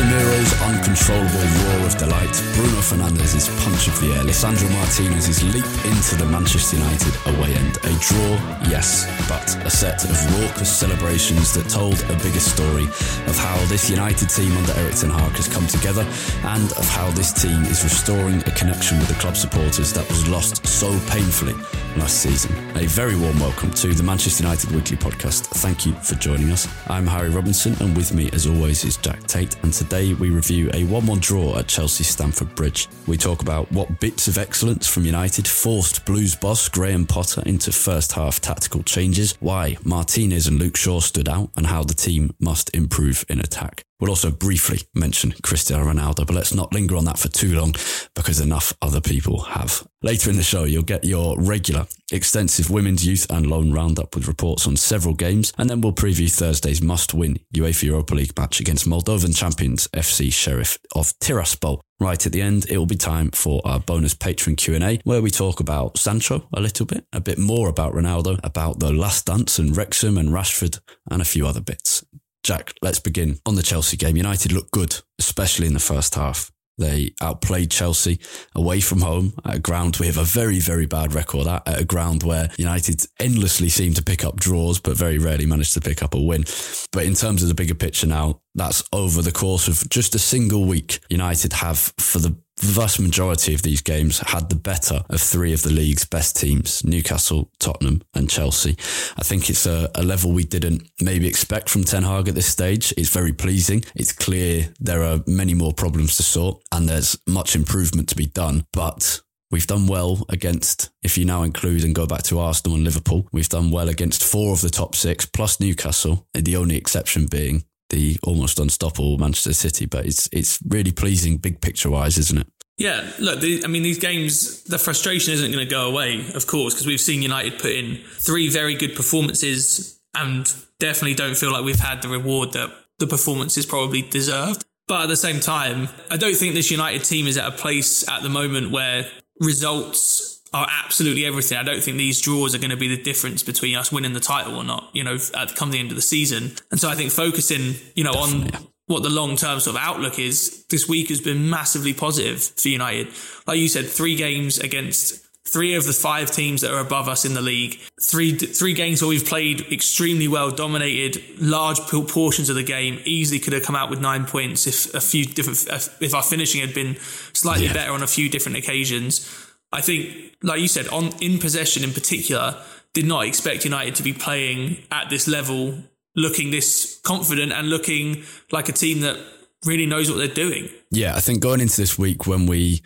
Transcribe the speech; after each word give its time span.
Casemiro's 0.00 0.52
uncontrollable 0.62 1.76
roar 1.76 1.86
of 1.86 1.98
delight, 1.98 2.32
Bruno 2.54 2.80
Fernandes's 2.80 3.48
punch 3.62 3.86
of 3.86 4.00
the 4.00 4.14
air, 4.14 4.24
Lisandro 4.24 4.70
Martinez's 4.72 5.42
leap 5.44 5.66
into 5.84 6.16
the 6.16 6.24
Manchester 6.24 6.76
United 6.76 7.14
away 7.26 7.52
end. 7.52 7.76
A 7.84 7.92
draw, 8.00 8.32
yes, 8.72 9.04
but 9.28 9.44
a 9.66 9.68
set 9.68 10.02
of 10.04 10.40
raucous 10.40 10.74
celebrations 10.74 11.52
that 11.52 11.68
told 11.68 12.00
a 12.08 12.16
bigger 12.24 12.40
story 12.40 12.84
of 13.28 13.36
how 13.36 13.58
this 13.66 13.90
United 13.90 14.30
team 14.30 14.56
under 14.56 14.72
Erik 14.80 14.94
Ten 14.94 15.10
Hag 15.10 15.32
has 15.32 15.48
come 15.48 15.66
together 15.66 16.06
and 16.48 16.72
of 16.72 16.88
how 16.88 17.10
this 17.10 17.30
team 17.30 17.60
is 17.64 17.84
restoring 17.84 18.40
a 18.46 18.52
connection 18.52 18.98
with 18.98 19.08
the 19.08 19.20
club 19.20 19.36
supporters 19.36 19.92
that 19.92 20.08
was 20.08 20.26
lost 20.28 20.66
so 20.66 20.88
painfully 21.10 21.54
last 21.98 22.22
season. 22.22 22.56
A 22.76 22.86
very 22.86 23.16
warm 23.16 23.38
welcome 23.38 23.70
to 23.72 23.92
the 23.92 24.02
Manchester 24.02 24.44
United 24.44 24.70
Weekly 24.70 24.96
Podcast. 24.96 25.46
Thank 25.60 25.84
you 25.84 25.92
for 25.92 26.14
joining 26.14 26.50
us. 26.52 26.68
I'm 26.88 27.06
Harry 27.06 27.28
Robinson, 27.28 27.76
and 27.80 27.94
with 27.94 28.14
me, 28.14 28.30
as 28.32 28.46
always, 28.46 28.84
is 28.84 28.96
Jack 28.96 29.26
Tate. 29.26 29.56
And 29.62 29.72
today 29.72 29.89
we 29.90 30.30
review 30.30 30.70
a 30.72 30.84
1 30.84 31.06
1 31.06 31.18
draw 31.18 31.58
at 31.58 31.66
Chelsea 31.66 32.04
Stamford 32.04 32.54
Bridge. 32.54 32.88
We 33.08 33.16
talk 33.16 33.42
about 33.42 33.70
what 33.72 33.98
bits 33.98 34.28
of 34.28 34.38
excellence 34.38 34.86
from 34.86 35.04
United 35.04 35.48
forced 35.48 36.06
Blues 36.06 36.36
boss 36.36 36.68
Graham 36.68 37.06
Potter 37.06 37.42
into 37.44 37.72
first 37.72 38.12
half 38.12 38.40
tactical 38.40 38.84
changes, 38.84 39.34
why 39.40 39.78
Martinez 39.84 40.46
and 40.46 40.60
Luke 40.60 40.76
Shaw 40.76 41.00
stood 41.00 41.28
out, 41.28 41.50
and 41.56 41.66
how 41.66 41.82
the 41.82 41.94
team 41.94 42.34
must 42.38 42.74
improve 42.74 43.24
in 43.28 43.40
attack. 43.40 43.82
We'll 44.00 44.10
also 44.10 44.30
briefly 44.30 44.80
mention 44.94 45.32
Cristiano 45.42 45.84
Ronaldo, 45.84 46.26
but 46.26 46.34
let's 46.34 46.54
not 46.54 46.72
linger 46.72 46.96
on 46.96 47.04
that 47.04 47.18
for 47.18 47.28
too 47.28 47.54
long 47.54 47.74
because 48.14 48.40
enough 48.40 48.72
other 48.80 49.00
people 49.00 49.40
have. 49.42 49.86
Later 50.02 50.30
in 50.30 50.36
the 50.36 50.42
show, 50.42 50.64
you'll 50.64 50.82
get 50.82 51.04
your 51.04 51.38
regular, 51.38 51.86
extensive 52.10 52.70
women's 52.70 53.06
youth 53.06 53.26
and 53.30 53.46
loan 53.46 53.72
roundup 53.72 54.14
with 54.14 54.26
reports 54.26 54.66
on 54.66 54.76
several 54.76 55.14
games, 55.14 55.52
and 55.58 55.68
then 55.68 55.82
we'll 55.82 55.92
preview 55.92 56.30
Thursday's 56.30 56.80
must-win 56.80 57.38
UEFA 57.54 57.82
Europa 57.84 58.14
League 58.14 58.38
match 58.38 58.60
against 58.60 58.88
Moldovan 58.88 59.36
champions 59.36 59.88
FC 59.88 60.32
Sheriff 60.32 60.78
of 60.94 61.12
Tiraspol. 61.18 61.80
Right 62.00 62.24
at 62.24 62.32
the 62.32 62.40
end, 62.40 62.64
it 62.70 62.78
will 62.78 62.86
be 62.86 62.96
time 62.96 63.30
for 63.30 63.60
our 63.66 63.78
bonus 63.78 64.14
patron 64.14 64.56
Q&A 64.56 65.00
where 65.04 65.20
we 65.20 65.30
talk 65.30 65.60
about 65.60 65.98
Sancho 65.98 66.48
a 66.54 66.60
little 66.60 66.86
bit, 66.86 67.04
a 67.12 67.20
bit 67.20 67.38
more 67.38 67.68
about 67.68 67.92
Ronaldo, 67.92 68.40
about 68.42 68.80
the 68.80 68.90
last 68.90 69.26
dance 69.26 69.58
and 69.58 69.76
Wrexham 69.76 70.16
and 70.16 70.30
Rashford 70.30 70.80
and 71.10 71.20
a 71.20 71.26
few 71.26 71.46
other 71.46 71.60
bits. 71.60 72.02
Jack, 72.42 72.74
let's 72.82 73.00
begin 73.00 73.38
on 73.46 73.54
the 73.54 73.62
Chelsea 73.62 73.96
game. 73.96 74.16
United 74.16 74.52
looked 74.52 74.70
good, 74.70 74.96
especially 75.18 75.66
in 75.66 75.74
the 75.74 75.80
first 75.80 76.14
half. 76.14 76.50
They 76.80 77.12
outplayed 77.20 77.70
Chelsea 77.70 78.20
away 78.54 78.80
from 78.80 79.02
home 79.02 79.34
at 79.44 79.56
a 79.56 79.58
ground 79.58 79.98
we 80.00 80.06
have 80.06 80.16
a 80.16 80.24
very, 80.24 80.60
very 80.60 80.86
bad 80.86 81.12
record 81.12 81.46
at, 81.46 81.68
at 81.68 81.80
a 81.80 81.84
ground 81.84 82.22
where 82.22 82.48
United 82.56 83.04
endlessly 83.20 83.68
seem 83.68 83.92
to 83.94 84.02
pick 84.02 84.24
up 84.24 84.36
draws, 84.40 84.80
but 84.80 84.96
very 84.96 85.18
rarely 85.18 85.44
manage 85.44 85.72
to 85.74 85.80
pick 85.82 86.02
up 86.02 86.14
a 86.14 86.20
win. 86.20 86.44
But 86.90 87.04
in 87.04 87.14
terms 87.14 87.42
of 87.42 87.48
the 87.48 87.54
bigger 87.54 87.74
picture 87.74 88.06
now, 88.06 88.40
that's 88.54 88.82
over 88.94 89.20
the 89.20 89.30
course 89.30 89.68
of 89.68 89.88
just 89.90 90.14
a 90.14 90.18
single 90.18 90.64
week. 90.64 91.00
United 91.10 91.52
have, 91.52 91.92
for 91.98 92.18
the 92.18 92.34
vast 92.60 93.00
majority 93.00 93.54
of 93.54 93.62
these 93.62 93.80
games 93.80 94.18
had 94.18 94.48
the 94.48 94.56
better 94.56 95.02
of 95.08 95.20
three 95.20 95.52
of 95.52 95.62
the 95.62 95.72
league's 95.72 96.04
best 96.04 96.36
teams 96.36 96.84
Newcastle, 96.84 97.50
Tottenham, 97.58 98.02
and 98.14 98.28
Chelsea. 98.28 98.76
I 99.16 99.22
think 99.22 99.50
it's 99.50 99.66
a, 99.66 99.90
a, 99.94 100.02
level 100.02 100.32
we 100.32 100.44
didn't 100.44 100.88
maybe 101.00 101.26
expect 101.26 101.68
from 101.68 101.84
Ten 101.84 102.02
Hag 102.02 102.28
at 102.28 102.34
this 102.34 102.46
stage. 102.46 102.92
It's 102.96 103.08
very 103.08 103.32
pleasing. 103.32 103.84
It's 103.94 104.12
clear 104.12 104.72
there 104.80 105.02
are 105.02 105.20
many 105.26 105.54
more 105.54 105.72
problems 105.72 106.16
to 106.16 106.22
sort 106.22 106.62
and 106.72 106.88
there's 106.88 107.18
much 107.26 107.54
improvement 107.56 108.08
to 108.10 108.16
be 108.16 108.26
done. 108.26 108.66
But 108.72 109.20
We've 109.50 109.66
done 109.66 109.88
well 109.88 110.24
against, 110.28 110.90
if 111.02 111.18
you 111.18 111.24
now 111.24 111.42
include 111.42 111.82
and 111.82 111.92
go 111.92 112.06
back 112.06 112.22
to 112.24 112.38
Arsenal 112.38 112.76
and 112.76 112.84
Liverpool, 112.84 113.26
we've 113.32 113.48
done 113.48 113.72
well 113.72 113.88
against 113.88 114.22
four 114.22 114.52
of 114.52 114.60
the 114.60 114.70
top 114.70 114.94
six, 114.94 115.26
plus 115.26 115.58
Newcastle, 115.58 116.28
the 116.34 116.54
only 116.54 116.76
exception 116.76 117.26
being 117.26 117.64
the 117.90 118.18
almost 118.22 118.58
unstoppable 118.58 119.18
Manchester 119.18 119.52
City. 119.52 119.86
But 119.86 120.06
it's 120.06 120.28
it's 120.32 120.58
really 120.66 120.92
pleasing, 120.92 121.36
big 121.36 121.60
picture 121.60 121.90
wise, 121.90 122.18
isn't 122.18 122.38
it? 122.38 122.46
Yeah, 122.78 123.06
look, 123.18 123.40
the, 123.40 123.62
I 123.62 123.68
mean, 123.68 123.82
these 123.82 123.98
games, 123.98 124.62
the 124.62 124.78
frustration 124.78 125.34
isn't 125.34 125.52
going 125.52 125.62
to 125.62 125.70
go 125.70 125.86
away, 125.86 126.24
of 126.34 126.46
course, 126.46 126.72
because 126.72 126.86
we've 126.86 127.00
seen 127.00 127.20
United 127.20 127.58
put 127.58 127.72
in 127.72 128.00
three 128.14 128.48
very 128.48 128.74
good 128.74 128.96
performances 128.96 130.00
and 130.14 130.50
definitely 130.78 131.14
don't 131.14 131.36
feel 131.36 131.52
like 131.52 131.62
we've 131.62 131.78
had 131.78 132.00
the 132.00 132.08
reward 132.08 132.54
that 132.54 132.70
the 132.98 133.06
performances 133.06 133.66
probably 133.66 134.00
deserved. 134.00 134.64
But 134.88 135.02
at 135.02 135.08
the 135.08 135.16
same 135.16 135.40
time, 135.40 135.88
I 136.10 136.16
don't 136.16 136.34
think 136.34 136.54
this 136.54 136.70
United 136.70 137.04
team 137.04 137.26
is 137.26 137.36
at 137.36 137.46
a 137.46 137.52
place 137.52 138.08
at 138.08 138.22
the 138.22 138.30
moment 138.30 138.70
where 138.70 139.06
results 139.40 140.29
are 140.52 140.66
absolutely 140.84 141.24
everything. 141.24 141.58
I 141.58 141.62
don't 141.62 141.82
think 141.82 141.96
these 141.96 142.20
draws 142.20 142.54
are 142.54 142.58
going 142.58 142.70
to 142.70 142.76
be 142.76 142.88
the 142.88 143.00
difference 143.00 143.42
between 143.42 143.76
us 143.76 143.92
winning 143.92 144.12
the 144.12 144.20
title 144.20 144.56
or 144.56 144.64
not, 144.64 144.90
you 144.92 145.04
know, 145.04 145.16
at 145.36 145.54
come 145.54 145.70
the 145.70 145.78
end 145.78 145.90
of 145.90 145.96
the 145.96 146.02
season. 146.02 146.52
And 146.70 146.80
so 146.80 146.88
I 146.88 146.94
think 146.94 147.12
focusing, 147.12 147.74
you 147.94 148.04
know, 148.04 148.12
Definitely. 148.12 148.56
on 148.56 148.66
what 148.86 149.02
the 149.04 149.10
long 149.10 149.36
term 149.36 149.60
sort 149.60 149.76
of 149.76 149.82
outlook 149.82 150.18
is 150.18 150.64
this 150.68 150.88
week 150.88 151.08
has 151.08 151.20
been 151.20 151.48
massively 151.48 151.94
positive 151.94 152.42
for 152.42 152.68
United. 152.68 153.08
Like 153.46 153.58
you 153.58 153.68
said, 153.68 153.86
three 153.86 154.16
games 154.16 154.58
against 154.58 155.24
three 155.46 155.74
of 155.74 155.84
the 155.84 155.92
five 155.92 156.30
teams 156.30 156.60
that 156.60 156.72
are 156.72 156.80
above 156.80 157.08
us 157.08 157.24
in 157.24 157.34
the 157.34 157.40
league. 157.40 157.78
Three 158.02 158.32
three 158.36 158.74
games 158.74 159.02
where 159.02 159.08
we've 159.08 159.24
played 159.24 159.60
extremely 159.72 160.28
well, 160.28 160.50
dominated 160.50 161.22
large 161.40 161.78
portions 161.78 162.48
of 162.48 162.56
the 162.56 162.62
game. 162.64 163.00
Easily 163.04 163.38
could 163.38 163.52
have 163.52 163.62
come 163.62 163.76
out 163.76 163.90
with 163.90 164.00
nine 164.00 164.26
points 164.26 164.66
if 164.66 164.92
a 164.94 165.00
few 165.00 165.24
different 165.24 165.64
if 166.00 166.14
our 166.14 166.22
finishing 166.22 166.60
had 166.60 166.74
been 166.74 166.96
slightly 167.32 167.66
yeah. 167.66 167.72
better 167.72 167.92
on 167.92 168.02
a 168.02 168.08
few 168.08 168.28
different 168.28 168.58
occasions. 168.58 169.46
I 169.72 169.80
think, 169.80 170.36
like 170.42 170.60
you 170.60 170.68
said, 170.68 170.88
on 170.88 171.12
in 171.20 171.38
possession 171.38 171.84
in 171.84 171.92
particular, 171.92 172.60
did 172.92 173.06
not 173.06 173.26
expect 173.26 173.64
United 173.64 173.94
to 173.96 174.02
be 174.02 174.12
playing 174.12 174.78
at 174.90 175.10
this 175.10 175.28
level, 175.28 175.78
looking 176.16 176.50
this 176.50 177.00
confident 177.04 177.52
and 177.52 177.70
looking 177.70 178.24
like 178.50 178.68
a 178.68 178.72
team 178.72 179.00
that 179.00 179.16
really 179.64 179.86
knows 179.86 180.10
what 180.10 180.18
they're 180.18 180.28
doing. 180.28 180.68
Yeah, 180.90 181.14
I 181.14 181.20
think 181.20 181.40
going 181.40 181.60
into 181.60 181.76
this 181.76 181.98
week 181.98 182.26
when 182.26 182.46
we 182.46 182.82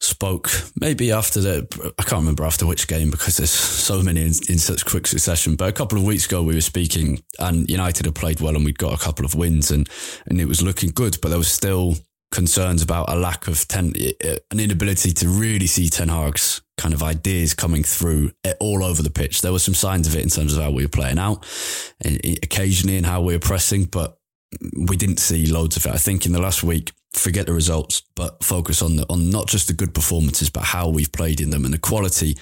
spoke 0.00 0.48
maybe 0.80 1.10
after 1.10 1.40
the 1.40 1.94
I 1.98 2.02
can't 2.02 2.20
remember 2.20 2.44
after 2.44 2.64
which 2.66 2.86
game 2.86 3.10
because 3.10 3.36
there's 3.36 3.50
so 3.50 4.00
many 4.00 4.20
in, 4.20 4.32
in, 4.48 4.58
such 4.58 4.84
quick 4.84 5.08
succession 5.08 5.56
but 5.56 5.68
a 5.68 5.72
couple 5.72 5.98
of 5.98 6.04
weeks 6.04 6.24
ago 6.24 6.40
we 6.40 6.54
were 6.54 6.60
speaking 6.60 7.20
and 7.40 7.68
United 7.68 8.06
had 8.06 8.14
played 8.14 8.40
well 8.40 8.54
and 8.54 8.64
we'd 8.64 8.78
got 8.78 8.94
a 8.94 9.04
couple 9.04 9.24
of 9.24 9.34
wins 9.34 9.72
and 9.72 9.88
and 10.26 10.40
it 10.40 10.46
was 10.46 10.62
looking 10.62 10.90
good 10.90 11.18
but 11.20 11.30
there 11.30 11.38
was 11.38 11.50
still 11.50 11.96
concerns 12.30 12.82
about 12.82 13.10
a 13.10 13.16
lack 13.16 13.48
of 13.48 13.66
ten, 13.68 13.92
uh, 14.24 14.36
an 14.50 14.60
inability 14.60 15.12
to 15.12 15.28
really 15.28 15.66
see 15.66 15.88
Ten 15.88 16.08
Hag's 16.08 16.60
kind 16.76 16.94
of 16.94 17.02
ideas 17.02 17.54
coming 17.54 17.82
through 17.82 18.30
eh, 18.44 18.54
all 18.60 18.84
over 18.84 19.02
the 19.02 19.10
pitch. 19.10 19.40
There 19.42 19.52
were 19.52 19.58
some 19.58 19.74
signs 19.74 20.06
of 20.06 20.14
it 20.14 20.22
in 20.22 20.28
terms 20.28 20.56
of 20.56 20.62
how 20.62 20.70
we 20.70 20.84
were 20.84 20.88
playing 20.90 21.18
out, 21.18 21.44
eh, 22.04 22.18
eh, 22.22 22.34
occasionally 22.42 22.96
in 22.96 23.04
how 23.04 23.20
we 23.22 23.34
were 23.34 23.40
pressing, 23.40 23.84
but 23.84 24.18
we 24.88 24.96
didn't 24.96 25.18
see 25.18 25.46
loads 25.46 25.76
of 25.76 25.86
it. 25.86 25.92
I 25.92 25.98
think 25.98 26.24
in 26.24 26.32
the 26.32 26.40
last 26.40 26.62
week, 26.62 26.92
forget 27.12 27.46
the 27.46 27.52
results, 27.52 28.02
but 28.14 28.42
focus 28.44 28.80
on 28.82 28.96
the, 28.96 29.06
on 29.10 29.30
not 29.30 29.48
just 29.48 29.66
the 29.66 29.72
good 29.72 29.94
performances, 29.94 30.50
but 30.50 30.62
how 30.64 30.88
we've 30.88 31.12
played 31.12 31.40
in 31.40 31.50
them 31.50 31.64
and 31.64 31.74
the 31.74 31.78
quality 31.78 32.36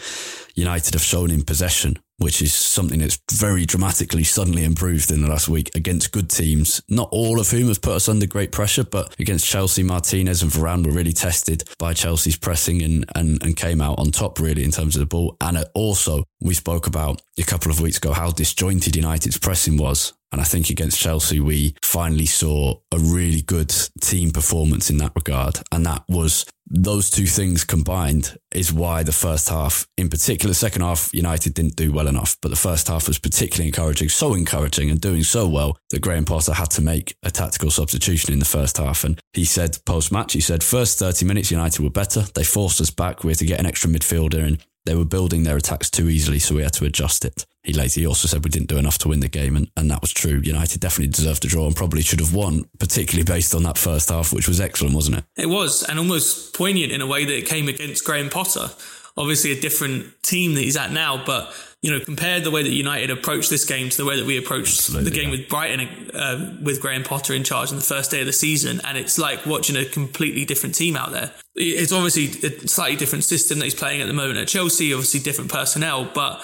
United 0.55 0.95
have 0.95 1.03
shown 1.03 1.31
in 1.31 1.43
possession 1.43 1.99
which 2.19 2.41
is 2.41 2.55
something 2.55 3.01
that's 3.01 3.19
very 3.33 3.67
dramatically 3.67 4.25
suddenly 4.25 4.65
improved 4.65 5.11
in 5.11 5.23
the 5.23 5.29
last 5.29 5.49
week 5.49 5.71
against 5.75 6.13
good 6.13 6.31
teams, 6.31 6.81
not 6.89 7.09
all 7.13 7.39
of 7.39 7.51
whom 7.51 7.69
have 7.69 7.83
put 7.83 7.95
us 7.95 8.09
under 8.09 8.27
great 8.27 8.53
pressure, 8.53 8.85
but 8.85 9.15
against 9.19 9.47
Chelsea, 9.47 9.83
Martinez 9.83 10.43
and 10.43 10.51
Varane 10.51 10.85
were 10.85 10.93
really 10.93 11.13
tested 11.13 11.65
by 11.79 11.93
Chelsea's 11.93 12.37
pressing 12.37 12.83
and, 12.83 13.05
and, 13.15 13.43
and 13.43 13.57
came 13.57 13.81
out 13.81 13.99
on 13.99 14.11
top 14.11 14.41
really 14.41 14.65
in 14.65 14.71
terms 14.71 14.97
of 14.97 15.01
the 15.01 15.07
ball. 15.07 15.37
And 15.41 15.65
also, 15.75 16.25
we 16.41 16.55
spoke 16.55 16.87
about 16.87 17.23
a 17.39 17.43
couple 17.43 17.71
of 17.71 17.81
weeks 17.81 17.99
ago 17.99 18.13
how 18.13 18.31
disjointed 18.31 18.97
United's 18.97 19.39
pressing 19.39 19.77
was. 19.77 20.13
And 20.33 20.41
I 20.41 20.45
think 20.45 20.71
against 20.71 21.01
Chelsea, 21.01 21.41
we 21.41 21.75
finally 21.83 22.27
saw 22.27 22.81
a 22.93 22.99
really 22.99 23.43
good 23.43 23.73
team 24.01 24.31
performance 24.31 24.91
in 24.91 24.99
that 24.99 25.13
regard. 25.15 25.61
And 25.73 25.87
that 25.87 26.05
was 26.09 26.45
those 26.69 27.11
two 27.11 27.27
things 27.27 27.65
combined 27.65 28.37
is 28.53 28.73
why 28.73 29.05
the 29.05 29.13
first 29.13 29.49
half, 29.49 29.87
in 29.97 30.09
particular, 30.09 30.53
second 30.53 30.83
half, 30.83 31.11
United 31.13 31.55
didn't 31.55 31.77
do 31.77 31.93
well 31.93 32.09
enough. 32.09 32.37
But 32.43 32.49
the 32.49 32.57
first 32.57 32.89
half 32.89 33.07
was 33.07 33.19
particularly 33.19 33.69
encouraging, 33.69 34.09
so 34.09 34.35
encouraging 34.35 34.91
and 34.91 35.01
doing 35.01 35.23
so 35.23 35.47
well 35.47 35.79
that 35.91 36.03
Graham 36.03 36.25
Potter 36.25 36.55
had 36.55 36.71
to 36.71 36.83
make 36.83 37.17
a 37.23 37.31
tactical 37.31 37.71
substitution 37.71 38.33
in 38.33 38.41
the 38.41 38.45
first 38.45 38.79
half. 38.79 39.05
And 39.05 39.21
he 39.33 39.45
said 39.45 39.79
post 39.87 40.11
match, 40.11 40.33
he 40.33 40.41
said, 40.41 40.65
first 40.65 40.99
30 40.99 41.25
minutes, 41.25 41.51
United 41.53 41.83
were 41.83 41.91
better. 41.91 42.23
They 42.35 42.45
forced 42.45 42.81
us 42.81 42.91
back. 42.91 43.23
We 43.23 43.31
had 43.31 43.39
to 43.39 43.47
get 43.47 43.61
an 43.61 43.67
extra 43.67 43.89
midfielder 43.89 44.47
in 44.47 44.59
they 44.87 44.95
were 44.95 45.05
building 45.05 45.43
their 45.43 45.57
attacks 45.57 45.91
too 45.91 46.09
easily, 46.09 46.39
so 46.39 46.55
we 46.55 46.63
had 46.63 46.73
to 46.75 46.85
adjust 46.85 47.25
it. 47.25 47.45
He 47.63 47.73
later 47.73 48.01
he 48.01 48.07
also 48.07 48.29
said 48.29 48.45
we 48.45 48.51
didn't 48.51 48.69
do 48.69 48.79
enough 48.79 48.97
to 48.99 49.09
win 49.09 49.21
the 49.21 49.29
game, 49.29 49.57
and, 49.57 49.69
and 49.77 49.91
that 49.91 50.01
was 50.01 50.13
true. 50.13 50.41
United 50.43 50.81
definitely 50.81 51.13
deserved 51.13 51.45
a 51.45 51.49
draw 51.49 51.67
and 51.67 51.77
probably 51.77 52.01
should 52.01 52.21
have 52.21 52.33
won, 52.33 52.65
particularly 52.79 53.25
based 53.25 53.55
on 53.55 53.65
that 53.65 53.77
first 53.77 54.09
half, 54.09 54.33
which 54.33 54.49
was 54.49 54.61
excellent, 54.61 54.95
wasn't 54.95 55.19
it? 55.19 55.25
It 55.37 55.47
was, 55.47 55.83
and 55.83 55.99
almost 55.99 56.55
poignant 56.55 56.93
in 56.93 57.01
a 57.01 57.07
way 57.07 57.25
that 57.25 57.37
it 57.37 57.47
came 57.47 57.69
against 57.69 58.05
Graham 58.05 58.31
Potter. 58.31 58.71
Obviously, 59.17 59.51
a 59.51 59.61
different 59.61 60.23
team 60.23 60.55
that 60.55 60.61
he's 60.61 60.77
at 60.77 60.93
now, 60.93 61.23
but 61.25 61.53
you 61.83 61.91
know, 61.91 62.05
compared 62.05 62.45
the 62.45 62.51
way 62.51 62.63
that 62.63 62.71
United 62.71 63.11
approached 63.11 63.51
this 63.51 63.65
game 63.65 63.89
to 63.91 63.97
the 63.97 64.05
way 64.05 64.17
that 64.17 64.27
we 64.27 64.39
approached 64.39 64.79
Absolutely, 64.79 65.11
the 65.11 65.17
game 65.17 65.31
yeah. 65.31 65.39
with 65.39 65.49
Brighton 65.49 66.11
uh, 66.13 66.57
with 66.63 66.81
Graham 66.81 67.03
Potter 67.03 67.35
in 67.35 67.45
charge 67.45 67.71
on 67.71 67.77
the 67.77 67.83
first 67.83 68.11
day 68.11 68.21
of 68.21 68.27
the 68.27 68.33
season, 68.33 68.81
and 68.85 68.97
it's 68.97 69.19
like 69.19 69.45
watching 69.47 69.77
a 69.77 69.85
completely 69.85 70.45
different 70.45 70.75
team 70.75 70.97
out 70.97 71.13
there. 71.13 71.33
It's 71.57 71.93
obviously 71.93 72.27
a 72.47 72.69
slightly 72.69 72.97
different 72.97 73.25
system 73.25 73.59
that 73.59 73.65
he's 73.65 73.75
playing 73.75 74.03
at 74.03 74.07
the 74.07 74.13
moment 74.13 74.39
at 74.39 74.49
Chelsea, 74.49 74.93
obviously 74.93 75.21
different 75.21 75.51
personnel, 75.51 76.11
but 76.15 76.43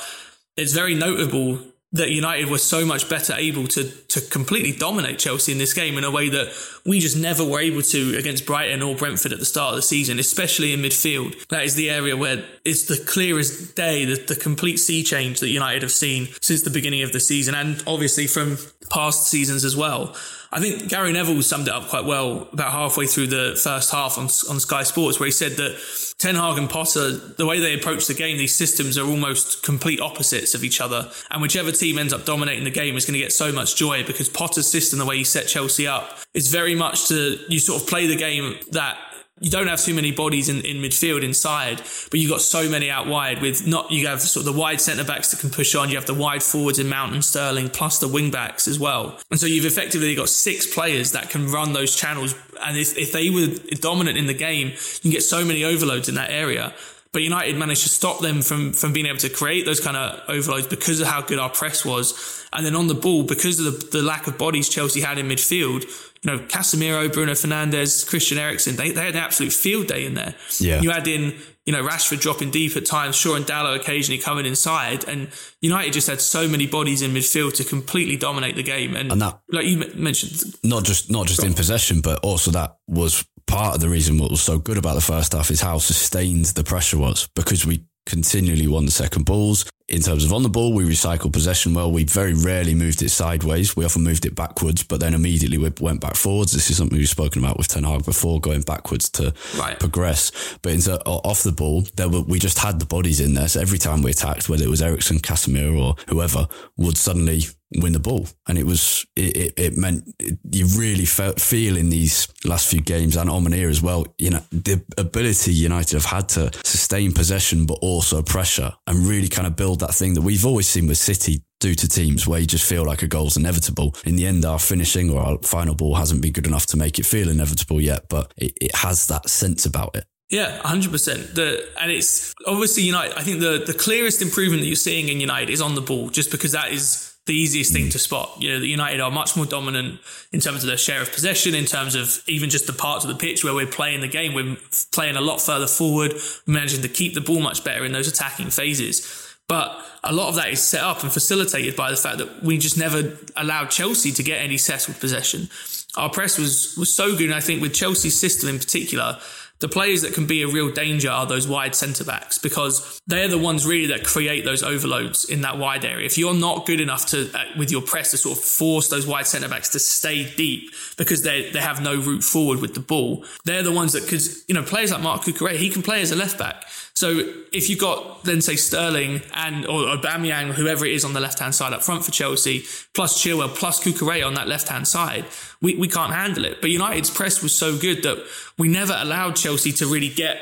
it's 0.56 0.72
very 0.72 0.94
notable 0.94 1.58
that 1.94 2.10
United 2.10 2.48
were 2.48 2.58
so 2.58 2.86
much 2.86 3.08
better 3.08 3.34
able 3.36 3.66
to 3.66 3.84
to 3.84 4.20
completely 4.20 4.72
dominate 4.72 5.18
Chelsea 5.18 5.52
in 5.52 5.58
this 5.58 5.74
game 5.74 5.98
in 5.98 6.04
a 6.04 6.10
way 6.10 6.28
that 6.30 6.52
we 6.86 7.00
just 7.00 7.16
never 7.16 7.44
were 7.44 7.60
able 7.60 7.82
to 7.82 8.16
against 8.16 8.46
Brighton 8.46 8.82
or 8.82 8.94
Brentford 8.96 9.32
at 9.32 9.38
the 9.38 9.44
start 9.44 9.70
of 9.70 9.76
the 9.76 9.82
season, 9.82 10.18
especially 10.18 10.72
in 10.72 10.80
midfield. 10.80 11.46
That 11.48 11.64
is 11.64 11.74
the 11.74 11.90
area 11.90 12.16
where 12.16 12.44
it's 12.64 12.84
the 12.84 13.02
clearest 13.04 13.76
day, 13.76 14.04
the, 14.04 14.14
the 14.14 14.36
complete 14.36 14.78
sea 14.78 15.02
change 15.02 15.40
that 15.40 15.50
United 15.50 15.82
have 15.82 15.92
seen 15.92 16.28
since 16.40 16.62
the 16.62 16.70
beginning 16.70 17.02
of 17.02 17.12
the 17.12 17.20
season 17.20 17.54
and 17.54 17.82
obviously 17.86 18.26
from 18.26 18.56
past 18.90 19.26
seasons 19.26 19.64
as 19.64 19.76
well. 19.76 20.16
I 20.54 20.60
think 20.60 20.88
Gary 20.88 21.12
Neville 21.12 21.40
summed 21.40 21.68
it 21.68 21.72
up 21.72 21.88
quite 21.88 22.04
well 22.04 22.46
about 22.52 22.72
halfway 22.72 23.06
through 23.06 23.28
the 23.28 23.58
first 23.62 23.90
half 23.90 24.18
on, 24.18 24.24
on 24.24 24.60
Sky 24.60 24.82
Sports, 24.82 25.18
where 25.18 25.26
he 25.26 25.30
said 25.32 25.52
that 25.52 25.78
Ten 26.18 26.34
Hag 26.34 26.58
and 26.58 26.68
Potter, 26.68 27.10
the 27.10 27.46
way 27.46 27.58
they 27.58 27.72
approach 27.72 28.06
the 28.06 28.14
game, 28.14 28.36
these 28.36 28.54
systems 28.54 28.98
are 28.98 29.06
almost 29.06 29.62
complete 29.62 29.98
opposites 30.00 30.54
of 30.54 30.62
each 30.62 30.80
other. 30.80 31.10
And 31.30 31.40
whichever 31.40 31.72
team 31.72 31.96
ends 31.96 32.12
up 32.12 32.26
dominating 32.26 32.64
the 32.64 32.70
game 32.70 32.96
is 32.96 33.06
going 33.06 33.14
to 33.14 33.18
get 33.18 33.32
so 33.32 33.50
much 33.50 33.76
joy 33.76 34.04
because 34.04 34.28
Potter's 34.28 34.66
system, 34.66 34.98
the 34.98 35.06
way 35.06 35.16
he 35.16 35.24
set 35.24 35.48
Chelsea 35.48 35.86
up, 35.86 36.18
is 36.34 36.48
very 36.48 36.74
much 36.74 37.08
to 37.08 37.38
you 37.48 37.58
sort 37.58 37.82
of 37.82 37.88
play 37.88 38.06
the 38.06 38.16
game 38.16 38.56
that 38.72 38.98
you 39.42 39.50
don't 39.50 39.66
have 39.66 39.80
too 39.80 39.92
many 39.92 40.12
bodies 40.12 40.48
in, 40.48 40.60
in 40.60 40.76
midfield 40.76 41.24
inside, 41.24 41.82
but 42.10 42.20
you've 42.20 42.30
got 42.30 42.40
so 42.40 42.68
many 42.68 42.88
out 42.88 43.08
wide 43.08 43.42
with 43.42 43.66
not, 43.66 43.90
you 43.90 44.06
have 44.06 44.20
sort 44.20 44.46
of 44.46 44.54
the 44.54 44.58
wide 44.58 44.80
centre 44.80 45.04
backs 45.04 45.32
that 45.32 45.40
can 45.40 45.50
push 45.50 45.74
on. 45.74 45.88
You 45.90 45.96
have 45.96 46.06
the 46.06 46.14
wide 46.14 46.44
forwards 46.44 46.78
in 46.78 46.88
Mount 46.88 47.12
and 47.12 47.24
Sterling 47.24 47.68
plus 47.68 47.98
the 47.98 48.06
wing 48.06 48.30
backs 48.30 48.68
as 48.68 48.78
well. 48.78 49.18
And 49.32 49.40
so 49.40 49.46
you've 49.46 49.64
effectively 49.64 50.14
got 50.14 50.28
six 50.28 50.72
players 50.72 51.10
that 51.12 51.28
can 51.28 51.50
run 51.50 51.72
those 51.72 51.96
channels. 51.96 52.36
And 52.64 52.78
if, 52.78 52.96
if 52.96 53.10
they 53.10 53.30
were 53.30 53.48
dominant 53.80 54.16
in 54.16 54.26
the 54.26 54.34
game, 54.34 54.68
you 54.68 55.00
can 55.00 55.10
get 55.10 55.24
so 55.24 55.44
many 55.44 55.64
overloads 55.64 56.08
in 56.08 56.14
that 56.14 56.30
area. 56.30 56.72
But 57.10 57.22
United 57.22 57.56
managed 57.56 57.82
to 57.82 57.90
stop 57.90 58.20
them 58.20 58.42
from, 58.42 58.72
from 58.72 58.92
being 58.92 59.06
able 59.06 59.18
to 59.18 59.28
create 59.28 59.66
those 59.66 59.80
kind 59.80 59.96
of 59.96 60.20
overloads 60.28 60.68
because 60.68 61.00
of 61.00 61.08
how 61.08 61.20
good 61.20 61.38
our 61.38 61.50
press 61.50 61.84
was. 61.84 62.46
And 62.54 62.64
then 62.64 62.76
on 62.76 62.86
the 62.86 62.94
ball, 62.94 63.24
because 63.24 63.58
of 63.58 63.90
the, 63.90 63.98
the 63.98 64.02
lack 64.02 64.26
of 64.28 64.38
bodies 64.38 64.68
Chelsea 64.68 65.00
had 65.00 65.18
in 65.18 65.26
midfield, 65.26 65.84
you 66.22 66.30
know, 66.30 66.38
Casemiro, 66.38 67.12
Bruno 67.12 67.32
Fernandes, 67.32 68.06
Christian 68.06 68.38
Eriksen, 68.38 68.76
they, 68.76 68.92
they 68.92 69.00
had 69.00 69.14
an 69.14 69.20
absolute 69.20 69.52
field 69.52 69.88
day 69.88 70.06
in 70.06 70.14
there. 70.14 70.34
Yeah. 70.60 70.80
You 70.80 70.92
add 70.92 71.08
in, 71.08 71.34
you 71.66 71.72
know, 71.72 71.82
Rashford 71.82 72.20
dropping 72.20 72.52
deep 72.52 72.76
at 72.76 72.86
times, 72.86 73.16
Shaw 73.16 73.34
and 73.34 73.44
Dalot 73.44 73.76
occasionally 73.76 74.20
coming 74.20 74.46
inside, 74.46 75.04
and 75.08 75.28
United 75.60 75.92
just 75.92 76.06
had 76.06 76.20
so 76.20 76.46
many 76.46 76.68
bodies 76.68 77.02
in 77.02 77.10
midfield 77.10 77.54
to 77.54 77.64
completely 77.64 78.16
dominate 78.16 78.54
the 78.54 78.62
game. 78.62 78.94
And, 78.94 79.10
and 79.10 79.20
that, 79.20 79.40
like 79.50 79.66
you 79.66 79.84
mentioned, 79.96 80.54
not 80.62 80.84
just 80.84 81.10
not 81.10 81.26
just 81.26 81.42
in 81.42 81.54
possession, 81.54 82.00
but 82.00 82.20
also 82.20 82.52
that 82.52 82.76
was 82.86 83.26
part 83.46 83.74
of 83.74 83.80
the 83.80 83.88
reason 83.88 84.16
what 84.16 84.30
was 84.30 84.40
so 84.40 84.58
good 84.58 84.78
about 84.78 84.94
the 84.94 85.00
first 85.00 85.32
half 85.32 85.50
is 85.50 85.60
how 85.60 85.78
sustained 85.78 86.46
the 86.46 86.64
pressure 86.64 86.98
was 86.98 87.28
because 87.34 87.66
we 87.66 87.84
continually 88.06 88.66
won 88.66 88.84
the 88.84 88.90
second 88.90 89.24
balls. 89.24 89.64
In 89.88 90.00
terms 90.00 90.24
of 90.24 90.32
on 90.32 90.42
the 90.42 90.48
ball, 90.48 90.72
we 90.72 90.84
recycled 90.84 91.34
possession 91.34 91.74
well. 91.74 91.92
We 91.92 92.04
very 92.04 92.32
rarely 92.32 92.74
moved 92.74 93.02
it 93.02 93.10
sideways. 93.10 93.76
We 93.76 93.84
often 93.84 94.02
moved 94.02 94.24
it 94.24 94.34
backwards, 94.34 94.82
but 94.82 95.00
then 95.00 95.12
immediately 95.12 95.58
we 95.58 95.70
went 95.80 96.00
back 96.00 96.14
forwards. 96.14 96.52
This 96.52 96.70
is 96.70 96.78
something 96.78 96.96
we've 96.96 97.08
spoken 97.08 97.44
about 97.44 97.58
with 97.58 97.68
Ten 97.68 97.84
Hag 97.84 98.04
before, 98.04 98.40
going 98.40 98.62
backwards 98.62 99.10
to 99.10 99.34
right. 99.58 99.78
progress. 99.78 100.56
But 100.62 100.72
in, 100.72 100.80
off 101.04 101.42
the 101.42 101.52
ball, 101.52 101.82
there 101.96 102.08
were, 102.08 102.22
we 102.22 102.38
just 102.38 102.58
had 102.58 102.80
the 102.80 102.86
bodies 102.86 103.20
in 103.20 103.34
there. 103.34 103.48
So 103.48 103.60
every 103.60 103.78
time 103.78 104.02
we 104.02 104.12
attacked, 104.12 104.48
whether 104.48 104.64
it 104.64 104.70
was 104.70 104.80
Eriksen, 104.80 105.18
Casemiro, 105.18 105.78
or 105.78 105.96
whoever, 106.08 106.48
would 106.78 106.96
suddenly 106.96 107.42
win 107.78 107.92
the 107.92 107.98
ball. 107.98 108.26
And 108.48 108.58
it 108.58 108.64
was, 108.64 109.06
it, 109.16 109.36
it, 109.36 109.52
it 109.56 109.76
meant 109.76 110.04
you 110.18 110.66
really 110.76 111.04
felt, 111.04 111.40
feel 111.40 111.76
in 111.76 111.90
these 111.90 112.28
last 112.44 112.70
few 112.70 112.80
games 112.80 113.16
and 113.16 113.30
Omonia 113.30 113.68
as 113.68 113.82
well, 113.82 114.06
you 114.18 114.30
know, 114.30 114.42
the 114.50 114.82
ability 114.98 115.52
United 115.52 115.94
have 115.94 116.04
had 116.04 116.28
to 116.30 116.50
sustain 116.64 117.12
possession, 117.12 117.66
but 117.66 117.78
also 117.82 118.22
pressure 118.22 118.72
and 118.86 119.06
really 119.06 119.28
kind 119.28 119.46
of 119.46 119.56
build 119.56 119.80
that 119.80 119.94
thing 119.94 120.14
that 120.14 120.22
we've 120.22 120.46
always 120.46 120.68
seen 120.68 120.86
with 120.86 120.98
City 120.98 121.42
do 121.60 121.74
to 121.74 121.88
teams 121.88 122.26
where 122.26 122.40
you 122.40 122.46
just 122.46 122.68
feel 122.68 122.84
like 122.84 123.02
a 123.02 123.06
goal's 123.06 123.36
inevitable. 123.36 123.94
In 124.04 124.16
the 124.16 124.26
end, 124.26 124.44
our 124.44 124.58
finishing 124.58 125.10
or 125.10 125.22
our 125.22 125.38
final 125.42 125.76
ball 125.76 125.94
hasn't 125.94 126.20
been 126.20 126.32
good 126.32 126.46
enough 126.46 126.66
to 126.66 126.76
make 126.76 126.98
it 126.98 127.06
feel 127.06 127.28
inevitable 127.28 127.80
yet, 127.80 128.06
but 128.08 128.34
it, 128.36 128.52
it 128.60 128.74
has 128.74 129.06
that 129.06 129.30
sense 129.30 129.64
about 129.64 129.94
it. 129.94 130.04
Yeah, 130.28 130.66
hundred 130.66 130.90
percent. 130.90 131.34
The 131.34 131.68
and 131.78 131.90
it's 131.90 132.34
obviously 132.46 132.84
United. 132.84 133.18
I 133.18 133.22
think 133.22 133.40
the 133.40 133.62
the 133.66 133.74
clearest 133.74 134.22
improvement 134.22 134.62
that 134.62 134.66
you're 134.66 134.76
seeing 134.76 135.10
in 135.10 135.20
United 135.20 135.50
is 135.50 135.60
on 135.60 135.74
the 135.74 135.82
ball, 135.82 136.08
just 136.08 136.30
because 136.30 136.52
that 136.52 136.72
is 136.72 137.11
the 137.26 137.34
easiest 137.34 137.72
thing 137.72 137.86
mm. 137.86 137.92
to 137.92 137.98
spot. 137.98 138.36
You 138.40 138.52
know, 138.52 138.60
the 138.60 138.66
United 138.66 139.00
are 139.00 139.10
much 139.10 139.36
more 139.36 139.46
dominant 139.46 140.00
in 140.32 140.40
terms 140.40 140.64
of 140.64 140.68
their 140.68 140.76
share 140.76 141.02
of 141.02 141.12
possession, 141.12 141.54
in 141.54 141.66
terms 141.66 141.94
of 141.94 142.22
even 142.26 142.50
just 142.50 142.66
the 142.66 142.72
parts 142.72 143.04
of 143.04 143.10
the 143.10 143.16
pitch 143.16 143.44
where 143.44 143.54
we're 143.54 143.66
playing 143.66 144.00
the 144.00 144.08
game. 144.08 144.34
We're 144.34 144.56
playing 144.92 145.16
a 145.16 145.20
lot 145.20 145.40
further 145.40 145.68
forward, 145.68 146.14
we're 146.46 146.54
managing 146.54 146.82
to 146.82 146.88
keep 146.88 147.14
the 147.14 147.20
ball 147.20 147.40
much 147.40 147.64
better 147.64 147.84
in 147.84 147.92
those 147.92 148.08
attacking 148.08 148.50
phases. 148.50 149.28
But 149.48 149.84
a 150.04 150.12
lot 150.12 150.28
of 150.28 150.36
that 150.36 150.48
is 150.48 150.62
set 150.62 150.82
up 150.82 151.02
and 151.02 151.12
facilitated 151.12 151.76
by 151.76 151.90
the 151.90 151.96
fact 151.96 152.18
that 152.18 152.42
we 152.42 152.58
just 152.58 152.78
never 152.78 153.16
allowed 153.36 153.66
Chelsea 153.66 154.10
to 154.12 154.22
get 154.22 154.40
any 154.40 154.56
settled 154.56 154.98
possession. 154.98 155.48
Our 155.96 156.08
press 156.08 156.38
was 156.38 156.76
was 156.78 156.94
so 156.94 157.12
good, 157.12 157.26
and 157.26 157.34
I 157.34 157.40
think 157.40 157.60
with 157.60 157.74
Chelsea's 157.74 158.18
system 158.18 158.48
in 158.48 158.58
particular, 158.58 159.18
the 159.62 159.68
players 159.68 160.02
that 160.02 160.12
can 160.12 160.26
be 160.26 160.42
a 160.42 160.48
real 160.48 160.72
danger 160.72 161.08
are 161.08 161.24
those 161.24 161.46
wide 161.46 161.76
centre 161.76 162.02
backs 162.02 162.36
because 162.36 163.00
they're 163.06 163.28
the 163.28 163.38
ones 163.38 163.64
really 163.64 163.86
that 163.86 164.02
create 164.02 164.44
those 164.44 164.64
overloads 164.64 165.24
in 165.24 165.42
that 165.42 165.56
wide 165.56 165.84
area. 165.84 166.04
If 166.04 166.18
you're 166.18 166.34
not 166.34 166.66
good 166.66 166.80
enough 166.80 167.06
to, 167.06 167.30
uh, 167.32 167.44
with 167.56 167.70
your 167.70 167.80
press, 167.80 168.10
to 168.10 168.16
sort 168.16 168.38
of 168.38 168.42
force 168.42 168.88
those 168.88 169.06
wide 169.06 169.28
centre 169.28 169.48
backs 169.48 169.68
to 169.70 169.78
stay 169.78 170.28
deep 170.34 170.72
because 170.98 171.22
they 171.22 171.50
they 171.50 171.60
have 171.60 171.80
no 171.80 171.94
route 171.94 172.24
forward 172.24 172.60
with 172.60 172.74
the 172.74 172.80
ball, 172.80 173.24
they're 173.44 173.62
the 173.62 173.70
ones 173.70 173.92
that 173.92 174.08
could, 174.08 174.22
you 174.48 174.54
know, 174.56 174.64
players 174.64 174.90
like 174.90 175.00
Marc 175.00 175.22
Cucurella, 175.22 175.56
he 175.56 175.70
can 175.70 175.82
play 175.82 176.02
as 176.02 176.10
a 176.10 176.16
left 176.16 176.38
back. 176.40 176.64
So 176.94 177.20
if 177.52 177.70
you've 177.70 177.78
got 177.78 178.24
then 178.24 178.40
say 178.40 178.56
Sterling 178.56 179.22
and 179.34 179.66
or 179.66 179.84
Aubameyang, 179.96 180.52
whoever 180.52 180.84
it 180.84 180.92
is 180.92 181.04
on 181.04 181.12
the 181.12 181.20
left 181.20 181.38
hand 181.38 181.54
side 181.54 181.72
up 181.72 181.82
front 181.82 182.04
for 182.04 182.10
Chelsea, 182.10 182.64
plus 182.94 183.22
Chilwell, 183.22 183.54
plus 183.54 183.82
Cucurella 183.82 184.26
on 184.26 184.34
that 184.34 184.48
left 184.48 184.68
hand 184.68 184.86
side, 184.86 185.24
we, 185.60 185.74
we 185.76 185.88
can't 185.88 186.12
handle 186.12 186.44
it. 186.44 186.60
But 186.60 186.70
United's 186.70 187.10
press 187.10 187.42
was 187.42 187.54
so 187.54 187.78
good 187.78 188.02
that 188.02 188.24
we 188.58 188.68
never 188.68 188.96
allowed 188.96 189.36
Chelsea 189.36 189.72
to 189.72 189.86
really 189.86 190.10
get 190.10 190.38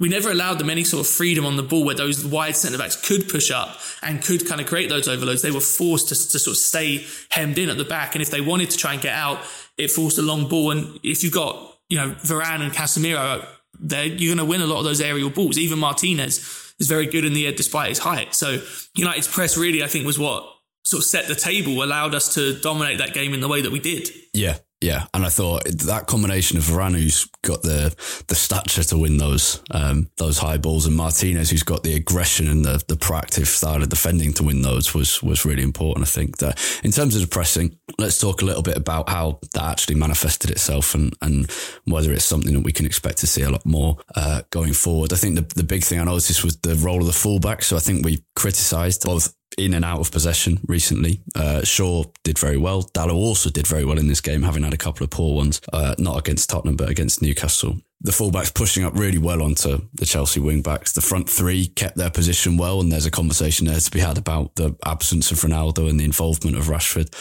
we 0.00 0.08
never 0.08 0.30
allowed 0.30 0.58
them 0.58 0.70
any 0.70 0.82
sort 0.82 1.06
of 1.06 1.12
freedom 1.12 1.44
on 1.44 1.58
the 1.58 1.62
ball 1.62 1.84
where 1.84 1.94
those 1.94 2.24
wide 2.24 2.56
centre 2.56 2.78
backs 2.78 2.96
could 2.96 3.28
push 3.28 3.50
up 3.50 3.78
and 4.02 4.22
could 4.22 4.48
kind 4.48 4.58
of 4.58 4.66
create 4.66 4.88
those 4.88 5.06
overloads. 5.06 5.42
They 5.42 5.50
were 5.50 5.60
forced 5.60 6.08
to, 6.08 6.14
to 6.14 6.38
sort 6.38 6.54
of 6.54 6.56
stay 6.56 7.04
hemmed 7.28 7.58
in 7.58 7.68
at 7.68 7.76
the 7.76 7.84
back. 7.84 8.14
And 8.14 8.22
if 8.22 8.30
they 8.30 8.40
wanted 8.40 8.70
to 8.70 8.78
try 8.78 8.94
and 8.94 9.02
get 9.02 9.14
out, 9.14 9.40
it 9.76 9.90
forced 9.90 10.16
a 10.16 10.22
long 10.22 10.48
ball. 10.48 10.70
And 10.70 10.98
if 11.02 11.22
you've 11.22 11.34
got, 11.34 11.76
you 11.90 11.98
know, 11.98 12.12
Varane 12.12 12.62
and 12.62 12.72
Casemiro 12.72 13.46
there, 13.80 14.06
you're 14.06 14.34
going 14.34 14.46
to 14.46 14.50
win 14.50 14.60
a 14.60 14.66
lot 14.66 14.78
of 14.78 14.84
those 14.84 15.00
aerial 15.00 15.30
balls. 15.30 15.58
Even 15.58 15.78
Martinez 15.78 16.38
is 16.78 16.86
very 16.86 17.06
good 17.06 17.24
in 17.24 17.32
the 17.32 17.46
air 17.46 17.52
despite 17.52 17.88
his 17.88 17.98
height. 17.98 18.34
So 18.34 18.60
United's 18.94 19.28
press 19.28 19.56
really, 19.56 19.82
I 19.82 19.86
think, 19.86 20.06
was 20.06 20.18
what 20.18 20.44
sort 20.84 21.02
of 21.02 21.06
set 21.06 21.28
the 21.28 21.34
table, 21.34 21.82
allowed 21.82 22.14
us 22.14 22.34
to 22.34 22.58
dominate 22.60 22.98
that 22.98 23.14
game 23.14 23.34
in 23.34 23.40
the 23.40 23.48
way 23.48 23.60
that 23.60 23.72
we 23.72 23.78
did. 23.78 24.08
Yeah, 24.32 24.58
yeah, 24.80 25.06
and 25.12 25.26
I 25.26 25.28
thought 25.28 25.64
that 25.64 26.06
combination 26.06 26.56
of 26.56 26.64
Varane, 26.64 26.94
who's 26.94 27.26
got 27.42 27.60
the 27.60 27.94
the 28.28 28.34
stature 28.34 28.82
to 28.84 28.96
win 28.96 29.18
those 29.18 29.62
um, 29.72 30.10
those 30.16 30.38
high 30.38 30.56
balls, 30.56 30.86
and 30.86 30.96
Martinez, 30.96 31.50
who's 31.50 31.62
got 31.62 31.82
the 31.82 31.94
aggression 31.94 32.48
and 32.48 32.64
the 32.64 32.82
the 32.88 32.94
proactive 32.94 33.46
style 33.46 33.82
of 33.82 33.90
defending 33.90 34.32
to 34.34 34.42
win 34.42 34.62
those, 34.62 34.94
was 34.94 35.22
was 35.22 35.44
really 35.44 35.62
important. 35.62 36.06
I 36.06 36.10
think 36.10 36.38
that 36.38 36.58
in 36.82 36.92
terms 36.92 37.14
of 37.14 37.20
the 37.20 37.26
pressing, 37.26 37.76
let's 37.98 38.18
talk 38.18 38.40
a 38.40 38.46
little 38.46 38.62
bit 38.62 38.78
about 38.78 39.10
how 39.10 39.40
that 39.52 39.64
actually 39.64 39.96
manifested 39.96 40.50
itself, 40.50 40.94
and 40.94 41.12
and 41.20 41.50
whether 41.84 42.10
it's 42.10 42.24
something 42.24 42.54
that 42.54 42.64
we 42.64 42.72
can 42.72 42.86
expect 42.86 43.18
to 43.18 43.26
see 43.26 43.42
a 43.42 43.50
lot 43.50 43.66
more 43.66 43.98
uh, 44.16 44.42
going 44.48 44.72
forward. 44.72 45.12
I 45.12 45.16
think 45.16 45.34
the 45.34 45.54
the 45.56 45.64
big 45.64 45.84
thing 45.84 46.00
I 46.00 46.04
noticed 46.04 46.42
was 46.42 46.56
the 46.56 46.76
role 46.76 47.00
of 47.00 47.06
the 47.06 47.12
fullback. 47.12 47.64
So 47.64 47.76
I 47.76 47.80
think 47.80 48.02
we 48.02 48.24
criticised 48.34 49.04
both 49.04 49.34
in 49.58 49.74
and 49.74 49.84
out 49.84 50.00
of 50.00 50.10
possession 50.12 50.58
recently. 50.66 51.20
Uh, 51.34 51.62
Shaw 51.64 52.04
did 52.24 52.38
very 52.38 52.56
well. 52.56 52.82
Dalot 52.82 53.14
also 53.14 53.50
did 53.50 53.66
very 53.66 53.84
well 53.84 53.98
in 53.98 54.08
this 54.08 54.20
game, 54.20 54.42
having 54.42 54.62
had 54.62 54.74
a 54.74 54.78
couple 54.78 55.04
of 55.04 55.10
poor 55.10 55.34
ones, 55.34 55.60
uh, 55.72 55.94
not 55.98 56.18
against 56.18 56.48
Tottenham, 56.50 56.76
but 56.76 56.88
against 56.88 57.22
Newcastle. 57.22 57.76
the 58.02 58.12
fullbacks 58.12 58.54
pushing 58.54 58.82
up 58.82 58.96
really 58.96 59.18
well 59.18 59.42
onto 59.42 59.82
the 59.92 60.06
Chelsea 60.06 60.40
wing 60.40 60.62
backs. 60.62 60.92
The 60.92 61.02
front 61.02 61.28
three 61.28 61.66
kept 61.66 61.96
their 61.96 62.10
position 62.10 62.56
well, 62.56 62.80
and 62.80 62.90
there's 62.90 63.04
a 63.04 63.10
conversation 63.10 63.66
there 63.66 63.78
to 63.78 63.90
be 63.90 64.00
had 64.00 64.16
about 64.16 64.56
the 64.56 64.74
absence 64.86 65.30
of 65.30 65.38
Ronaldo 65.38 65.88
and 65.88 66.00
the 66.00 66.04
involvement 66.04 66.56
of 66.56 66.64
Rashford. 66.64 67.14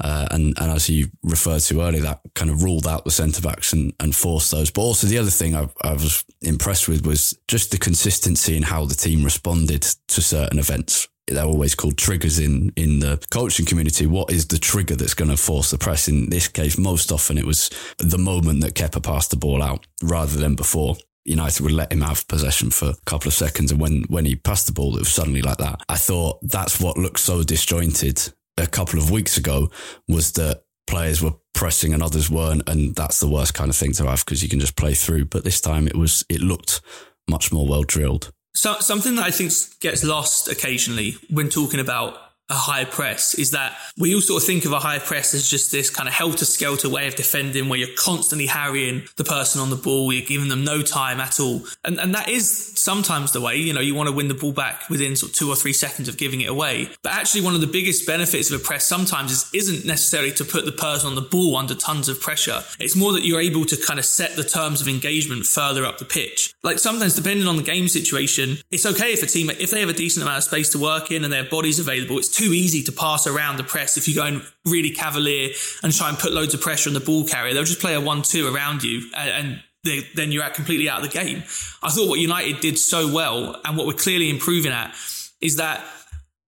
Uh, 0.00 0.28
and, 0.30 0.54
and 0.58 0.72
as 0.72 0.88
you 0.88 1.08
referred 1.22 1.60
to 1.62 1.82
earlier, 1.82 2.00
that 2.02 2.20
kind 2.34 2.50
of 2.50 2.62
ruled 2.62 2.86
out 2.86 3.04
the 3.04 3.10
centre 3.10 3.42
backs 3.42 3.74
and, 3.74 3.92
and 4.00 4.16
forced 4.16 4.50
those. 4.50 4.70
But 4.70 4.82
also 4.82 5.06
the 5.06 5.18
other 5.18 5.30
thing 5.30 5.54
I, 5.54 5.68
I 5.82 5.92
was 5.92 6.24
impressed 6.40 6.88
with 6.88 7.06
was 7.06 7.38
just 7.46 7.70
the 7.70 7.78
consistency 7.78 8.56
in 8.56 8.62
how 8.62 8.86
the 8.86 8.94
team 8.94 9.24
responded 9.24 9.82
to 9.82 10.22
certain 10.22 10.58
events 10.58 11.08
they're 11.32 11.44
always 11.44 11.74
called 11.74 11.98
triggers 11.98 12.38
in 12.38 12.72
in 12.76 13.00
the 13.00 13.24
coaching 13.30 13.66
community. 13.66 14.06
What 14.06 14.30
is 14.30 14.46
the 14.46 14.58
trigger 14.58 14.96
that's 14.96 15.14
going 15.14 15.30
to 15.30 15.36
force 15.36 15.70
the 15.70 15.78
press? 15.78 16.08
In 16.08 16.30
this 16.30 16.48
case, 16.48 16.78
most 16.78 17.12
often 17.12 17.38
it 17.38 17.46
was 17.46 17.70
the 17.98 18.18
moment 18.18 18.60
that 18.62 18.74
Kepa 18.74 19.02
passed 19.02 19.30
the 19.30 19.36
ball 19.36 19.62
out 19.62 19.86
rather 20.02 20.38
than 20.38 20.54
before. 20.54 20.96
United 21.24 21.62
would 21.62 21.72
let 21.72 21.92
him 21.92 22.00
have 22.00 22.26
possession 22.26 22.70
for 22.70 22.90
a 22.90 22.96
couple 23.06 23.28
of 23.28 23.34
seconds, 23.34 23.70
and 23.70 23.80
when 23.80 24.04
when 24.08 24.24
he 24.24 24.34
passed 24.36 24.66
the 24.66 24.72
ball, 24.72 24.96
it 24.96 25.00
was 25.00 25.12
suddenly 25.12 25.42
like 25.42 25.58
that. 25.58 25.82
I 25.88 25.96
thought 25.96 26.38
that's 26.42 26.80
what 26.80 26.98
looked 26.98 27.20
so 27.20 27.42
disjointed 27.42 28.32
a 28.58 28.66
couple 28.66 28.98
of 28.98 29.10
weeks 29.10 29.36
ago 29.36 29.70
was 30.08 30.32
that 30.32 30.64
players 30.86 31.22
were 31.22 31.34
pressing 31.54 31.94
and 31.94 32.02
others 32.02 32.28
weren't, 32.28 32.68
and 32.68 32.94
that's 32.94 33.20
the 33.20 33.28
worst 33.28 33.54
kind 33.54 33.70
of 33.70 33.76
thing 33.76 33.92
to 33.92 34.06
have 34.06 34.24
because 34.24 34.42
you 34.42 34.48
can 34.48 34.60
just 34.60 34.76
play 34.76 34.94
through. 34.94 35.26
But 35.26 35.44
this 35.44 35.60
time 35.60 35.86
it 35.86 35.96
was 35.96 36.24
it 36.28 36.40
looked 36.40 36.80
much 37.28 37.52
more 37.52 37.66
well 37.66 37.82
drilled. 37.82 38.32
So, 38.54 38.78
something 38.80 39.14
that 39.16 39.24
I 39.24 39.30
think 39.30 39.52
gets 39.80 40.04
lost 40.04 40.48
occasionally 40.48 41.16
when 41.30 41.48
talking 41.48 41.80
about 41.80 42.31
a 42.52 42.56
high 42.56 42.84
press 42.84 43.34
is 43.34 43.50
that 43.50 43.76
we 43.98 44.14
all 44.14 44.20
sort 44.20 44.42
of 44.42 44.46
think 44.46 44.64
of 44.64 44.72
a 44.72 44.78
high 44.78 44.98
press 44.98 45.34
as 45.34 45.48
just 45.48 45.72
this 45.72 45.90
kind 45.90 46.08
of 46.08 46.14
helter 46.14 46.44
skelter 46.44 46.88
way 46.88 47.08
of 47.08 47.14
defending 47.14 47.68
where 47.68 47.78
you're 47.78 47.96
constantly 47.96 48.46
harrying 48.46 49.02
the 49.16 49.24
person 49.24 49.60
on 49.60 49.70
the 49.70 49.76
ball, 49.76 50.12
you're 50.12 50.26
giving 50.26 50.48
them 50.48 50.64
no 50.64 50.82
time 50.82 51.20
at 51.20 51.40
all. 51.40 51.62
And, 51.84 51.98
and 51.98 52.14
that 52.14 52.28
is 52.28 52.72
sometimes 52.78 53.32
the 53.32 53.40
way, 53.40 53.56
you 53.56 53.72
know, 53.72 53.80
you 53.80 53.94
want 53.94 54.08
to 54.08 54.14
win 54.14 54.28
the 54.28 54.34
ball 54.34 54.52
back 54.52 54.88
within 54.90 55.16
sort 55.16 55.32
of 55.32 55.36
two 55.36 55.48
or 55.48 55.56
three 55.56 55.72
seconds 55.72 56.08
of 56.08 56.16
giving 56.16 56.40
it 56.40 56.48
away. 56.48 56.90
But 57.02 57.12
actually, 57.12 57.42
one 57.42 57.54
of 57.54 57.60
the 57.60 57.66
biggest 57.66 58.06
benefits 58.06 58.50
of 58.50 58.60
a 58.60 58.64
press 58.64 58.86
sometimes 58.86 59.32
is, 59.32 59.50
isn't 59.54 59.86
necessarily 59.86 60.32
to 60.32 60.44
put 60.44 60.64
the 60.64 60.72
person 60.72 61.08
on 61.08 61.14
the 61.14 61.22
ball 61.22 61.56
under 61.56 61.74
tons 61.74 62.08
of 62.08 62.20
pressure. 62.20 62.62
It's 62.78 62.96
more 62.96 63.12
that 63.12 63.24
you're 63.24 63.40
able 63.40 63.64
to 63.66 63.76
kind 63.76 63.98
of 63.98 64.04
set 64.04 64.36
the 64.36 64.44
terms 64.44 64.80
of 64.80 64.88
engagement 64.88 65.46
further 65.46 65.84
up 65.84 65.98
the 65.98 66.04
pitch. 66.04 66.54
Like 66.62 66.78
sometimes, 66.78 67.14
depending 67.14 67.46
on 67.46 67.56
the 67.56 67.62
game 67.62 67.88
situation, 67.88 68.58
it's 68.70 68.86
okay 68.86 69.12
if 69.12 69.22
a 69.22 69.26
team, 69.26 69.50
if 69.50 69.70
they 69.70 69.80
have 69.80 69.88
a 69.88 69.94
decent 69.94 70.22
amount 70.22 70.38
of 70.38 70.44
space 70.44 70.68
to 70.70 70.78
work 70.78 71.10
in 71.10 71.24
and 71.24 71.32
their 71.32 71.44
bodies 71.44 71.78
available, 71.78 72.18
it's 72.18 72.36
too 72.42 72.52
easy 72.52 72.82
to 72.82 72.92
pass 72.92 73.26
around 73.26 73.56
the 73.56 73.64
press 73.64 73.96
if 73.96 74.08
you 74.08 74.14
go 74.14 74.26
in 74.26 74.42
really 74.64 74.90
cavalier 74.90 75.50
and 75.82 75.92
try 75.92 76.08
and 76.08 76.18
put 76.18 76.32
loads 76.32 76.54
of 76.54 76.60
pressure 76.60 76.90
on 76.90 76.94
the 76.94 77.00
ball 77.00 77.24
carrier. 77.24 77.54
They'll 77.54 77.64
just 77.64 77.80
play 77.80 77.94
a 77.94 78.00
one-two 78.00 78.52
around 78.52 78.82
you 78.82 79.10
and, 79.16 79.30
and 79.30 79.62
they, 79.84 80.06
then 80.14 80.32
you're 80.32 80.42
out 80.42 80.54
completely 80.54 80.88
out 80.88 81.04
of 81.04 81.10
the 81.10 81.18
game. 81.18 81.38
I 81.82 81.90
thought 81.90 82.08
what 82.08 82.18
United 82.18 82.60
did 82.60 82.78
so 82.78 83.12
well 83.12 83.60
and 83.64 83.76
what 83.76 83.86
we're 83.86 83.92
clearly 83.94 84.30
improving 84.30 84.72
at 84.72 84.94
is 85.40 85.56
that 85.56 85.84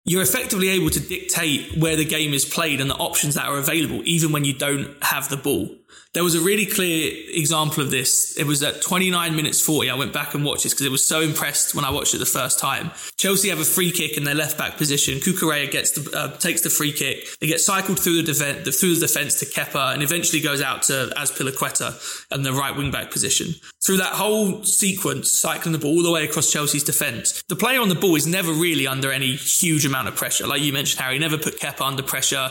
you're 0.04 0.22
effectively 0.22 0.68
able 0.70 0.90
to 0.90 1.00
dictate 1.00 1.76
where 1.78 1.96
the 1.96 2.04
game 2.04 2.34
is 2.34 2.44
played 2.44 2.80
and 2.80 2.90
the 2.90 2.96
options 2.96 3.34
that 3.36 3.46
are 3.46 3.58
available, 3.58 4.02
even 4.04 4.32
when 4.32 4.44
you 4.44 4.52
don't 4.52 5.02
have 5.02 5.28
the 5.28 5.36
ball. 5.36 5.68
There 6.14 6.22
was 6.22 6.34
a 6.34 6.42
really 6.42 6.66
clear 6.66 7.10
example 7.30 7.82
of 7.82 7.90
this. 7.90 8.36
It 8.36 8.44
was 8.44 8.62
at 8.62 8.82
29 8.82 9.34
minutes 9.34 9.62
40. 9.62 9.88
I 9.88 9.94
went 9.94 10.12
back 10.12 10.34
and 10.34 10.44
watched 10.44 10.64
this 10.64 10.74
because 10.74 10.86
I 10.86 10.90
was 10.90 11.02
so 11.02 11.22
impressed 11.22 11.74
when 11.74 11.86
I 11.86 11.90
watched 11.90 12.14
it 12.14 12.18
the 12.18 12.26
first 12.26 12.58
time. 12.58 12.90
Chelsea 13.16 13.48
have 13.48 13.60
a 13.60 13.64
free 13.64 13.90
kick 13.90 14.18
in 14.18 14.24
their 14.24 14.34
left 14.34 14.58
back 14.58 14.76
position. 14.76 15.20
Cucurella 15.20 15.70
gets 15.70 15.92
the, 15.92 16.14
uh, 16.14 16.36
takes 16.36 16.60
the 16.60 16.68
free 16.68 16.92
kick. 16.92 17.26
They 17.40 17.46
get 17.46 17.62
cycled 17.62 17.98
through 17.98 18.16
the, 18.16 18.24
defense, 18.24 18.78
through 18.78 18.96
the 18.96 19.06
defense 19.06 19.40
to 19.40 19.46
Kepa 19.46 19.94
and 19.94 20.02
eventually 20.02 20.42
goes 20.42 20.60
out 20.60 20.82
to 20.84 21.14
Azpilicueta 21.16 22.26
and 22.30 22.44
the 22.44 22.52
right 22.52 22.76
wing 22.76 22.90
back 22.90 23.10
position. 23.10 23.54
Through 23.82 23.96
that 23.96 24.12
whole 24.12 24.64
sequence, 24.64 25.30
cycling 25.30 25.72
the 25.72 25.78
ball 25.78 25.96
all 25.96 26.02
the 26.02 26.10
way 26.10 26.24
across 26.24 26.52
Chelsea's 26.52 26.84
defense, 26.84 27.42
the 27.48 27.56
player 27.56 27.80
on 27.80 27.88
the 27.88 27.94
ball 27.94 28.16
is 28.16 28.26
never 28.26 28.52
really 28.52 28.86
under 28.86 29.10
any 29.10 29.34
huge 29.34 29.86
amount 29.86 30.08
of 30.08 30.16
pressure. 30.16 30.46
Like 30.46 30.60
you 30.60 30.74
mentioned, 30.74 31.00
Harry, 31.00 31.18
never 31.18 31.38
put 31.38 31.58
Kepa 31.58 31.80
under 31.80 32.02
pressure. 32.02 32.50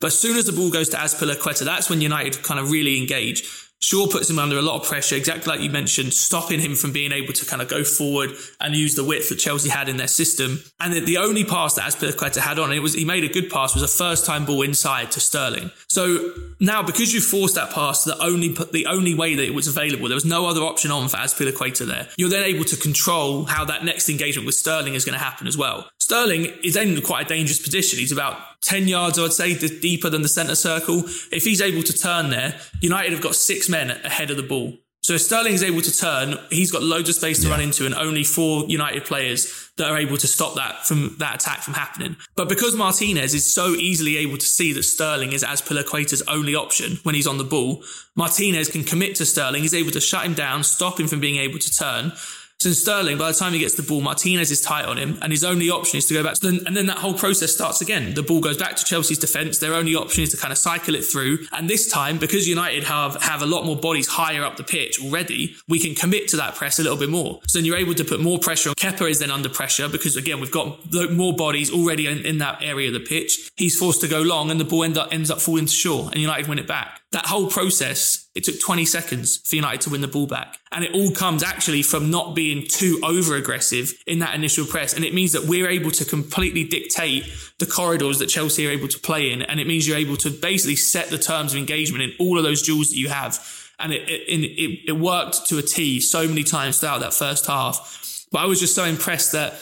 But 0.00 0.08
as 0.08 0.18
soon 0.18 0.36
as 0.36 0.46
the 0.46 0.52
ball 0.52 0.70
goes 0.70 0.88
to 0.90 0.96
Azpilicueta, 0.96 1.64
that's 1.64 1.88
when 1.88 2.00
United 2.00 2.42
kind 2.42 2.60
of 2.60 2.70
really 2.70 2.98
engage. 2.98 3.66
Shaw 3.78 4.06
puts 4.06 4.30
him 4.30 4.38
under 4.38 4.56
a 4.56 4.62
lot 4.62 4.80
of 4.80 4.88
pressure, 4.88 5.16
exactly 5.16 5.52
like 5.52 5.60
you 5.60 5.70
mentioned, 5.70 6.14
stopping 6.14 6.60
him 6.60 6.74
from 6.74 6.92
being 6.92 7.12
able 7.12 7.34
to 7.34 7.44
kind 7.44 7.60
of 7.60 7.68
go 7.68 7.84
forward 7.84 8.30
and 8.58 8.74
use 8.74 8.94
the 8.94 9.04
width 9.04 9.28
that 9.28 9.36
Chelsea 9.36 9.68
had 9.68 9.88
in 9.88 9.98
their 9.98 10.08
system. 10.08 10.62
And 10.80 11.06
the 11.06 11.18
only 11.18 11.44
pass 11.44 11.74
that 11.74 11.92
Azpilicueta 11.92 12.38
had 12.38 12.58
on, 12.58 12.72
it 12.72 12.80
was 12.80 12.94
he 12.94 13.04
made 13.04 13.24
a 13.24 13.28
good 13.28 13.50
pass, 13.50 13.74
was 13.74 13.82
a 13.82 13.88
first 13.88 14.24
time 14.24 14.46
ball 14.46 14.62
inside 14.62 15.10
to 15.12 15.20
Sterling. 15.20 15.70
So 15.88 16.32
now 16.58 16.82
because 16.82 17.12
you 17.12 17.20
forced 17.20 17.54
that 17.56 17.70
pass, 17.70 18.02
the 18.02 18.20
only 18.22 18.48
the 18.72 18.86
only 18.86 19.14
way 19.14 19.34
that 19.34 19.44
it 19.44 19.54
was 19.54 19.68
available, 19.68 20.08
there 20.08 20.16
was 20.16 20.24
no 20.24 20.46
other 20.46 20.62
option 20.62 20.90
on 20.90 21.08
for 21.08 21.18
Azpilicueta 21.18 21.86
there. 21.86 22.08
You're 22.16 22.30
then 22.30 22.44
able 22.44 22.64
to 22.64 22.76
control 22.76 23.44
how 23.44 23.66
that 23.66 23.84
next 23.84 24.08
engagement 24.08 24.46
with 24.46 24.54
Sterling 24.54 24.94
is 24.94 25.04
going 25.04 25.18
to 25.18 25.24
happen 25.24 25.46
as 25.46 25.56
well. 25.56 25.88
Sterling 25.98 26.46
is 26.62 26.76
in 26.76 27.00
quite 27.02 27.26
a 27.26 27.28
dangerous 27.28 27.60
position. 27.60 27.98
He's 27.98 28.12
about 28.12 28.38
10 28.62 28.88
yards, 28.88 29.18
I 29.18 29.22
would 29.22 29.32
say, 29.32 29.54
deeper 29.56 30.10
than 30.10 30.22
the 30.22 30.28
centre 30.28 30.54
circle. 30.54 31.04
If 31.32 31.44
he's 31.44 31.60
able 31.60 31.82
to 31.82 31.92
turn 31.92 32.30
there, 32.30 32.58
United 32.80 33.12
have 33.12 33.22
got 33.22 33.34
six 33.34 33.68
men 33.68 33.90
ahead 33.90 34.30
of 34.30 34.36
the 34.36 34.42
ball. 34.42 34.74
So 35.06 35.12
if 35.12 35.20
Sterling 35.20 35.52
is 35.52 35.62
able 35.62 35.82
to 35.82 35.96
turn, 35.96 36.36
he's 36.50 36.72
got 36.72 36.82
loads 36.82 37.08
of 37.08 37.14
space 37.14 37.40
to 37.42 37.46
yeah. 37.46 37.52
run 37.52 37.60
into 37.60 37.86
and 37.86 37.94
only 37.94 38.24
four 38.24 38.64
United 38.66 39.04
players 39.04 39.70
that 39.76 39.88
are 39.88 39.96
able 39.96 40.16
to 40.16 40.26
stop 40.26 40.56
that 40.56 40.84
from 40.84 41.14
that 41.20 41.36
attack 41.36 41.60
from 41.60 41.74
happening. 41.74 42.16
But 42.34 42.48
because 42.48 42.74
Martinez 42.74 43.32
is 43.32 43.46
so 43.46 43.76
easily 43.76 44.16
able 44.16 44.36
to 44.36 44.44
see 44.44 44.72
that 44.72 44.82
Sterling 44.82 45.32
is 45.32 45.44
Azpilicueta's 45.44 46.22
only 46.22 46.56
option 46.56 46.98
when 47.04 47.14
he's 47.14 47.28
on 47.28 47.38
the 47.38 47.44
ball, 47.44 47.84
Martinez 48.16 48.68
can 48.68 48.82
commit 48.82 49.14
to 49.14 49.26
Sterling. 49.26 49.62
He's 49.62 49.74
able 49.74 49.92
to 49.92 50.00
shut 50.00 50.26
him 50.26 50.34
down, 50.34 50.64
stop 50.64 50.98
him 50.98 51.06
from 51.06 51.20
being 51.20 51.36
able 51.36 51.60
to 51.60 51.72
turn. 51.72 52.10
So 52.58 52.72
Sterling, 52.72 53.18
by 53.18 53.32
the 53.32 53.38
time 53.38 53.52
he 53.52 53.58
gets 53.58 53.74
the 53.74 53.82
ball, 53.82 54.00
Martinez 54.00 54.50
is 54.50 54.62
tight 54.62 54.86
on 54.86 54.96
him, 54.96 55.18
and 55.20 55.30
his 55.30 55.44
only 55.44 55.68
option 55.68 55.98
is 55.98 56.06
to 56.06 56.14
go 56.14 56.24
back. 56.24 56.34
To 56.36 56.48
and 56.48 56.74
then 56.74 56.86
that 56.86 56.98
whole 56.98 57.12
process 57.12 57.52
starts 57.52 57.82
again. 57.82 58.14
The 58.14 58.22
ball 58.22 58.40
goes 58.40 58.56
back 58.56 58.76
to 58.76 58.84
Chelsea's 58.84 59.18
defence. 59.18 59.58
Their 59.58 59.74
only 59.74 59.94
option 59.94 60.22
is 60.22 60.30
to 60.30 60.38
kind 60.38 60.52
of 60.52 60.58
cycle 60.58 60.94
it 60.94 61.04
through. 61.04 61.40
And 61.52 61.68
this 61.68 61.90
time, 61.90 62.16
because 62.18 62.48
United 62.48 62.84
have 62.84 63.22
have 63.22 63.42
a 63.42 63.46
lot 63.46 63.66
more 63.66 63.76
bodies 63.76 64.08
higher 64.08 64.42
up 64.42 64.56
the 64.56 64.64
pitch 64.64 64.98
already, 65.02 65.54
we 65.68 65.78
can 65.78 65.94
commit 65.94 66.28
to 66.28 66.36
that 66.38 66.54
press 66.54 66.78
a 66.78 66.82
little 66.82 66.98
bit 66.98 67.10
more. 67.10 67.40
So 67.46 67.58
then 67.58 67.66
you're 67.66 67.76
able 67.76 67.94
to 67.94 68.04
put 68.04 68.20
more 68.20 68.38
pressure 68.38 68.70
on. 68.70 68.74
Kepa 68.76 69.10
is 69.10 69.18
then 69.18 69.30
under 69.30 69.50
pressure 69.50 69.88
because 69.88 70.16
again 70.16 70.40
we've 70.40 70.50
got 70.50 70.78
more 71.12 71.36
bodies 71.36 71.70
already 71.70 72.06
in, 72.06 72.24
in 72.24 72.38
that 72.38 72.62
area 72.62 72.88
of 72.88 72.94
the 72.94 73.00
pitch. 73.00 73.50
He's 73.56 73.76
forced 73.76 74.00
to 74.00 74.08
go 74.08 74.22
long, 74.22 74.50
and 74.50 74.58
the 74.58 74.64
ball 74.64 74.84
end 74.84 74.96
up, 74.96 75.12
ends 75.12 75.30
up 75.30 75.40
falling 75.40 75.66
to 75.66 75.72
Shaw, 75.72 76.08
and 76.08 76.20
United 76.20 76.48
win 76.48 76.58
it 76.58 76.66
back. 76.66 77.02
That 77.16 77.24
whole 77.24 77.48
process 77.48 78.28
it 78.34 78.44
took 78.44 78.60
20 78.60 78.84
seconds 78.84 79.38
for 79.38 79.56
United 79.56 79.80
to 79.80 79.90
win 79.90 80.02
the 80.02 80.06
ball 80.06 80.26
back. 80.26 80.58
And 80.70 80.84
it 80.84 80.92
all 80.92 81.10
comes 81.12 81.42
actually 81.42 81.80
from 81.80 82.10
not 82.10 82.34
being 82.34 82.66
too 82.68 83.00
over 83.02 83.36
aggressive 83.36 83.94
in 84.06 84.18
that 84.18 84.34
initial 84.34 84.66
press. 84.66 84.92
And 84.92 85.02
it 85.02 85.14
means 85.14 85.32
that 85.32 85.44
we're 85.44 85.66
able 85.66 85.90
to 85.92 86.04
completely 86.04 86.64
dictate 86.64 87.24
the 87.58 87.64
corridors 87.64 88.18
that 88.18 88.26
Chelsea 88.26 88.66
are 88.66 88.70
able 88.70 88.86
to 88.88 88.98
play 88.98 89.32
in. 89.32 89.40
And 89.40 89.58
it 89.60 89.66
means 89.66 89.88
you're 89.88 89.96
able 89.96 90.18
to 90.18 90.28
basically 90.28 90.76
set 90.76 91.08
the 91.08 91.16
terms 91.16 91.54
of 91.54 91.58
engagement 91.58 92.04
in 92.04 92.12
all 92.20 92.36
of 92.36 92.44
those 92.44 92.60
duels 92.60 92.90
that 92.90 92.98
you 92.98 93.08
have. 93.08 93.42
And 93.78 93.94
it, 93.94 94.06
it, 94.10 94.28
it, 94.28 94.88
it 94.88 94.98
worked 94.98 95.46
to 95.46 95.56
a 95.56 95.62
T 95.62 96.00
so 96.00 96.28
many 96.28 96.44
times 96.44 96.80
throughout 96.80 97.00
that 97.00 97.14
first 97.14 97.46
half. 97.46 98.26
But 98.30 98.40
I 98.40 98.44
was 98.44 98.60
just 98.60 98.74
so 98.74 98.84
impressed 98.84 99.32
that 99.32 99.54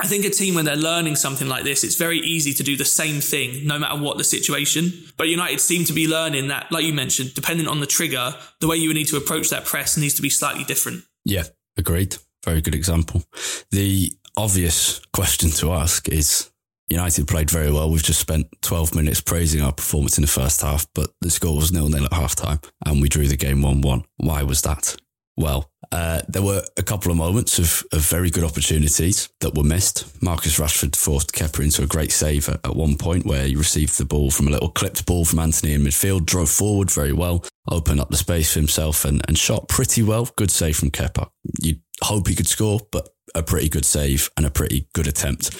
I 0.00 0.06
think 0.06 0.24
a 0.24 0.30
team 0.30 0.54
when 0.54 0.64
they're 0.64 0.76
learning 0.76 1.16
something 1.16 1.48
like 1.48 1.64
this, 1.64 1.84
it's 1.84 1.96
very 1.96 2.18
easy 2.18 2.52
to 2.54 2.62
do 2.62 2.76
the 2.76 2.84
same 2.84 3.20
thing 3.20 3.66
no 3.66 3.78
matter 3.78 4.00
what 4.00 4.18
the 4.18 4.24
situation. 4.24 4.92
But 5.16 5.28
United 5.28 5.60
seem 5.60 5.84
to 5.84 5.92
be 5.92 6.06
learning 6.06 6.48
that, 6.48 6.70
like 6.70 6.84
you 6.84 6.92
mentioned, 6.92 7.34
depending 7.34 7.66
on 7.66 7.80
the 7.80 7.86
trigger, 7.86 8.34
the 8.60 8.68
way 8.68 8.76
you 8.76 8.92
need 8.92 9.08
to 9.08 9.16
approach 9.16 9.50
that 9.50 9.64
press 9.64 9.96
needs 9.96 10.14
to 10.14 10.22
be 10.22 10.30
slightly 10.30 10.64
different. 10.64 11.04
Yeah, 11.24 11.44
agreed. 11.76 12.16
Very 12.44 12.60
good 12.60 12.74
example. 12.74 13.24
The 13.70 14.12
obvious 14.36 15.00
question 15.12 15.50
to 15.50 15.72
ask 15.72 16.08
is 16.08 16.50
United 16.88 17.26
played 17.26 17.50
very 17.50 17.72
well. 17.72 17.90
We've 17.90 18.02
just 18.02 18.20
spent 18.20 18.46
12 18.62 18.94
minutes 18.94 19.20
praising 19.20 19.60
our 19.60 19.72
performance 19.72 20.18
in 20.18 20.22
the 20.22 20.28
first 20.28 20.60
half, 20.60 20.86
but 20.94 21.10
the 21.20 21.30
score 21.30 21.56
was 21.56 21.72
nil 21.72 21.88
nil 21.88 22.04
at 22.04 22.12
half 22.12 22.36
time 22.36 22.60
and 22.84 23.02
we 23.02 23.08
drew 23.08 23.26
the 23.26 23.36
game 23.36 23.62
1 23.62 23.80
1. 23.80 24.04
Why 24.18 24.42
was 24.42 24.62
that? 24.62 24.96
Well, 25.36 25.70
uh, 25.92 26.22
there 26.28 26.42
were 26.42 26.62
a 26.78 26.82
couple 26.82 27.10
of 27.10 27.18
moments 27.18 27.58
of, 27.58 27.84
of 27.92 28.00
very 28.06 28.30
good 28.30 28.42
opportunities 28.42 29.28
that 29.40 29.54
were 29.54 29.62
missed. 29.62 30.22
Marcus 30.22 30.58
Rashford 30.58 30.96
forced 30.96 31.32
Kepa 31.32 31.62
into 31.62 31.82
a 31.82 31.86
great 31.86 32.10
save 32.10 32.48
at, 32.48 32.60
at 32.64 32.74
one 32.74 32.96
point 32.96 33.26
where 33.26 33.46
he 33.46 33.54
received 33.54 33.98
the 33.98 34.06
ball 34.06 34.30
from 34.30 34.48
a 34.48 34.50
little 34.50 34.70
clipped 34.70 35.04
ball 35.04 35.24
from 35.24 35.38
Antony 35.38 35.74
in 35.74 35.82
midfield, 35.82 36.24
drove 36.24 36.50
forward 36.50 36.90
very 36.90 37.12
well, 37.12 37.44
opened 37.70 38.00
up 38.00 38.08
the 38.08 38.16
space 38.16 38.52
for 38.54 38.60
himself 38.60 39.04
and, 39.04 39.22
and 39.28 39.36
shot 39.36 39.68
pretty 39.68 40.02
well. 40.02 40.28
Good 40.36 40.50
save 40.50 40.76
from 40.76 40.90
Kepa. 40.90 41.28
You'd 41.60 41.82
hope 42.02 42.28
he 42.28 42.34
could 42.34 42.48
score, 42.48 42.80
but 42.90 43.10
a 43.34 43.42
pretty 43.42 43.68
good 43.68 43.84
save 43.84 44.30
and 44.36 44.46
a 44.46 44.50
pretty 44.50 44.88
good 44.94 45.06
attempt. 45.06 45.54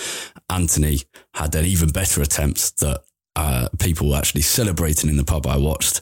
Antony 0.48 1.00
had 1.34 1.54
an 1.54 1.66
even 1.66 1.90
better 1.90 2.22
attempt 2.22 2.78
that 2.78 3.02
uh, 3.36 3.68
people 3.78 4.08
were 4.08 4.16
actually 4.16 4.40
celebrating 4.40 5.10
in 5.10 5.18
the 5.18 5.24
pub 5.24 5.46
I 5.46 5.58
watched 5.58 6.00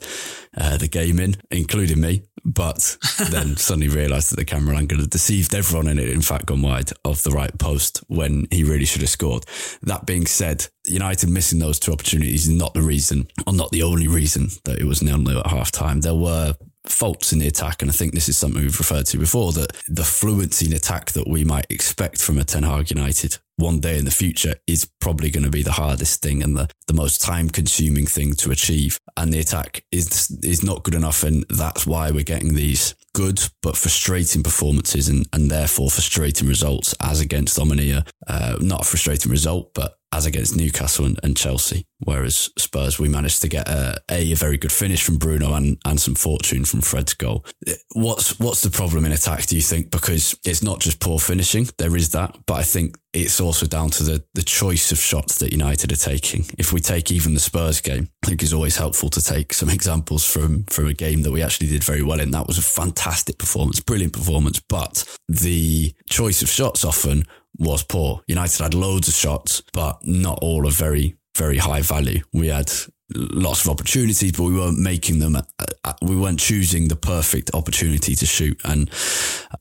uh, 0.57 0.77
the 0.77 0.87
game 0.87 1.19
in, 1.19 1.35
including 1.51 2.01
me. 2.01 2.23
But 2.43 2.97
then 3.31 3.57
suddenly 3.57 3.89
realised 3.89 4.31
that 4.31 4.35
the 4.35 4.45
camera 4.45 4.77
angle 4.77 4.99
had 4.99 5.09
deceived 5.09 5.55
everyone 5.55 5.87
and 5.87 5.99
it 5.99 6.09
in 6.09 6.21
fact 6.21 6.45
gone 6.45 6.61
wide 6.61 6.91
of 7.03 7.23
the 7.23 7.31
right 7.31 7.57
post 7.57 8.03
when 8.07 8.47
he 8.51 8.63
really 8.63 8.85
should 8.85 9.01
have 9.01 9.09
scored. 9.09 9.45
That 9.81 10.05
being 10.05 10.27
said, 10.27 10.67
United 10.85 11.29
missing 11.29 11.59
those 11.59 11.79
two 11.79 11.91
opportunities 11.91 12.47
is 12.47 12.53
not 12.53 12.73
the 12.73 12.81
reason, 12.81 13.27
or 13.47 13.53
not 13.53 13.71
the 13.71 13.83
only 13.83 14.07
reason 14.07 14.49
that 14.65 14.79
it 14.79 14.85
was 14.85 15.01
nil 15.01 15.17
nil 15.17 15.39
at 15.39 15.47
half 15.47 15.71
time. 15.71 16.01
There 16.01 16.15
were 16.15 16.55
faults 16.89 17.33
in 17.33 17.39
the 17.39 17.47
attack. 17.47 17.81
And 17.81 17.91
I 17.91 17.93
think 17.93 18.13
this 18.13 18.29
is 18.29 18.37
something 18.37 18.61
we've 18.61 18.79
referred 18.79 19.05
to 19.07 19.17
before 19.17 19.51
that 19.53 19.75
the 19.87 20.03
fluency 20.03 20.67
in 20.67 20.73
attack 20.73 21.11
that 21.11 21.27
we 21.27 21.43
might 21.43 21.67
expect 21.69 22.21
from 22.21 22.37
a 22.37 22.43
Ten 22.43 22.63
Hag 22.63 22.89
United 22.89 23.37
one 23.57 23.79
day 23.79 23.97
in 23.97 24.05
the 24.05 24.11
future 24.11 24.55
is 24.67 24.89
probably 24.99 25.29
going 25.29 25.43
to 25.43 25.49
be 25.49 25.63
the 25.63 25.71
hardest 25.71 26.21
thing 26.21 26.43
and 26.43 26.57
the, 26.57 26.69
the 26.87 26.93
most 26.93 27.21
time 27.21 27.49
consuming 27.49 28.05
thing 28.05 28.33
to 28.33 28.51
achieve. 28.51 28.99
And 29.15 29.31
the 29.31 29.39
attack 29.39 29.83
is, 29.91 30.37
is 30.43 30.63
not 30.63 30.83
good 30.83 30.95
enough. 30.95 31.23
And 31.23 31.45
that's 31.49 31.87
why 31.87 32.11
we're 32.11 32.23
getting 32.23 32.55
these 32.55 32.95
good 33.13 33.41
but 33.61 33.77
frustrating 33.77 34.43
performances 34.43 35.07
and, 35.07 35.25
and 35.31 35.49
therefore 35.49 35.89
frustrating 35.89 36.47
results 36.47 36.93
as 37.01 37.21
against 37.21 37.57
Omonia. 37.57 38.05
Uh, 38.27 38.57
not 38.59 38.81
a 38.81 38.85
frustrating 38.85 39.31
result, 39.31 39.73
but 39.73 39.97
as 40.15 40.25
against 40.25 40.55
Newcastle 40.55 41.05
and, 41.05 41.19
and, 41.23 41.35
Chelsea. 41.35 41.85
Whereas 41.99 42.49
Spurs, 42.57 42.97
we 42.97 43.09
managed 43.09 43.41
to 43.41 43.49
get 43.49 43.67
a, 43.67 44.01
a, 44.09 44.31
a 44.31 44.35
very 44.35 44.57
good 44.57 44.71
finish 44.71 45.03
from 45.03 45.17
Bruno 45.17 45.53
and, 45.53 45.77
and 45.83 45.99
some 45.99 46.15
fortune 46.15 46.63
from 46.63 46.81
Fred's 46.81 47.13
goal. 47.13 47.45
What's 47.93 48.39
what's 48.39 48.61
the 48.61 48.69
problem 48.69 49.05
in 49.05 49.11
attack? 49.11 49.45
Do 49.45 49.55
you 49.55 49.61
think? 49.61 49.91
Because 49.91 50.37
it's 50.45 50.63
not 50.63 50.79
just 50.79 51.01
poor 51.01 51.19
finishing. 51.19 51.67
There 51.77 51.95
is 51.95 52.11
that, 52.11 52.37
but 52.45 52.55
I 52.55 52.63
think 52.63 52.97
it's 53.13 53.39
also 53.41 53.65
down 53.65 53.89
to 53.91 54.03
the 54.03 54.23
the 54.33 54.43
choice 54.43 54.91
of 54.91 54.99
shots 54.99 55.39
that 55.39 55.51
United 55.51 55.91
are 55.91 55.95
taking. 55.95 56.45
If 56.57 56.71
we 56.71 56.79
take 56.79 57.11
even 57.11 57.33
the 57.33 57.39
Spurs 57.39 57.81
game, 57.81 58.09
I 58.23 58.27
think 58.27 58.41
it's 58.41 58.53
always 58.53 58.77
helpful 58.77 59.09
to 59.09 59.21
take 59.21 59.53
some 59.53 59.69
examples 59.69 60.25
from 60.25 60.63
from 60.65 60.87
a 60.87 60.93
game 60.93 61.23
that 61.23 61.31
we 61.31 61.41
actually 61.41 61.67
did 61.67 61.83
very 61.83 62.03
well 62.03 62.21
in. 62.21 62.31
That 62.31 62.47
was 62.47 62.57
a 62.57 62.61
fantastic 62.61 63.37
performance, 63.37 63.79
brilliant 63.79 64.13
performance, 64.13 64.61
but 64.61 65.03
the 65.27 65.93
choice 66.09 66.41
of 66.41 66.49
shots 66.49 66.85
often 66.85 67.25
was 67.57 67.83
poor. 67.83 68.21
United 68.27 68.61
had 68.61 68.73
loads 68.73 69.07
of 69.07 69.13
shots, 69.13 69.61
but 69.73 70.05
not 70.05 70.39
all 70.41 70.65
of 70.65 70.73
very, 70.73 71.15
very 71.37 71.57
high 71.57 71.81
value. 71.81 72.21
We 72.33 72.47
had 72.47 72.71
lots 73.13 73.63
of 73.63 73.69
opportunities, 73.69 74.31
but 74.31 74.43
we 74.43 74.57
weren't 74.57 74.79
making 74.79 75.19
them. 75.19 75.35
Uh, 75.35 75.41
uh, 75.83 75.93
we 76.01 76.15
weren't 76.15 76.39
choosing 76.39 76.87
the 76.87 76.95
perfect 76.95 77.51
opportunity 77.53 78.15
to 78.15 78.25
shoot, 78.25 78.59
and 78.65 78.89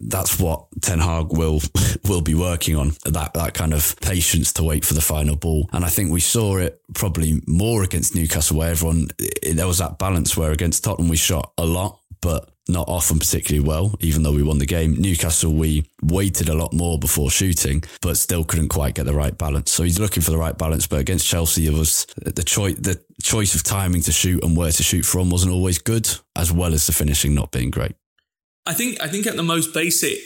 that's 0.00 0.38
what 0.38 0.66
Ten 0.80 0.98
Hag 0.98 1.36
will 1.36 1.60
will 2.04 2.22
be 2.22 2.34
working 2.34 2.76
on. 2.76 2.92
That 3.04 3.34
that 3.34 3.54
kind 3.54 3.74
of 3.74 3.96
patience 4.00 4.52
to 4.54 4.64
wait 4.64 4.84
for 4.84 4.94
the 4.94 5.00
final 5.00 5.36
ball, 5.36 5.68
and 5.72 5.84
I 5.84 5.88
think 5.88 6.10
we 6.10 6.20
saw 6.20 6.56
it 6.56 6.80
probably 6.94 7.42
more 7.46 7.82
against 7.82 8.14
Newcastle, 8.14 8.58
where 8.58 8.70
everyone 8.70 9.08
there 9.42 9.66
was 9.66 9.78
that 9.78 9.98
balance 9.98 10.36
where 10.36 10.52
against 10.52 10.84
Tottenham 10.84 11.10
we 11.10 11.16
shot 11.16 11.52
a 11.58 11.66
lot, 11.66 12.00
but 12.20 12.50
not 12.68 12.88
often 12.88 13.18
particularly 13.18 13.66
well, 13.66 13.94
even 14.00 14.22
though 14.22 14.32
we 14.32 14.42
won 14.42 14.58
the 14.58 14.66
game. 14.66 14.94
Newcastle, 14.94 15.52
we 15.52 15.84
waited 16.02 16.48
a 16.48 16.54
lot 16.54 16.72
more 16.72 16.98
before 16.98 17.30
shooting, 17.30 17.82
but 18.00 18.16
still 18.16 18.44
couldn't 18.44 18.68
quite 18.68 18.94
get 18.94 19.04
the 19.04 19.14
right 19.14 19.36
balance. 19.36 19.70
So 19.70 19.82
he's 19.82 19.98
looking 19.98 20.22
for 20.22 20.30
the 20.30 20.38
right 20.38 20.56
balance. 20.56 20.86
But 20.86 21.00
against 21.00 21.26
Chelsea, 21.26 21.66
it 21.66 21.74
was 21.74 22.06
the 22.16 22.42
choice, 22.42 22.76
the 22.76 23.02
choice 23.22 23.54
of 23.54 23.62
timing 23.62 24.00
to 24.02 24.12
shoot 24.12 24.42
and 24.42 24.56
where 24.56 24.72
to 24.72 24.82
shoot 24.82 25.04
from 25.04 25.30
wasn't 25.30 25.52
always 25.52 25.78
good, 25.78 26.08
as 26.36 26.50
well 26.50 26.72
as 26.72 26.86
the 26.86 26.92
finishing 26.92 27.34
not 27.34 27.50
being 27.50 27.70
great. 27.70 27.92
I 28.66 28.72
think, 28.72 29.00
I 29.02 29.08
think 29.08 29.26
at 29.26 29.36
the 29.36 29.42
most 29.42 29.74
basic 29.74 30.20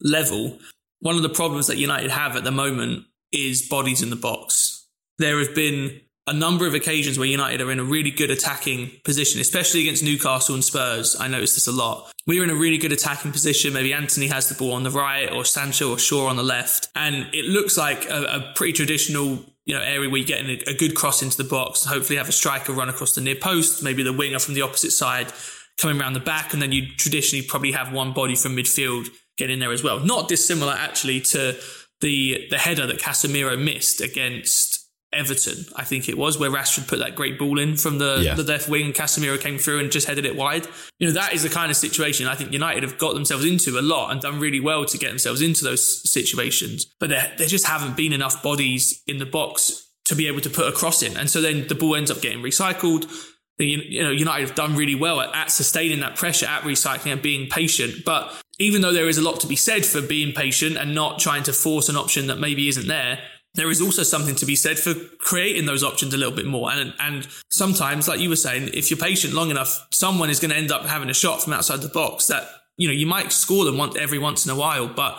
level, 0.00 0.58
one 1.00 1.16
of 1.16 1.22
the 1.22 1.28
problems 1.28 1.66
that 1.66 1.78
United 1.78 2.12
have 2.12 2.36
at 2.36 2.44
the 2.44 2.52
moment 2.52 3.06
is 3.32 3.66
bodies 3.66 4.02
in 4.02 4.10
the 4.10 4.16
box. 4.16 4.86
There 5.18 5.40
have 5.40 5.54
been 5.54 6.00
a 6.26 6.32
number 6.32 6.66
of 6.66 6.74
occasions 6.74 7.18
where 7.18 7.26
United 7.26 7.60
are 7.60 7.70
in 7.72 7.80
a 7.80 7.84
really 7.84 8.10
good 8.10 8.30
attacking 8.30 8.90
position, 9.04 9.40
especially 9.40 9.80
against 9.80 10.04
Newcastle 10.04 10.54
and 10.54 10.64
Spurs. 10.64 11.16
I 11.18 11.26
noticed 11.26 11.56
this 11.56 11.66
a 11.66 11.72
lot. 11.72 12.12
We 12.26 12.40
are 12.40 12.44
in 12.44 12.50
a 12.50 12.54
really 12.54 12.78
good 12.78 12.92
attacking 12.92 13.32
position. 13.32 13.72
Maybe 13.72 13.92
Antony 13.92 14.28
has 14.28 14.48
the 14.48 14.54
ball 14.54 14.72
on 14.72 14.84
the 14.84 14.90
right 14.90 15.30
or 15.32 15.44
Sancho 15.44 15.90
or 15.90 15.98
Shaw 15.98 16.28
on 16.28 16.36
the 16.36 16.44
left. 16.44 16.88
And 16.94 17.26
it 17.34 17.46
looks 17.46 17.76
like 17.76 18.08
a, 18.08 18.22
a 18.22 18.52
pretty 18.54 18.72
traditional 18.72 19.44
you 19.64 19.74
know, 19.74 19.80
area 19.80 20.08
where 20.08 20.18
you 20.18 20.26
get 20.26 20.44
a, 20.44 20.70
a 20.70 20.74
good 20.74 20.94
cross 20.94 21.22
into 21.22 21.36
the 21.36 21.48
box, 21.48 21.84
hopefully 21.84 22.18
have 22.18 22.28
a 22.28 22.32
striker 22.32 22.72
run 22.72 22.88
across 22.88 23.14
the 23.14 23.20
near 23.20 23.36
post, 23.36 23.82
maybe 23.82 24.02
the 24.04 24.12
winger 24.12 24.38
from 24.38 24.54
the 24.54 24.62
opposite 24.62 24.92
side 24.92 25.32
coming 25.80 26.00
around 26.00 26.12
the 26.12 26.20
back. 26.20 26.52
And 26.52 26.62
then 26.62 26.70
you 26.70 26.86
traditionally 26.96 27.44
probably 27.44 27.72
have 27.72 27.92
one 27.92 28.12
body 28.12 28.36
from 28.36 28.56
midfield 28.56 29.08
get 29.36 29.50
in 29.50 29.58
there 29.58 29.72
as 29.72 29.82
well. 29.82 29.98
Not 29.98 30.28
dissimilar 30.28 30.74
actually 30.74 31.20
to 31.20 31.58
the, 32.00 32.46
the 32.50 32.58
header 32.58 32.86
that 32.86 32.98
Casemiro 32.98 33.60
missed 33.60 34.00
against 34.00 34.71
Everton, 35.12 35.66
I 35.76 35.84
think 35.84 36.08
it 36.08 36.16
was, 36.16 36.38
where 36.38 36.50
Rashford 36.50 36.88
put 36.88 36.98
that 37.00 37.14
great 37.14 37.38
ball 37.38 37.58
in 37.58 37.76
from 37.76 37.98
the, 37.98 38.22
yeah. 38.24 38.34
the 38.34 38.42
left 38.42 38.68
wing 38.68 38.86
and 38.86 38.94
Casemiro 38.94 39.38
came 39.38 39.58
through 39.58 39.80
and 39.80 39.92
just 39.92 40.06
headed 40.06 40.24
it 40.24 40.36
wide. 40.36 40.66
You 40.98 41.08
know, 41.08 41.12
that 41.14 41.34
is 41.34 41.42
the 41.42 41.48
kind 41.48 41.70
of 41.70 41.76
situation 41.76 42.26
I 42.26 42.34
think 42.34 42.52
United 42.52 42.82
have 42.82 42.98
got 42.98 43.14
themselves 43.14 43.44
into 43.44 43.78
a 43.78 43.82
lot 43.82 44.10
and 44.10 44.20
done 44.20 44.40
really 44.40 44.60
well 44.60 44.84
to 44.86 44.98
get 44.98 45.08
themselves 45.08 45.42
into 45.42 45.64
those 45.64 46.10
situations. 46.10 46.86
But 46.98 47.10
there, 47.10 47.32
there 47.36 47.46
just 47.46 47.66
haven't 47.66 47.96
been 47.96 48.12
enough 48.12 48.42
bodies 48.42 49.02
in 49.06 49.18
the 49.18 49.26
box 49.26 49.88
to 50.06 50.14
be 50.14 50.26
able 50.28 50.40
to 50.40 50.50
put 50.50 50.66
a 50.66 50.72
cross 50.72 51.02
in. 51.02 51.16
And 51.16 51.28
so 51.28 51.40
then 51.40 51.68
the 51.68 51.74
ball 51.74 51.94
ends 51.94 52.10
up 52.10 52.20
getting 52.20 52.42
recycled. 52.42 53.10
You 53.58 54.02
know, 54.02 54.10
United 54.10 54.48
have 54.48 54.56
done 54.56 54.76
really 54.76 54.94
well 54.94 55.20
at, 55.20 55.34
at 55.34 55.50
sustaining 55.50 56.00
that 56.00 56.16
pressure, 56.16 56.46
at 56.46 56.62
recycling 56.62 57.12
and 57.12 57.22
being 57.22 57.48
patient. 57.48 58.04
But 58.04 58.32
even 58.58 58.80
though 58.80 58.92
there 58.92 59.08
is 59.08 59.18
a 59.18 59.22
lot 59.22 59.40
to 59.40 59.46
be 59.46 59.56
said 59.56 59.84
for 59.84 60.00
being 60.00 60.32
patient 60.32 60.76
and 60.76 60.94
not 60.94 61.18
trying 61.18 61.42
to 61.44 61.52
force 61.52 61.88
an 61.88 61.96
option 61.96 62.26
that 62.28 62.38
maybe 62.38 62.68
isn't 62.68 62.88
there, 62.88 63.20
there 63.54 63.70
is 63.70 63.82
also 63.82 64.02
something 64.02 64.34
to 64.36 64.46
be 64.46 64.56
said 64.56 64.78
for 64.78 64.94
creating 65.18 65.66
those 65.66 65.84
options 65.84 66.14
a 66.14 66.16
little 66.16 66.34
bit 66.34 66.46
more. 66.46 66.72
And, 66.72 66.94
and 66.98 67.28
sometimes, 67.50 68.08
like 68.08 68.20
you 68.20 68.30
were 68.30 68.36
saying, 68.36 68.70
if 68.72 68.90
you're 68.90 68.98
patient 68.98 69.34
long 69.34 69.50
enough, 69.50 69.86
someone 69.92 70.30
is 70.30 70.40
going 70.40 70.50
to 70.50 70.56
end 70.56 70.72
up 70.72 70.86
having 70.86 71.10
a 71.10 71.14
shot 71.14 71.42
from 71.42 71.52
outside 71.52 71.82
the 71.82 71.88
box 71.88 72.26
that, 72.28 72.48
you 72.78 72.88
know, 72.88 72.94
you 72.94 73.06
might 73.06 73.30
score 73.30 73.64
them 73.64 73.76
once 73.76 73.96
every 73.96 74.18
once 74.18 74.46
in 74.46 74.50
a 74.50 74.56
while, 74.56 74.88
but 74.88 75.18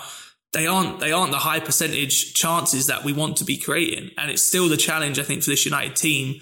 they 0.52 0.66
aren't, 0.66 1.00
they 1.00 1.12
aren't 1.12 1.32
the 1.32 1.40
high 1.40 1.60
percentage 1.60 2.34
chances 2.34 2.88
that 2.88 3.04
we 3.04 3.14
want 3.14 3.38
to 3.38 3.46
be 3.46 3.58
creating. 3.58 4.10
And 4.18 4.32
it's 4.32 4.44
still 4.44 4.68
the 4.68 4.78
challenge, 4.78 5.20
I 5.20 5.24
think, 5.24 5.44
for 5.44 5.52
this 5.52 5.66
United 5.66 5.96
team 5.96 6.40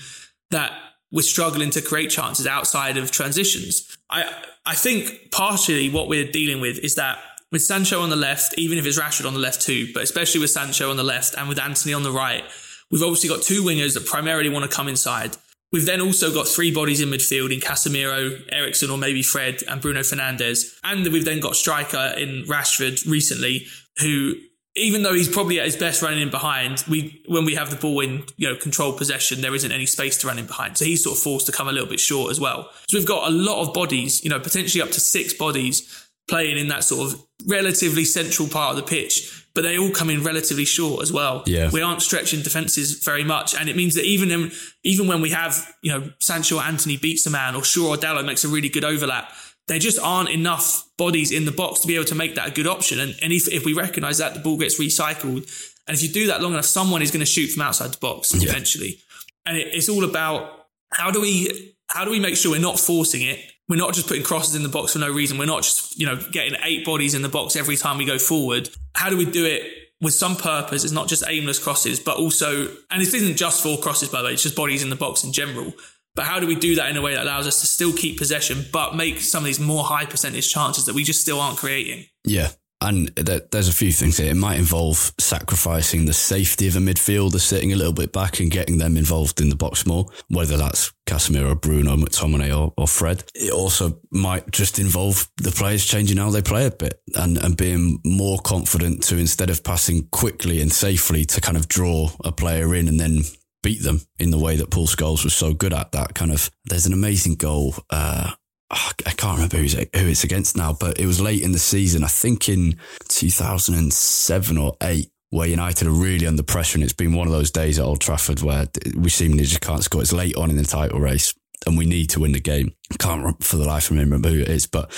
that 0.49 0.71
we're 1.11 1.21
struggling 1.23 1.71
to 1.71 1.81
create 1.81 2.09
chances 2.09 2.47
outside 2.47 2.95
of 2.95 3.11
transitions. 3.11 3.97
I, 4.09 4.33
I 4.65 4.75
think 4.75 5.31
partially 5.31 5.89
what 5.89 6.07
we're 6.07 6.31
dealing 6.31 6.61
with 6.61 6.79
is 6.79 6.95
that 6.95 7.19
with 7.51 7.61
Sancho 7.61 8.01
on 8.01 8.09
the 8.09 8.15
left, 8.15 8.53
even 8.57 8.77
if 8.77 8.85
it's 8.85 8.99
Rashford 8.99 9.27
on 9.27 9.33
the 9.33 9.39
left 9.39 9.61
too, 9.61 9.91
but 9.93 10.03
especially 10.03 10.39
with 10.39 10.49
Sancho 10.49 10.89
on 10.89 10.97
the 10.97 11.03
left 11.03 11.35
and 11.37 11.49
with 11.49 11.59
Antony 11.59 11.93
on 11.93 12.03
the 12.03 12.11
right, 12.11 12.43
we've 12.89 13.03
obviously 13.03 13.29
got 13.29 13.41
two 13.41 13.63
wingers 13.63 13.93
that 13.93 14.05
primarily 14.05 14.49
want 14.49 14.69
to 14.69 14.75
come 14.75 14.87
inside. 14.87 15.35
We've 15.71 15.85
then 15.85 16.01
also 16.01 16.33
got 16.33 16.47
three 16.47 16.73
bodies 16.73 16.99
in 16.99 17.09
midfield 17.09 17.53
in 17.53 17.61
Casemiro, 17.61 18.41
Eriksen, 18.51 18.89
or 18.89 18.97
maybe 18.97 19.23
Fred 19.23 19.63
and 19.69 19.81
Bruno 19.81 20.01
Fernandes. 20.01 20.77
And 20.83 21.07
we've 21.07 21.23
then 21.23 21.39
got 21.39 21.55
striker 21.55 22.13
in 22.17 22.43
Rashford 22.43 23.09
recently, 23.09 23.67
who, 23.99 24.33
even 24.75 25.03
though 25.03 25.13
he's 25.13 25.29
probably 25.29 25.59
at 25.59 25.65
his 25.65 25.77
best 25.77 26.01
running 26.01 26.21
in 26.21 26.29
behind, 26.29 26.83
we 26.89 27.23
when 27.25 27.45
we 27.45 27.55
have 27.55 27.69
the 27.69 27.77
ball 27.77 28.01
in, 28.01 28.25
you 28.35 28.49
know, 28.49 28.57
control 28.57 28.91
possession, 28.91 29.39
there 29.39 29.55
isn't 29.55 29.71
any 29.71 29.85
space 29.85 30.17
to 30.17 30.27
run 30.27 30.39
in 30.39 30.45
behind. 30.45 30.77
So 30.77 30.83
he's 30.83 31.05
sort 31.05 31.15
of 31.15 31.23
forced 31.23 31.45
to 31.45 31.53
come 31.53 31.69
a 31.69 31.71
little 31.71 31.87
bit 31.87 32.01
short 32.01 32.31
as 32.31 32.39
well. 32.39 32.69
So 32.89 32.97
we've 32.97 33.07
got 33.07 33.29
a 33.29 33.33
lot 33.33 33.65
of 33.65 33.73
bodies, 33.73 34.21
you 34.25 34.29
know, 34.29 34.41
potentially 34.41 34.81
up 34.81 34.91
to 34.91 34.99
six 34.99 35.33
bodies 35.33 36.09
playing 36.31 36.57
in 36.57 36.69
that 36.69 36.81
sort 36.81 37.11
of 37.11 37.21
relatively 37.45 38.05
central 38.05 38.47
part 38.47 38.71
of 38.71 38.77
the 38.77 38.89
pitch, 38.89 39.45
but 39.53 39.63
they 39.63 39.77
all 39.77 39.91
come 39.91 40.09
in 40.09 40.23
relatively 40.23 40.63
short 40.63 41.03
as 41.03 41.11
well. 41.11 41.43
Yeah. 41.45 41.69
We 41.69 41.81
aren't 41.81 42.01
stretching 42.01 42.41
defenses 42.41 43.03
very 43.03 43.25
much. 43.25 43.53
And 43.53 43.67
it 43.67 43.75
means 43.75 43.95
that 43.95 44.05
even 44.05 44.31
in, 44.31 44.51
even 44.83 45.07
when 45.07 45.19
we 45.19 45.31
have, 45.31 45.75
you 45.81 45.91
know, 45.91 46.09
Sancho 46.19 46.55
or 46.55 46.63
Antony 46.63 46.95
beats 46.95 47.25
a 47.25 47.29
man 47.29 47.53
or 47.53 47.65
Shaw 47.65 47.89
or 47.89 47.97
Dalot 47.97 48.25
makes 48.25 48.45
a 48.45 48.47
really 48.47 48.69
good 48.69 48.85
overlap, 48.85 49.29
there 49.67 49.77
just 49.77 49.99
aren't 49.99 50.29
enough 50.29 50.89
bodies 50.97 51.33
in 51.33 51.43
the 51.43 51.51
box 51.51 51.81
to 51.81 51.87
be 51.87 51.95
able 51.95 52.05
to 52.05 52.15
make 52.15 52.35
that 52.35 52.47
a 52.47 52.51
good 52.51 52.65
option. 52.65 53.01
And, 53.01 53.13
and 53.21 53.33
if, 53.33 53.49
if 53.49 53.65
we 53.65 53.73
recognize 53.73 54.19
that, 54.19 54.33
the 54.33 54.39
ball 54.39 54.57
gets 54.57 54.79
recycled. 54.79 55.43
And 55.85 55.97
if 55.97 56.01
you 56.01 56.07
do 56.07 56.27
that 56.27 56.41
long 56.41 56.53
enough, 56.53 56.65
someone 56.65 57.01
is 57.01 57.11
going 57.11 57.19
to 57.19 57.25
shoot 57.25 57.47
from 57.47 57.63
outside 57.63 57.91
the 57.91 57.99
box 57.99 58.33
yeah. 58.33 58.49
eventually. 58.49 58.99
And 59.45 59.57
it, 59.57 59.67
it's 59.73 59.89
all 59.89 60.05
about 60.05 60.67
how 60.93 61.11
do 61.11 61.19
we, 61.19 61.75
how 61.87 62.05
do 62.05 62.11
we 62.11 62.21
make 62.21 62.37
sure 62.37 62.51
we're 62.51 62.61
not 62.61 62.79
forcing 62.79 63.21
it 63.21 63.50
we're 63.69 63.77
not 63.77 63.93
just 63.93 64.07
putting 64.07 64.23
crosses 64.23 64.55
in 64.55 64.63
the 64.63 64.69
box 64.69 64.93
for 64.93 64.99
no 64.99 65.11
reason. 65.11 65.37
We're 65.37 65.45
not 65.45 65.63
just, 65.63 65.97
you 65.99 66.05
know, 66.05 66.17
getting 66.31 66.57
eight 66.63 66.85
bodies 66.85 67.13
in 67.13 67.21
the 67.21 67.29
box 67.29 67.55
every 67.55 67.77
time 67.77 67.97
we 67.97 68.05
go 68.05 68.17
forward. 68.17 68.69
How 68.95 69.09
do 69.09 69.17
we 69.17 69.25
do 69.25 69.45
it 69.45 69.63
with 70.01 70.13
some 70.13 70.35
purpose? 70.35 70.83
It's 70.83 70.93
not 70.93 71.07
just 71.07 71.23
aimless 71.27 71.59
crosses, 71.59 71.99
but 71.99 72.17
also, 72.17 72.67
and 72.89 73.01
this 73.01 73.13
isn't 73.13 73.37
just 73.37 73.63
for 73.63 73.77
crosses, 73.77 74.09
by 74.09 74.21
the 74.21 74.27
way, 74.27 74.33
it's 74.33 74.43
just 74.43 74.55
bodies 74.55 74.83
in 74.83 74.89
the 74.89 74.95
box 74.95 75.23
in 75.23 75.31
general. 75.31 75.73
But 76.15 76.25
how 76.25 76.39
do 76.41 76.47
we 76.47 76.55
do 76.55 76.75
that 76.75 76.89
in 76.89 76.97
a 76.97 77.01
way 77.01 77.13
that 77.13 77.23
allows 77.23 77.47
us 77.47 77.61
to 77.61 77.67
still 77.67 77.93
keep 77.93 78.17
possession, 78.17 78.65
but 78.73 78.95
make 78.95 79.21
some 79.21 79.43
of 79.43 79.45
these 79.45 79.59
more 79.59 79.83
high 79.83 80.05
percentage 80.05 80.51
chances 80.51 80.85
that 80.85 80.95
we 80.95 81.03
just 81.03 81.21
still 81.21 81.39
aren't 81.39 81.57
creating? 81.57 82.05
Yeah. 82.25 82.49
And 82.81 83.09
there's 83.09 83.67
a 83.67 83.73
few 83.73 83.91
things 83.91 84.17
here. 84.17 84.31
It 84.31 84.35
might 84.35 84.57
involve 84.57 85.13
sacrificing 85.19 86.05
the 86.05 86.13
safety 86.13 86.67
of 86.67 86.75
a 86.75 86.79
midfielder, 86.79 87.39
sitting 87.39 87.71
a 87.71 87.75
little 87.75 87.93
bit 87.93 88.11
back 88.11 88.39
and 88.39 88.49
getting 88.49 88.79
them 88.79 88.97
involved 88.97 89.39
in 89.39 89.49
the 89.49 89.55
box 89.55 89.85
more, 89.85 90.07
whether 90.29 90.57
that's 90.57 90.91
Casemiro, 91.05 91.59
Bruno, 91.59 91.95
McTominay, 91.95 92.57
or, 92.57 92.73
or 92.77 92.87
Fred. 92.87 93.23
It 93.35 93.51
also 93.51 93.99
might 94.11 94.49
just 94.51 94.79
involve 94.79 95.29
the 95.37 95.51
players 95.51 95.85
changing 95.85 96.17
how 96.17 96.31
they 96.31 96.41
play 96.41 96.65
a 96.65 96.71
bit 96.71 97.01
and, 97.15 97.37
and 97.37 97.55
being 97.55 97.99
more 98.03 98.39
confident 98.39 99.03
to 99.03 99.17
instead 99.17 99.51
of 99.51 99.63
passing 99.63 100.07
quickly 100.11 100.59
and 100.59 100.71
safely 100.71 101.23
to 101.25 101.41
kind 101.41 101.57
of 101.57 101.67
draw 101.67 102.09
a 102.25 102.31
player 102.31 102.73
in 102.73 102.87
and 102.87 102.99
then 102.99 103.19
beat 103.63 103.83
them 103.83 104.01
in 104.17 104.31
the 104.31 104.39
way 104.39 104.55
that 104.55 104.71
Paul 104.71 104.87
Scholes 104.87 105.23
was 105.23 105.35
so 105.35 105.53
good 105.53 105.73
at 105.73 105.91
that 105.91 106.15
kind 106.15 106.31
of. 106.31 106.49
There's 106.65 106.87
an 106.87 106.93
amazing 106.93 107.35
goal. 107.35 107.75
Uh, 107.89 108.31
I 108.71 109.11
can't 109.11 109.35
remember 109.35 109.57
who's, 109.57 109.73
who 109.73 109.87
it's 109.93 110.23
against 110.23 110.55
now, 110.55 110.73
but 110.73 110.99
it 110.99 111.05
was 111.05 111.19
late 111.19 111.43
in 111.43 111.51
the 111.51 111.59
season. 111.59 112.03
I 112.03 112.07
think 112.07 112.47
in 112.47 112.79
2007 113.09 114.57
or 114.57 114.77
eight, 114.81 115.11
where 115.29 115.47
United 115.47 115.87
are 115.87 115.91
really 115.91 116.27
under 116.27 116.43
pressure, 116.43 116.77
and 116.77 116.83
it's 116.83 116.93
been 116.93 117.13
one 117.13 117.27
of 117.27 117.33
those 117.33 117.51
days 117.51 117.79
at 117.79 117.85
Old 117.85 118.01
Trafford 118.01 118.41
where 118.41 118.67
we 118.95 119.09
seemingly 119.09 119.45
just 119.45 119.61
can't 119.61 119.83
score. 119.83 120.01
It's 120.01 120.13
late 120.13 120.35
on 120.35 120.49
in 120.49 120.57
the 120.57 120.63
title 120.63 120.99
race, 120.99 121.33
and 121.65 121.77
we 121.77 121.85
need 121.85 122.09
to 122.11 122.21
win 122.21 122.31
the 122.31 122.39
game. 122.39 122.73
Can't 122.99 123.41
for 123.43 123.57
the 123.57 123.65
life 123.65 123.89
of 123.89 123.95
me 123.95 124.03
remember 124.03 124.29
who 124.29 124.39
it 124.39 124.49
is, 124.49 124.67
but 124.67 124.91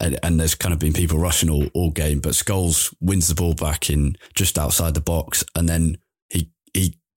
and, 0.00 0.18
and 0.22 0.38
there's 0.38 0.54
kind 0.54 0.72
of 0.72 0.78
been 0.78 0.92
people 0.92 1.18
rushing 1.18 1.50
all, 1.50 1.66
all 1.74 1.90
game, 1.90 2.20
but 2.20 2.32
Scholes 2.32 2.94
wins 3.00 3.28
the 3.28 3.34
ball 3.34 3.54
back 3.54 3.90
in 3.90 4.16
just 4.34 4.58
outside 4.58 4.94
the 4.94 5.00
box, 5.00 5.44
and 5.54 5.68
then 5.68 5.96
he 5.96 5.98
he 5.98 6.01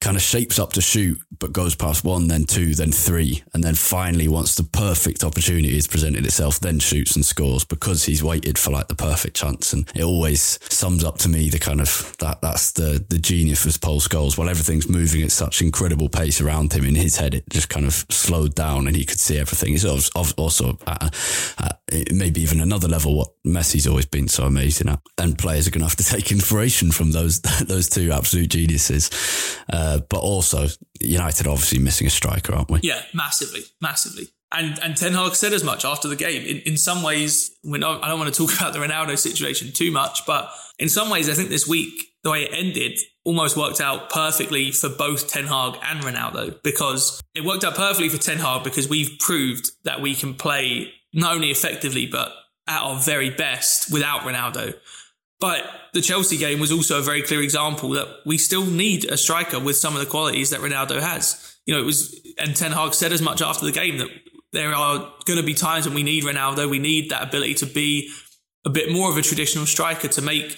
kind 0.06 0.16
of 0.16 0.22
shapes 0.22 0.60
up 0.60 0.72
to 0.72 0.82
shoot, 0.82 1.20
but 1.40 1.52
goes 1.52 1.74
past 1.74 2.04
one, 2.04 2.28
then 2.28 2.44
two, 2.44 2.76
then 2.76 2.92
three, 2.92 3.44
and 3.56 3.64
then 3.64 3.74
finally, 3.74 4.28
once 4.28 4.54
the 4.54 4.64
perfect 4.64 5.24
opportunity 5.24 5.74
has 5.74 5.88
presented 5.88 6.24
itself, 6.28 6.60
then 6.60 6.78
shoots 6.78 7.16
and 7.16 7.26
scores 7.26 7.66
because 7.66 8.04
he's 8.04 8.24
waited 8.24 8.60
for 8.60 8.70
like 8.70 8.88
the 8.88 8.94
perfect 8.94 9.36
chance. 9.36 9.74
And 9.74 9.90
it 9.96 10.04
always 10.04 10.60
sums 10.72 11.04
up 11.04 11.18
to 11.20 11.30
me 11.30 11.50
the 11.50 11.58
kind 11.58 11.82
of 11.82 12.16
that 12.20 12.40
that's 12.44 12.72
the 12.74 13.04
the 13.10 13.18
genius 13.18 13.66
of 13.66 13.82
Paul 13.82 14.00
Scholes. 14.00 14.38
While 14.38 14.48
everything's 14.48 14.88
moving 14.88 15.24
at 15.24 15.32
such 15.32 15.64
incredible 15.64 16.08
pace 16.08 16.40
around 16.40 16.74
him, 16.74 16.86
in 16.86 16.94
his 16.94 17.18
head 17.18 17.34
it 17.34 17.50
just 17.50 17.70
kind 17.70 17.88
of 17.88 18.06
slowed 18.12 18.54
down, 18.54 18.86
and 18.86 18.96
he 18.96 19.06
could 19.06 19.20
see 19.20 19.40
everything. 19.40 19.74
It's 19.74 19.86
also 19.86 20.78
at, 20.86 21.16
at 21.58 21.80
maybe 22.12 22.42
even 22.42 22.60
another 22.60 22.88
level 22.88 23.16
what 23.16 23.30
Messi's 23.46 23.88
always 23.88 24.06
been 24.06 24.28
so 24.28 24.46
amazing 24.46 24.90
at. 24.90 25.02
And 25.18 25.38
players 25.38 25.68
are 25.68 25.72
going 25.72 25.82
to 25.82 25.88
have 25.88 25.96
to 25.98 26.04
take 26.16 26.32
inspiration 26.32 26.92
from 26.92 27.12
those 27.12 27.42
those 27.62 27.90
two 27.90 28.12
absolute 28.12 28.50
geniuses. 28.50 29.10
Uh, 29.72 30.00
but 30.10 30.20
also 30.20 30.68
United 31.00 31.48
obviously 31.48 31.80
missing 31.80 32.08
a 32.08 32.12
striker, 32.12 32.54
aren't 32.54 32.72
we? 32.72 32.80
Yeah, 32.84 33.02
massively, 33.14 33.62
massively. 33.82 34.30
And 34.52 34.80
and 34.84 34.96
Ten 34.96 35.14
Hag 35.14 35.36
said 35.36 35.54
as 35.54 35.64
much 35.64 35.86
after 35.86 36.08
the 36.08 36.16
game. 36.16 36.42
In, 36.44 36.58
in 36.62 36.78
some 36.78 37.04
ways, 37.04 37.52
I 37.66 37.78
don't 37.78 38.20
want 38.20 38.34
to 38.34 38.48
talk 38.48 38.56
about 38.60 38.74
the 38.74 38.80
Ronaldo 38.80 39.18
situation 39.18 39.72
too 39.72 39.92
much, 39.92 40.26
but 40.26 40.50
in 40.80 40.90
some 40.90 41.10
ways, 41.10 41.30
I 41.30 41.34
think 41.34 41.50
this 41.50 41.68
week 41.68 42.08
the 42.24 42.32
way 42.32 42.44
it 42.44 42.52
ended 42.54 43.00
almost 43.24 43.56
worked 43.56 43.80
out 43.80 44.10
perfectly 44.10 44.72
for 44.72 44.90
both 44.90 45.28
Ten 45.28 45.46
Hag 45.46 45.76
and 45.84 46.04
Ronaldo 46.04 46.62
because 46.64 47.22
it 47.36 47.44
worked 47.44 47.64
out 47.64 47.76
perfectly 47.76 48.10
for 48.10 48.18
Ten 48.18 48.38
Hag 48.38 48.64
because 48.64 48.90
we've 48.90 49.18
proved 49.20 49.70
that 49.84 50.02
we 50.02 50.16
can 50.16 50.34
play 50.34 50.92
not 51.16 51.34
only 51.34 51.50
effectively 51.50 52.06
but 52.06 52.32
at 52.68 52.82
our 52.82 53.00
very 53.00 53.30
best 53.30 53.92
without 53.92 54.22
Ronaldo. 54.22 54.76
But 55.40 55.64
the 55.94 56.02
Chelsea 56.02 56.38
game 56.38 56.60
was 56.60 56.72
also 56.72 57.00
a 57.00 57.04
very 57.04 57.22
clear 57.22 57.42
example 57.42 57.90
that 57.92 58.08
we 58.26 58.38
still 58.38 58.66
need 58.66 59.06
a 59.06 59.18
striker 59.18 59.60
with 59.60 59.76
some 59.76 59.94
of 59.94 60.00
the 60.00 60.06
qualities 60.06 60.50
that 60.52 60.62
Ronaldo 60.62 61.02
has. 61.02 61.58
You 61.66 61.74
know, 61.74 61.82
it 61.82 61.86
was, 61.86 62.20
and 62.38 62.56
Ten 62.56 62.72
Hag 62.72 62.94
said 62.94 63.12
as 63.12 63.22
much 63.22 63.42
after 63.42 63.66
the 63.66 63.72
game 63.72 63.98
that 63.98 64.10
there 64.54 64.74
are 64.74 65.12
going 65.26 65.38
to 65.38 65.46
be 65.46 65.54
times 65.54 65.86
when 65.86 65.94
we 65.94 66.04
need 66.04 66.24
Ronaldo. 66.24 66.70
We 66.70 66.80
need 66.80 67.10
that 67.10 67.24
ability 67.24 67.56
to 67.56 67.66
be 67.66 68.10
a 68.66 68.70
bit 68.70 68.92
more 68.92 69.10
of 69.10 69.18
a 69.18 69.22
traditional 69.22 69.66
striker 69.66 70.08
to 70.08 70.22
make 70.22 70.58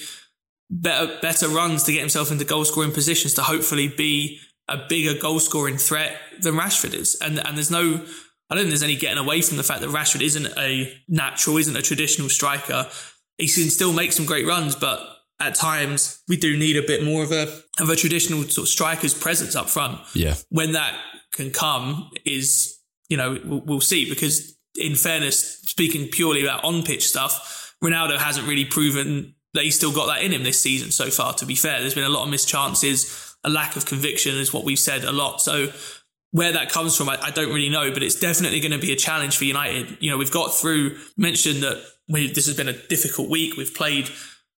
better, 0.70 1.18
better 1.22 1.48
runs 1.48 1.84
to 1.84 1.92
get 1.92 2.02
himself 2.02 2.32
into 2.32 2.46
goal 2.46 2.64
scoring 2.64 2.92
positions 2.92 3.34
to 3.36 3.42
hopefully 3.42 3.88
be 3.88 4.40
a 4.70 4.78
bigger 4.78 5.20
goal 5.20 5.40
scoring 5.40 5.78
threat 5.78 6.18
than 6.42 6.54
Rashford 6.54 6.94
is. 6.94 7.18
And, 7.22 7.40
and 7.40 7.58
there's 7.58 7.72
no, 7.72 8.06
I 8.50 8.56
don't 8.56 8.64
think 8.64 8.72
there's 8.72 8.84
any 8.84 8.96
getting 8.96 9.18
away 9.18 9.42
from 9.42 9.58
the 9.58 9.64
fact 9.64 9.82
that 9.82 9.90
Rashford 9.90 10.22
isn't 10.22 10.48
a 10.58 10.94
natural, 11.08 11.58
isn't 11.58 11.76
a 11.76 11.82
traditional 11.82 12.30
striker 12.30 12.90
he 13.38 13.48
can 13.48 13.70
still 13.70 13.94
make 13.94 14.12
some 14.12 14.26
great 14.26 14.46
runs, 14.46 14.76
but 14.76 15.00
at 15.40 15.56
times 15.56 16.22
we 16.28 16.38
do 16.38 16.58
need 16.58 16.76
a 16.76 16.82
bit 16.82 17.04
more 17.04 17.24
of 17.24 17.32
a 17.32 17.62
of 17.80 17.90
a 17.90 17.96
traditional 17.96 18.42
sort 18.44 18.66
of 18.66 18.70
striker's 18.70 19.14
presence 19.14 19.56
up 19.56 19.70
front. 19.70 20.00
Yeah. 20.14 20.36
When 20.50 20.72
that 20.72 21.00
can 21.32 21.52
come 21.52 22.10
is, 22.26 22.80
you 23.10 23.18
know, 23.18 23.40
we'll, 23.46 23.62
we'll 23.62 23.82
see 23.82 24.10
because 24.10 24.58
in 24.76 24.96
fairness, 24.96 25.60
speaking 25.62 26.08
purely 26.08 26.44
about 26.44 26.64
on 26.64 26.84
pitch 26.84 27.08
stuff, 27.08 27.76
Ronaldo 27.84 28.18
hasn't 28.18 28.48
really 28.48 28.66
proven 28.66 29.36
that 29.54 29.64
he's 29.64 29.76
still 29.76 29.94
got 29.94 30.08
that 30.08 30.24
in 30.24 30.32
him 30.32 30.44
this 30.44 30.60
season 30.60 30.92
so 30.92 31.10
far, 31.10 31.34
to 31.34 31.46
be 31.46 31.56
fair. 31.56 31.80
There's 31.80 31.96
been 31.96 32.04
a 32.04 32.10
lot 32.10 32.24
of 32.24 32.30
missed 32.30 32.48
chances, 32.48 33.36
a 33.44 33.50
lack 33.50 33.76
of 33.76 33.86
conviction 33.86 34.36
is 34.36 34.54
what 34.54 34.64
we've 34.64 34.80
said 34.80 35.04
a 35.04 35.12
lot. 35.12 35.42
So 35.42 35.72
where 36.32 36.52
that 36.52 36.70
comes 36.70 36.96
from, 36.96 37.10
I, 37.10 37.18
I 37.22 37.32
don't 37.32 37.50
really 37.50 37.70
know, 37.70 37.92
but 37.92 38.04
it's 38.04 38.20
definitely 38.20 38.60
going 38.60 38.72
to 38.72 38.80
be 38.80 38.92
a 38.92 38.96
challenge 38.96 39.38
for 39.38 39.46
United. 39.46 39.98
You 40.00 40.12
know, 40.12 40.18
we've 40.18 40.32
got 40.32 40.54
through, 40.54 40.98
mentioned 41.16 41.64
that 41.64 41.84
we, 42.10 42.32
this 42.32 42.46
has 42.48 42.56
been 42.56 42.68
a 42.68 42.74
difficult 42.74 43.30
week. 43.30 43.58
We've 43.58 43.74
played 43.74 44.10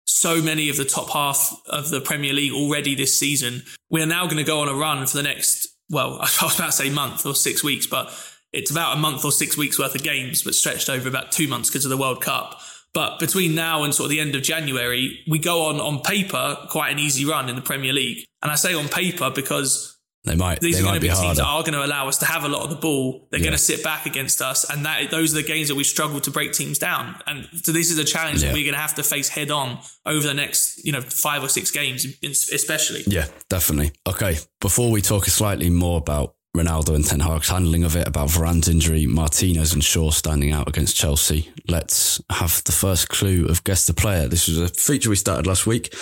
so 0.04 0.40
many 0.42 0.70
of 0.70 0.76
the 0.76 0.84
top 0.84 1.10
half 1.10 1.54
of 1.68 1.90
the 1.90 2.00
Premier 2.00 2.32
League 2.32 2.52
already 2.52 2.94
this 2.94 3.16
season. 3.16 3.62
We 3.90 4.02
are 4.02 4.06
now 4.06 4.24
going 4.24 4.38
to 4.38 4.44
go 4.44 4.60
on 4.60 4.68
a 4.68 4.74
run 4.74 5.06
for 5.06 5.16
the 5.16 5.22
next, 5.22 5.68
well, 5.90 6.14
I 6.20 6.28
was 6.42 6.56
about 6.56 6.66
to 6.66 6.72
say 6.72 6.90
month 6.90 7.26
or 7.26 7.34
six 7.34 7.62
weeks, 7.62 7.86
but 7.86 8.10
it's 8.52 8.70
about 8.70 8.96
a 8.96 9.00
month 9.00 9.24
or 9.24 9.32
six 9.32 9.56
weeks 9.56 9.78
worth 9.78 9.94
of 9.94 10.02
games, 10.02 10.42
but 10.42 10.54
stretched 10.54 10.88
over 10.88 11.08
about 11.08 11.32
two 11.32 11.48
months 11.48 11.68
because 11.68 11.84
of 11.84 11.90
the 11.90 11.98
World 11.98 12.22
Cup. 12.22 12.60
But 12.94 13.18
between 13.18 13.54
now 13.54 13.84
and 13.84 13.94
sort 13.94 14.06
of 14.06 14.10
the 14.10 14.20
end 14.20 14.34
of 14.34 14.42
January, 14.42 15.22
we 15.28 15.38
go 15.38 15.66
on 15.66 15.78
on 15.78 16.00
paper 16.00 16.56
quite 16.70 16.90
an 16.90 16.98
easy 16.98 17.26
run 17.26 17.50
in 17.50 17.56
the 17.56 17.62
Premier 17.62 17.92
League. 17.92 18.24
And 18.42 18.50
I 18.50 18.54
say 18.54 18.72
on 18.74 18.88
paper 18.88 19.30
because 19.30 19.97
they 20.28 20.36
might. 20.36 20.60
These 20.60 20.76
they 20.76 20.80
are 20.82 20.84
going 20.84 20.94
to 20.94 21.00
be, 21.00 21.08
be 21.08 21.14
teams 21.14 21.38
that 21.38 21.44
are 21.46 21.60
going 21.62 21.72
to 21.72 21.84
allow 21.84 22.06
us 22.08 22.18
to 22.18 22.24
have 22.26 22.44
a 22.44 22.48
lot 22.48 22.62
of 22.62 22.70
the 22.70 22.76
ball. 22.76 23.26
They're 23.30 23.40
Yeah. 23.40 23.44
going 23.46 23.56
to 23.56 23.62
sit 23.62 23.82
back 23.82 24.06
against 24.06 24.40
us, 24.40 24.68
and 24.70 24.84
that 24.86 25.10
those 25.10 25.32
are 25.32 25.36
the 25.42 25.42
games 25.42 25.68
that 25.68 25.74
we 25.74 25.84
struggle 25.84 26.20
to 26.20 26.30
break 26.30 26.52
teams 26.52 26.78
down. 26.78 27.16
And 27.26 27.48
so 27.62 27.72
this 27.72 27.90
is 27.90 27.98
a 27.98 28.04
challenge 28.04 28.42
Yeah. 28.42 28.48
that 28.48 28.54
we're 28.54 28.64
going 28.64 28.74
to 28.74 28.80
have 28.80 28.94
to 28.96 29.02
face 29.02 29.28
head 29.28 29.50
on 29.50 29.78
over 30.06 30.26
the 30.26 30.34
next, 30.34 30.84
you 30.84 30.92
know, 30.92 31.00
five 31.00 31.42
or 31.42 31.48
six 31.48 31.70
games, 31.70 32.06
especially. 32.52 33.02
Yeah, 33.06 33.26
definitely. 33.48 33.92
Okay, 34.06 34.38
before 34.60 34.90
we 34.90 35.02
talk 35.02 35.26
slightly 35.26 35.70
more 35.70 35.98
about 35.98 36.34
Ronaldo 36.56 36.94
and 36.94 37.04
Ten 37.04 37.20
Hag's 37.20 37.48
handling 37.48 37.84
of 37.84 37.94
it, 37.94 38.08
about 38.08 38.30
Varane's 38.30 38.68
injury, 38.68 39.06
Martinez 39.06 39.74
and 39.74 39.84
Shaw 39.84 40.10
standing 40.10 40.50
out 40.50 40.68
against 40.68 40.96
Chelsea, 40.96 41.50
let's 41.68 42.20
have 42.30 42.64
the 42.64 42.72
first 42.72 43.08
clue 43.08 43.46
of 43.46 43.62
Guess 43.64 43.86
the 43.86 43.94
Player. 43.94 44.28
This 44.28 44.48
was 44.48 44.58
a 44.58 44.68
feature 44.68 45.10
we 45.10 45.16
started 45.16 45.46
last 45.46 45.66
week 45.66 45.94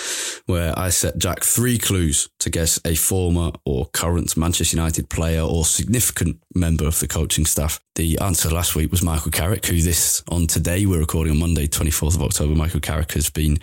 where 0.45 0.77
I 0.77 0.89
set 0.89 1.17
Jack 1.17 1.43
three 1.43 1.77
clues 1.77 2.29
to 2.39 2.49
guess 2.49 2.79
a 2.85 2.95
former 2.95 3.51
or 3.65 3.87
current 3.87 4.35
Manchester 4.37 4.75
United 4.75 5.09
player 5.09 5.41
or 5.41 5.65
significant 5.65 6.39
member 6.55 6.87
of 6.87 6.99
the 6.99 7.07
coaching 7.07 7.45
staff. 7.45 7.79
The 7.95 8.17
answer 8.19 8.49
last 8.49 8.75
week 8.75 8.89
was 8.89 9.03
Michael 9.03 9.31
Carrick, 9.31 9.65
who 9.65 9.81
this 9.81 10.23
on 10.29 10.47
today, 10.47 10.85
we're 10.85 10.99
recording 10.99 11.33
on 11.33 11.39
Monday, 11.39 11.67
24th 11.67 12.15
of 12.15 12.23
October. 12.23 12.55
Michael 12.55 12.79
Carrick 12.79 13.11
has 13.11 13.29
been 13.29 13.59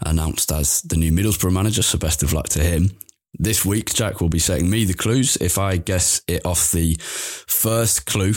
announced 0.00 0.52
as 0.52 0.82
the 0.82 0.96
new 0.96 1.12
Middlesbrough 1.12 1.52
manager, 1.52 1.82
so 1.82 1.98
best 1.98 2.22
of 2.22 2.32
luck 2.32 2.48
to 2.50 2.62
him. 2.62 2.90
This 3.38 3.64
week, 3.64 3.92
Jack 3.92 4.20
will 4.20 4.28
be 4.28 4.38
setting 4.38 4.70
me 4.70 4.84
the 4.84 4.94
clues. 4.94 5.36
If 5.36 5.58
I 5.58 5.76
guess 5.76 6.22
it 6.26 6.44
off 6.44 6.70
the 6.70 6.96
first 7.00 8.06
clue, 8.06 8.34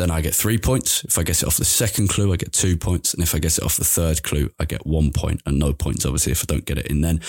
then 0.00 0.10
I 0.10 0.22
get 0.22 0.34
three 0.34 0.56
points. 0.56 1.04
If 1.04 1.18
I 1.18 1.22
guess 1.22 1.42
it 1.42 1.46
off 1.46 1.58
the 1.58 1.64
second 1.64 2.08
clue, 2.08 2.32
I 2.32 2.36
get 2.36 2.52
two 2.52 2.78
points. 2.78 3.12
And 3.12 3.22
if 3.22 3.34
I 3.34 3.38
guess 3.38 3.58
it 3.58 3.64
off 3.64 3.76
the 3.76 3.84
third 3.84 4.22
clue, 4.22 4.50
I 4.58 4.64
get 4.64 4.86
one 4.86 5.12
point 5.12 5.42
and 5.44 5.58
no 5.58 5.74
points, 5.74 6.06
obviously, 6.06 6.32
if 6.32 6.42
I 6.42 6.46
don't 6.46 6.64
get 6.64 6.78
it 6.78 6.86
in 6.86 7.02
then. 7.02 7.20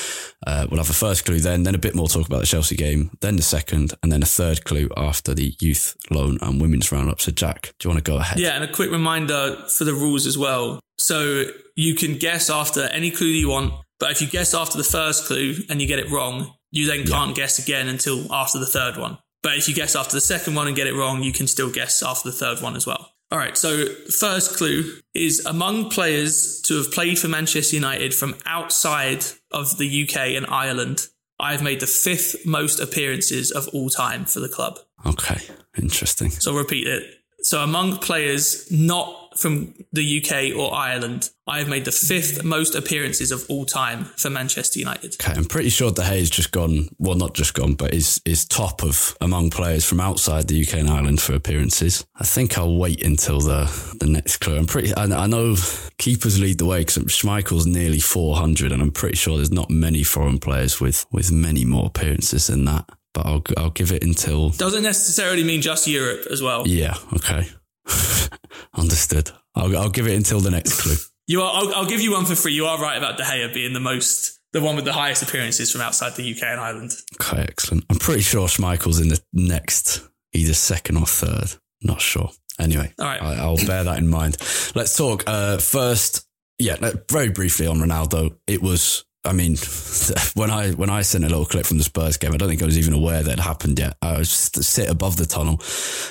Uh, 0.47 0.67
we'll 0.69 0.80
have 0.80 0.89
a 0.89 0.93
first 0.93 1.26
clue 1.26 1.39
then, 1.39 1.63
then 1.63 1.76
a 1.76 1.80
bit 1.80 1.95
more 1.95 2.08
talk 2.08 2.28
about 2.28 2.39
the 2.39 2.47
Chelsea 2.47 2.78
game, 2.78 3.12
then 3.19 3.36
the 3.36 3.41
second, 3.41 3.93
and 4.02 4.12
then 4.12 4.24
a 4.24 4.28
third 4.28 4.63
clue 4.63 4.89
after 4.95 5.34
the 5.34 5.54
youth 5.60 5.97
loan 6.10 6.38
and 6.41 6.62
women's 6.62 6.91
roundup. 6.93 7.19
So, 7.19 7.32
Jack, 7.32 7.74
do 7.78 7.89
you 7.89 7.93
want 7.93 8.06
to 8.06 8.10
go 8.10 8.17
ahead? 8.19 8.39
Yeah, 8.39 8.52
and 8.52 8.63
a 8.63 8.71
quick 8.71 8.89
reminder 8.89 9.58
for 9.67 9.84
the 9.84 9.93
rules 9.93 10.26
as 10.26 10.38
well. 10.38 10.80
So 10.97 11.45
you 11.76 11.95
can 11.95 12.17
guess 12.17 12.50
after 12.50 12.84
any 12.84 13.12
clue 13.12 13.34
that 13.34 13.38
you 13.38 13.50
want, 13.50 13.74
but 14.00 14.12
if 14.12 14.21
you 14.21 14.28
guess 14.28 14.54
after 14.54 14.78
the 14.78 14.84
first 14.84 15.26
clue 15.26 15.56
and 15.69 15.82
you 15.82 15.88
get 15.88 16.00
it 16.00 16.10
wrong, 16.10 16.54
you 16.71 16.88
then 16.88 17.05
can't 17.05 17.36
guess 17.36 17.60
again 17.60 17.88
until 17.88 18.31
after 18.34 18.60
the 18.60 18.65
third 18.65 18.97
one. 18.97 19.17
But 19.43 19.57
if 19.57 19.67
you 19.67 19.73
guess 19.73 19.95
after 19.95 20.13
the 20.13 20.21
second 20.21 20.55
one 20.55 20.67
and 20.67 20.75
get 20.75 20.88
it 20.88 20.95
wrong, 20.95 21.23
you 21.23 21.34
can 21.34 21.47
still 21.47 21.71
guess 21.71 22.03
after 22.03 22.29
the 22.29 22.36
third 22.36 22.62
one 22.62 22.75
as 22.75 22.86
well. 22.86 23.12
All 23.31 23.38
right, 23.38 23.57
so 23.57 23.86
first 24.19 24.57
clue 24.57 24.84
is 25.13 25.45
among 25.45 25.89
players 25.89 26.62
to 26.63 26.77
have 26.77 26.91
played 26.91 27.17
for 27.17 27.29
Manchester 27.29 27.75
United 27.75 28.13
from 28.13 28.36
outside 28.45 29.23
of 29.51 29.77
the 29.77 30.03
UK 30.03 30.36
and 30.36 30.45
Ireland, 30.47 31.07
I've 31.39 31.63
made 31.63 31.79
the 31.79 31.88
fifth 31.88 32.45
most 32.45 32.79
appearances 32.79 33.49
of 33.49 33.67
all 33.69 33.89
time 33.89 34.25
for 34.25 34.41
the 34.41 34.49
club. 34.49 34.79
Okay, 35.05 35.41
interesting. 35.77 36.29
So 36.29 36.51
I'll 36.51 36.57
repeat 36.57 36.88
it. 36.88 37.03
So 37.41 37.63
among 37.63 37.97
players 37.97 38.69
not 38.71 39.31
from 39.38 39.74
the 39.94 40.22
UK 40.22 40.58
or 40.58 40.74
Ireland, 40.74 41.30
I 41.48 41.60
have 41.60 41.67
made 41.70 41.86
the 41.86 41.91
fifth 41.91 42.44
most 42.44 42.76
appearances 42.76 43.32
of 43.32 43.46
all 43.50 43.65
time 43.65 44.06
for 44.17 44.30
Manchester 44.30 44.80
United. 44.80 45.15
Okay, 45.22 45.34
I'm 45.34 45.46
pretty 45.46 45.70
sure 45.70 45.91
De 45.91 46.02
Gea's 46.02 46.30
just 46.30 46.52
gone, 46.52 46.89
well, 46.98 47.15
not 47.15 47.34
just 47.34 47.54
gone, 47.54 47.74
but 47.76 47.94
is, 47.94 48.22
is 48.26 48.46
top 48.46 48.84
of 48.84 49.15
among 49.22 49.50
players 49.50 49.86
from 49.86 50.00
outside 50.00 50.48
the 50.48 50.62
UK 50.62 50.76
and 50.76 50.89
Ireland 50.89 51.22
for 51.22 51.34
appearances. 51.34 52.06
I 52.15 52.24
think 52.26 52.58
I'll 52.58 52.76
wait 52.78 53.04
until 53.04 53.39
the, 53.39 53.65
the 54.00 54.08
next 54.08 54.38
clue. 54.38 54.58
I'm 54.58 54.67
pretty, 54.67 54.94
I, 54.96 55.04
I 55.06 55.28
know 55.28 55.56
keepers 55.98 56.39
lead 56.39 56.58
the 56.58 56.65
way 56.65 56.80
because 56.80 56.98
Schmeichel's 56.98 57.65
nearly 57.65 58.00
400 58.00 58.72
and 58.72 58.82
I'm 58.82 58.91
pretty 58.91 59.15
sure 59.15 59.38
there's 59.38 59.52
not 59.52 59.70
many 59.70 60.04
foreign 60.04 60.39
players 60.39 60.80
with, 60.82 61.06
with 61.12 61.32
many 61.32 61.65
more 61.65 61.86
appearances 61.88 62.48
than 62.48 62.65
that. 62.65 62.89
But 63.13 63.26
I'll, 63.26 63.44
I'll 63.58 63.72
give 63.72 63.91
it 63.91 64.04
until, 64.04 64.52
Doesn't 64.52 64.84
necessarily 64.84 65.44
mean 65.44 65.62
just 65.62 65.86
Europe 65.88 66.28
as 66.32 66.41
well. 66.41 66.65
yeah, 66.67 66.96
okay. 67.13 67.50
Understood. 68.74 69.32
I'll, 69.56 69.76
I'll 69.78 69.89
give 69.89 70.08
it 70.08 70.15
until 70.15 70.39
the 70.39 70.52
next 70.52 70.82
clue. 70.82 70.96
You 71.28 71.41
are. 71.41 71.52
I'll, 71.54 71.76
I'll 71.76 71.86
give 71.86 72.02
you 72.02 72.12
one 72.13 72.26
for 72.26 72.36
free. 72.36 72.54
You 72.54 72.65
are 72.65 72.80
right 72.82 72.98
about 72.98 73.17
De 73.17 73.24
Gea 73.24 73.54
being 73.54 73.74
the 73.74 73.80
most, 73.80 74.39
the 74.54 74.62
one 74.62 74.76
with 74.76 74.86
the 74.86 74.94
highest 74.94 75.24
appearances 75.24 75.72
from 75.72 75.82
outside 75.82 76.15
the 76.15 76.30
UK 76.30 76.44
and 76.44 76.60
Ireland. 76.60 76.91
Okay, 77.22 77.41
excellent. 77.41 77.86
I'm 77.89 78.00
pretty 78.00 78.22
sure 78.22 78.48
Schmeichel's 78.48 79.00
in 79.00 79.10
the 79.10 79.22
next, 79.34 80.08
either 80.34 80.54
second 80.54 80.98
or 80.98 81.06
third. 81.06 81.56
Not 81.82 82.02
sure. 82.02 82.32
Anyway, 82.60 82.94
All 83.00 83.06
right. 83.06 83.22
I, 83.22 83.36
I'll 83.38 83.58
bear 83.58 83.84
that 83.84 83.98
in 83.98 84.08
mind. 84.08 84.38
Let's 84.76 84.96
talk 84.96 85.24
uh, 85.28 85.58
first. 85.58 86.28
Yeah, 86.60 86.76
very 87.10 87.30
briefly 87.30 87.65
on 87.65 87.78
Ronaldo. 87.78 88.38
It 88.46 88.62
was 88.62 89.04
I 89.23 89.34
mean, 89.34 89.55
when 90.34 90.49
I 90.49 90.71
when 90.71 90.89
I 90.89 91.01
sent 91.01 91.23
a 91.23 91.27
little 91.27 91.45
clip 91.45 91.65
from 91.65 91.77
the 91.77 91.84
Spurs 91.84 92.17
game, 92.17 92.34
I 92.34 92.38
don't 92.38 92.49
think 92.49 92.62
I 92.62 92.65
was 92.65 92.77
even 92.77 92.93
aware 92.93 93.21
that 93.21 93.34
it 93.34 93.39
happened 93.39 93.79
yet. 93.79 93.97
I 94.01 94.17
was 94.17 94.29
just 94.29 94.63
sit 94.63 94.89
above 94.89 95.17
the 95.17 95.25
tunnel 95.25 95.62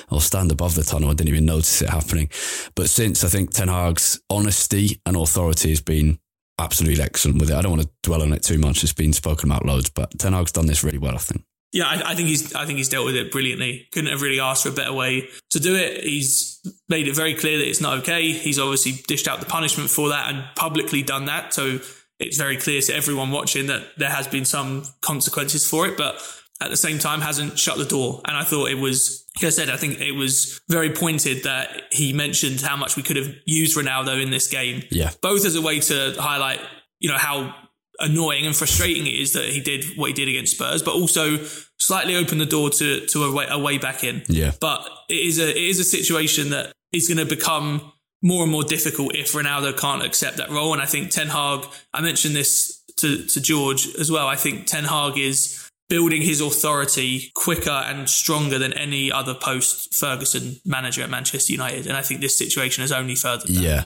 or 0.09 0.21
stand 0.21 0.51
above 0.51 0.75
the 0.75 0.83
tunnel. 0.83 1.09
I 1.09 1.13
didn't 1.13 1.29
even 1.29 1.45
notice 1.45 1.81
it 1.81 1.89
happening. 1.89 2.29
But 2.75 2.89
since 2.89 3.23
I 3.23 3.27
think 3.27 3.51
Ten 3.51 3.67
Hag's 3.67 4.21
honesty 4.29 5.01
and 5.05 5.15
authority 5.17 5.69
has 5.69 5.81
been 5.81 6.19
absolutely 6.61 7.03
excellent 7.03 7.39
with 7.39 7.49
it. 7.49 7.55
I 7.55 7.61
don't 7.61 7.71
want 7.71 7.83
to 7.83 7.89
dwell 8.03 8.21
on 8.21 8.33
it 8.33 8.43
too 8.43 8.59
much. 8.59 8.83
It's 8.83 8.93
been 8.93 9.13
spoken 9.13 9.49
about 9.49 9.65
loads, 9.65 9.89
but 9.89 10.17
Ten 10.19 10.33
Hag's 10.33 10.51
done 10.51 10.67
this 10.67 10.83
really 10.83 10.99
well, 10.99 11.15
I 11.15 11.19
think. 11.19 11.43
Yeah, 11.73 11.85
I, 11.85 12.11
I, 12.11 12.15
think 12.15 12.27
he's 12.27 12.53
I 12.53 12.65
think 12.65 12.77
he's 12.77 12.89
dealt 12.89 13.05
with 13.05 13.15
it 13.15 13.31
brilliantly. 13.31 13.87
Couldn't 13.93 14.11
have 14.11 14.21
really 14.21 14.41
asked 14.41 14.63
for 14.63 14.69
a 14.69 14.73
better 14.73 14.93
way 14.93 15.29
to 15.51 15.59
do 15.59 15.75
it. 15.75 16.03
He's 16.03 16.59
made 16.89 17.07
it 17.07 17.15
very 17.15 17.33
clear 17.33 17.57
that 17.57 17.67
it's 17.67 17.79
not 17.79 17.99
okay. 17.99 18.33
He's 18.33 18.59
obviously 18.59 19.01
dished 19.07 19.27
out 19.27 19.39
the 19.39 19.45
punishment 19.45 19.89
for 19.89 20.09
that 20.09 20.29
and 20.29 20.43
publicly 20.55 21.01
done 21.01 21.25
that. 21.25 21.53
So 21.53 21.79
it's 22.21 22.37
very 22.37 22.57
clear 22.57 22.81
to 22.81 22.95
everyone 22.95 23.31
watching 23.31 23.67
that 23.67 23.83
there 23.97 24.09
has 24.09 24.27
been 24.27 24.45
some 24.45 24.85
consequences 25.01 25.67
for 25.67 25.87
it, 25.87 25.97
but 25.97 26.21
at 26.61 26.69
the 26.69 26.77
same 26.77 26.99
time 26.99 27.21
hasn't 27.21 27.57
shut 27.57 27.77
the 27.77 27.85
door. 27.85 28.21
And 28.25 28.37
I 28.37 28.43
thought 28.43 28.69
it 28.69 28.77
was, 28.77 29.25
like 29.37 29.45
I 29.45 29.49
said, 29.49 29.69
I 29.69 29.77
think 29.77 29.99
it 29.99 30.11
was 30.11 30.61
very 30.69 30.91
pointed 30.91 31.43
that 31.43 31.83
he 31.91 32.13
mentioned 32.13 32.61
how 32.61 32.77
much 32.77 32.95
we 32.95 33.03
could 33.03 33.17
have 33.17 33.33
used 33.45 33.75
Ronaldo 33.75 34.21
in 34.21 34.29
this 34.29 34.47
game. 34.47 34.83
Yeah. 34.91 35.11
Both 35.21 35.45
as 35.45 35.55
a 35.55 35.61
way 35.61 35.79
to 35.79 36.15
highlight, 36.19 36.59
you 36.99 37.09
know, 37.09 37.17
how 37.17 37.55
annoying 37.99 38.45
and 38.45 38.55
frustrating 38.55 39.05
it 39.07 39.13
is 39.13 39.33
that 39.33 39.45
he 39.45 39.59
did 39.59 39.85
what 39.95 40.07
he 40.07 40.13
did 40.13 40.27
against 40.27 40.55
Spurs, 40.55 40.83
but 40.83 40.93
also 40.93 41.37
slightly 41.79 42.15
open 42.15 42.37
the 42.37 42.45
door 42.45 42.69
to 42.69 43.05
to 43.07 43.23
a 43.23 43.31
way, 43.33 43.47
a 43.49 43.57
way 43.57 43.79
back 43.79 44.03
in. 44.03 44.23
Yeah. 44.27 44.51
But 44.59 44.87
it 45.09 45.15
is 45.25 45.39
a 45.39 45.49
it 45.49 45.63
is 45.63 45.79
a 45.79 45.83
situation 45.83 46.51
that 46.51 46.71
is 46.91 47.07
going 47.07 47.17
to 47.17 47.25
become 47.25 47.91
more 48.21 48.43
and 48.43 48.51
more 48.51 48.63
difficult 48.63 49.15
if 49.15 49.33
Ronaldo 49.33 49.77
can't 49.77 50.03
accept 50.03 50.37
that 50.37 50.49
role. 50.49 50.73
And 50.73 50.81
I 50.81 50.85
think 50.85 51.09
Ten 51.11 51.27
Hag, 51.27 51.65
I 51.93 52.01
mentioned 52.01 52.35
this 52.35 52.83
to, 52.97 53.25
to 53.25 53.41
George 53.41 53.87
as 53.95 54.11
well. 54.11 54.27
I 54.27 54.35
think 54.35 54.67
Ten 54.67 54.85
Hag 54.85 55.17
is 55.17 55.69
building 55.89 56.21
his 56.21 56.39
authority 56.39 57.31
quicker 57.35 57.69
and 57.69 58.09
stronger 58.09 58.57
than 58.57 58.71
any 58.73 59.11
other 59.11 59.33
post 59.33 59.93
Ferguson 59.93 60.55
manager 60.63 61.01
at 61.01 61.09
Manchester 61.09 61.51
United. 61.51 61.85
And 61.85 61.97
I 61.97 62.01
think 62.01 62.21
this 62.21 62.37
situation 62.37 62.81
has 62.81 62.91
only 62.91 63.15
furthered 63.15 63.49
that. 63.49 63.61
Yeah. 63.61 63.83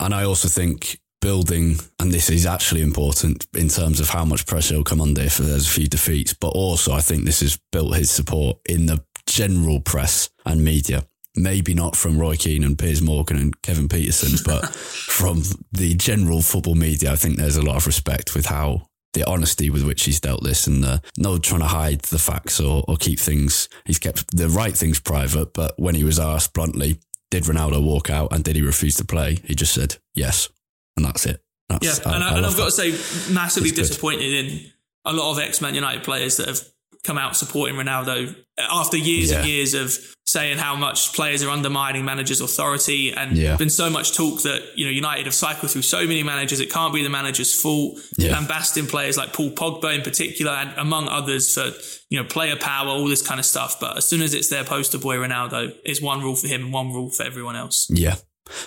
And 0.00 0.12
I 0.12 0.24
also 0.24 0.48
think 0.48 0.98
building, 1.20 1.76
and 2.00 2.10
this 2.10 2.28
is 2.28 2.44
actually 2.44 2.82
important 2.82 3.46
in 3.54 3.68
terms 3.68 4.00
of 4.00 4.10
how 4.10 4.24
much 4.24 4.46
pressure 4.46 4.76
will 4.76 4.84
come 4.84 5.00
under 5.00 5.22
if 5.22 5.38
there's 5.38 5.66
a 5.66 5.70
few 5.70 5.86
defeats, 5.86 6.34
but 6.34 6.48
also 6.48 6.92
I 6.92 7.00
think 7.00 7.24
this 7.24 7.40
has 7.40 7.58
built 7.70 7.96
his 7.96 8.10
support 8.10 8.58
in 8.68 8.86
the 8.86 9.04
general 9.26 9.80
press 9.80 10.30
and 10.44 10.62
media 10.62 11.06
maybe 11.36 11.74
not 11.74 11.96
from 11.96 12.18
Roy 12.18 12.36
Keane 12.36 12.64
and 12.64 12.78
Piers 12.78 13.02
Morgan 13.02 13.36
and 13.36 13.62
Kevin 13.62 13.88
Pietersen, 13.88 14.44
but 14.44 14.68
from 14.74 15.42
the 15.72 15.94
general 15.94 16.42
football 16.42 16.74
media, 16.74 17.12
I 17.12 17.16
think 17.16 17.36
there's 17.36 17.56
a 17.56 17.62
lot 17.62 17.76
of 17.76 17.86
respect 17.86 18.34
with 18.34 18.46
how 18.46 18.86
the 19.14 19.24
honesty 19.24 19.70
with 19.70 19.84
which 19.84 20.04
he's 20.04 20.20
dealt 20.20 20.42
this 20.42 20.66
and 20.66 20.82
the, 20.82 21.00
no 21.16 21.38
trying 21.38 21.60
to 21.60 21.66
hide 21.66 22.00
the 22.02 22.18
facts 22.18 22.60
or, 22.60 22.84
or 22.86 22.96
keep 22.96 23.18
things. 23.18 23.68
He's 23.84 23.98
kept 23.98 24.36
the 24.36 24.48
right 24.48 24.76
things 24.76 25.00
private, 25.00 25.54
but 25.54 25.74
when 25.78 25.94
he 25.94 26.04
was 26.04 26.18
asked 26.18 26.52
bluntly, 26.52 26.98
did 27.30 27.44
Ronaldo 27.44 27.82
walk 27.82 28.10
out 28.10 28.32
and 28.32 28.44
did 28.44 28.56
he 28.56 28.62
refuse 28.62 28.96
to 28.96 29.04
play? 29.04 29.38
He 29.44 29.54
just 29.54 29.72
said 29.72 29.96
yes, 30.14 30.48
and 30.96 31.04
that's 31.04 31.26
it. 31.26 31.40
That's, 31.68 32.00
yeah, 32.00 32.14
and, 32.14 32.22
I, 32.22 32.40
have 32.40 32.56
got 32.56 32.66
to 32.66 32.70
say, 32.70 32.90
massively 33.32 33.70
disappointed 33.70 34.32
in 34.32 34.70
a 35.04 35.12
lot 35.12 35.32
of 35.32 35.38
ex 35.38 35.60
Man 35.60 35.74
United 35.74 36.04
players 36.04 36.36
that 36.36 36.48
have 36.48 36.60
come 37.04 37.18
out 37.18 37.36
supporting 37.36 37.76
Ronaldo 37.76 38.34
after 38.58 38.96
years 38.96 39.30
yeah. 39.30 39.38
and 39.38 39.48
years 39.48 39.74
of 39.74 39.96
saying 40.26 40.56
how 40.58 40.74
much 40.74 41.12
players 41.12 41.42
are 41.42 41.50
undermining 41.50 42.04
managers' 42.04 42.40
authority 42.40 43.12
and 43.12 43.36
yeah. 43.36 43.56
been 43.56 43.70
so 43.70 43.90
much 43.90 44.16
talk 44.16 44.42
that 44.42 44.62
you 44.74 44.84
know 44.86 44.90
United 44.90 45.26
have 45.26 45.34
cycled 45.34 45.70
through 45.70 45.82
so 45.82 46.06
many 46.06 46.22
managers 46.22 46.60
it 46.60 46.72
can't 46.72 46.94
be 46.94 47.02
the 47.02 47.10
manager's 47.10 47.54
fault. 47.54 47.98
Yeah. 48.16 48.32
Lambasting 48.32 48.86
players 48.86 49.16
like 49.16 49.32
Paul 49.32 49.50
Pogba 49.50 49.94
in 49.94 50.02
particular 50.02 50.52
and 50.52 50.76
among 50.78 51.08
others 51.08 51.54
for 51.54 51.72
you 52.08 52.20
know 52.20 52.24
player 52.24 52.56
power, 52.56 52.88
all 52.88 53.06
this 53.06 53.26
kind 53.26 53.38
of 53.38 53.46
stuff. 53.46 53.78
But 53.78 53.98
as 53.98 54.08
soon 54.08 54.22
as 54.22 54.34
it's 54.34 54.48
their 54.48 54.64
poster 54.64 54.98
boy 54.98 55.16
Ronaldo, 55.16 55.74
it's 55.84 56.00
one 56.00 56.20
rule 56.20 56.36
for 56.36 56.48
him 56.48 56.64
and 56.64 56.72
one 56.72 56.92
rule 56.92 57.10
for 57.10 57.24
everyone 57.24 57.56
else. 57.56 57.88
Yeah, 57.90 58.16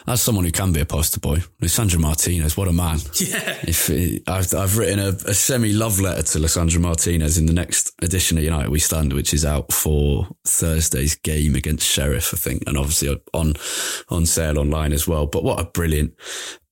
as 0.08 0.22
someone 0.22 0.46
who 0.46 0.52
can 0.52 0.72
be 0.72 0.82
a 0.82 0.86
poster 0.86 1.20
boy, 1.20 1.38
Lisandro 1.62 2.00
Martinez, 2.00 2.58
what 2.58 2.68
a 2.68 2.74
man! 2.74 3.00
Yeah, 3.20 3.58
if 3.64 3.90
it, 3.90 4.24
I've, 4.28 4.54
I've 4.54 4.78
written 4.78 5.00
a, 5.00 5.10
a 5.10 5.34
semi 5.34 5.74
love 5.74 6.00
letter 6.00 6.24
to 6.24 6.40
Lisandro 6.40 6.80
Martinez 6.80 7.38
in 7.38 7.46
the 7.46 7.54
next 7.54 7.94
edition 8.02 8.38
of 8.38 8.44
United 8.44 8.70
We 8.70 8.80
Stand, 8.80 9.12
which 9.12 9.34
is 9.34 9.44
out 9.44 9.74
for 9.74 10.28
Thursday's 10.46 11.16
game 11.16 11.56
against 11.56 11.88
Sheriff, 11.88 12.34
I 12.34 12.38
think, 12.38 12.64
and 12.68 12.78
obviously 12.78 13.20
on 13.34 13.54
on 14.10 14.26
sale 14.26 14.60
online 14.60 14.94
as 14.94 15.08
well. 15.08 15.26
But 15.26 15.44
what 15.44 15.60
a 15.60 15.66
brilliant 15.66 16.14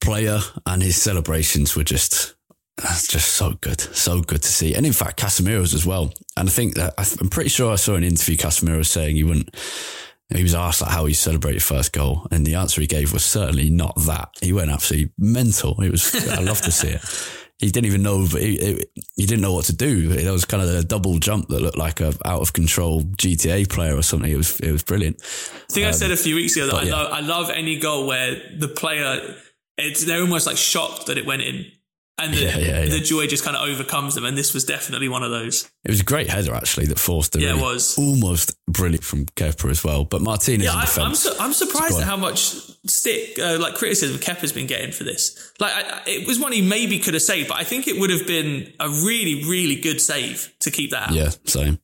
player, 0.01 0.39
and 0.65 0.81
his 0.81 1.01
celebrations 1.01 1.75
were 1.75 1.83
just 1.83 2.35
that's 2.77 3.07
just 3.07 3.35
so 3.35 3.53
good, 3.61 3.79
so 3.79 4.21
good 4.21 4.41
to 4.41 4.49
see. 4.49 4.73
And 4.75 4.85
in 4.85 4.93
fact, 4.93 5.19
Casemiro's 5.19 5.73
as 5.73 5.85
well. 5.85 6.13
And 6.35 6.49
I 6.49 6.51
think 6.51 6.75
that 6.75 6.93
I'm 6.97 7.29
pretty 7.29 7.49
sure 7.49 7.71
I 7.71 7.77
saw 7.77 7.95
an 7.95 8.03
interview 8.03 8.35
Casemiro 8.35 8.85
saying 8.85 9.15
he 9.15 9.23
wouldn't 9.23 9.55
he 10.33 10.43
was 10.43 10.55
asked 10.55 10.81
like 10.81 10.91
how 10.91 11.05
he 11.05 11.13
celebrated 11.13 11.61
first 11.61 11.93
goal, 11.93 12.27
and 12.31 12.45
the 12.45 12.55
answer 12.55 12.81
he 12.81 12.88
gave 12.88 13.13
was 13.13 13.23
certainly 13.23 13.69
not 13.69 13.95
that. 14.07 14.29
He 14.41 14.53
went 14.53 14.71
absolutely 14.71 15.11
mental. 15.17 15.79
It 15.81 15.91
was 15.91 16.15
I 16.29 16.41
love 16.41 16.61
to 16.61 16.71
see 16.71 16.89
it. 16.89 17.01
He 17.57 17.71
didn't 17.71 17.85
even 17.85 18.03
know, 18.03 18.25
he, 18.25 18.83
he 19.15 19.25
didn't 19.25 19.39
know 19.39 19.53
what 19.53 19.63
to 19.65 19.73
do. 19.73 20.11
It 20.11 20.29
was 20.29 20.43
kind 20.43 20.61
of 20.61 20.67
a 20.67 20.83
double 20.83 21.19
jump 21.19 21.47
that 21.47 21.61
looked 21.61 21.77
like 21.77 22.01
a 22.01 22.13
out 22.25 22.41
of 22.41 22.51
control 22.51 23.03
GTA 23.03 23.69
player 23.69 23.95
or 23.95 24.01
something. 24.01 24.29
It 24.29 24.35
was 24.35 24.59
it 24.59 24.73
was 24.73 24.83
brilliant. 24.83 25.21
I 25.21 25.73
think 25.73 25.85
um, 25.85 25.89
I 25.89 25.91
said 25.91 26.11
a 26.11 26.17
few 26.17 26.35
weeks 26.35 26.57
ago 26.57 26.65
that 26.65 26.75
I, 26.75 26.81
yeah. 26.83 26.91
love, 26.91 27.13
I 27.13 27.19
love 27.21 27.49
any 27.49 27.79
goal 27.79 28.07
where 28.07 28.35
the 28.57 28.67
player 28.67 29.38
it's 29.77 30.03
they're 30.03 30.19
almost 30.19 30.47
like 30.47 30.57
shocked 30.57 31.05
that 31.05 31.17
it 31.17 31.25
went 31.25 31.43
in 31.43 31.65
and 32.17 32.34
the, 32.34 32.38
yeah, 32.38 32.58
yeah, 32.58 32.84
yeah. 32.84 32.89
the 32.89 33.01
joy 33.01 33.28
just 33.28 33.43
kind 33.43 33.58
of 33.58 33.67
overcomes 33.67 34.15
them. 34.15 34.23
And 34.23 34.38
this 34.38 34.54
was 34.54 34.63
definitely 34.63 35.10
one 35.10 35.23
of 35.23 35.32
those. 35.32 35.69
It 35.84 35.91
was 35.91 35.99
a 35.99 36.04
great 36.06 36.30
header 36.30 36.54
actually 36.54 36.86
that 36.88 36.99
forced 36.99 37.36
a 37.36 37.41
yeah, 37.41 37.56
it 37.56 37.62
was 37.62 37.97
almost 37.97 38.56
brilliant 38.67 39.04
from 39.04 39.25
Kepa 39.25 39.69
as 39.69 39.84
well. 39.84 40.06
But 40.06 40.21
Martinez, 40.21 40.65
yeah, 40.65 40.73
I, 40.73 41.06
am 41.06 41.15
su- 41.15 41.36
I'm 41.39 41.54
surprised 41.54 41.99
at 41.99 42.06
how 42.06 42.15
much 42.15 42.39
stick 42.88 43.38
uh, 43.39 43.58
like 43.60 43.75
criticism 43.75 44.17
Kepa's 44.19 44.54
been 44.54 44.67
getting 44.67 44.91
for 44.91 45.04
this. 45.04 45.54
Like 45.60 45.73
I, 45.73 46.01
it 46.08 46.28
was 46.28 46.39
one 46.39 46.54
he 46.54 46.62
maybe 46.62 46.99
could 46.99 47.15
have 47.15 47.23
saved, 47.23 47.49
but 47.49 47.58
I 47.58 47.63
think 47.63 47.88
it 47.88 47.99
would 47.99 48.10
have 48.10 48.25
been 48.25 48.73
a 48.80 48.88
really 48.89 49.43
really 49.43 49.75
good 49.75 49.99
save 49.99 50.54
to 50.62 50.71
keep 50.71 50.91
that. 50.91 51.10
Out. 51.10 51.15
Yeah, 51.15 51.30
same. 51.45 51.80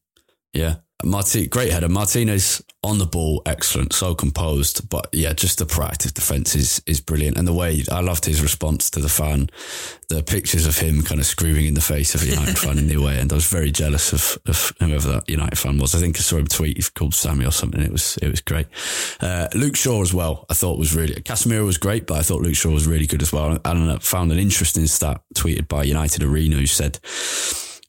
Yeah, 0.54 0.76
Marti, 1.04 1.48
great 1.48 1.72
header. 1.72 1.90
Martinez 1.90 2.64
on 2.84 2.98
the 2.98 3.06
ball, 3.06 3.44
excellent, 3.46 3.94
so 3.94 4.16
composed. 4.16 4.90
But 4.90 5.08
yeah, 5.12 5.34
just 5.34 5.60
the 5.60 5.66
proactive 5.66 6.14
defense 6.14 6.56
is 6.56 6.82
is 6.86 7.00
brilliant, 7.00 7.38
and 7.38 7.48
the 7.48 7.54
way 7.54 7.84
I 7.92 8.02
loved 8.02 8.26
his 8.26 8.42
response 8.42 8.90
to 8.92 9.00
the 9.00 9.10
fan, 9.10 9.50
the 10.10 10.24
pictures 10.24 10.66
of 10.66 10.78
him 10.78 11.04
kind 11.04 11.20
of 11.20 11.28
screaming 11.28 11.68
in 11.68 11.74
the 11.74 11.82
face 11.82 12.16
of 12.16 12.24
a 12.24 12.26
United 12.26 12.58
fan 12.58 12.78
in 12.78 12.88
the 12.88 12.96
away 12.96 13.18
end. 13.18 13.32
I 13.32 13.36
was 13.36 13.48
very 13.48 13.72
jealous 13.72 14.14
of, 14.14 14.38
of 14.48 14.74
whoever 14.80 15.12
that 15.12 15.30
United 15.30 15.60
fan 15.60 15.78
was. 15.78 15.94
I 15.94 16.00
think 16.00 16.18
I 16.18 16.22
saw 16.22 16.38
him 16.38 16.48
tweet 16.48 16.94
called 16.96 17.14
Sammy 17.14 17.46
or 17.46 17.52
something. 17.52 17.82
It 17.82 17.92
was 17.92 18.18
it 18.18 18.30
was 18.30 18.42
great. 18.42 18.68
Uh, 19.20 19.48
Luke 19.54 19.76
Shaw 19.76 20.02
as 20.02 20.14
well. 20.14 20.46
I 20.50 20.54
thought 20.54 20.80
was 20.80 20.96
really 20.96 21.16
Casemiro 21.16 21.66
was 21.66 21.78
great, 21.78 22.08
but 22.08 22.18
I 22.18 22.24
thought 22.24 22.42
Luke 22.42 22.56
Shaw 22.56 22.72
was 22.72 22.88
really 22.88 23.08
good 23.08 23.22
as 23.22 23.32
well. 23.32 23.60
And 23.64 23.92
I 23.92 23.98
found 24.00 24.32
an 24.32 24.40
interesting 24.40 24.88
stat 24.88 25.22
tweeted 25.36 25.68
by 25.68 25.84
United 25.84 26.24
Arena 26.24 26.56
who 26.56 26.66
said 26.66 27.00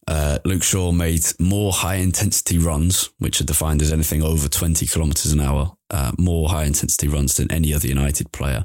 uh, 0.09 0.39
Luke 0.45 0.65
Shaw 0.65 0.91
made 0.91 1.25
more 1.39 1.73
high 1.73 1.97
intensity 1.97 2.59
runs, 2.59 3.11
which 3.19 3.41
are 3.41 3.45
defined 3.45 3.83
as 3.83 3.93
anything 3.93 4.23
over 4.23 4.49
20 4.49 4.85
kilometres 4.87 5.31
an 5.31 5.41
hour, 5.41 5.77
uh, 5.91 6.11
more 6.19 6.49
high 6.49 6.65
intensity 6.65 7.07
runs 7.07 7.37
than 7.37 7.53
any 7.53 7.73
other 7.73 7.87
United 7.87 8.33
player. 8.33 8.65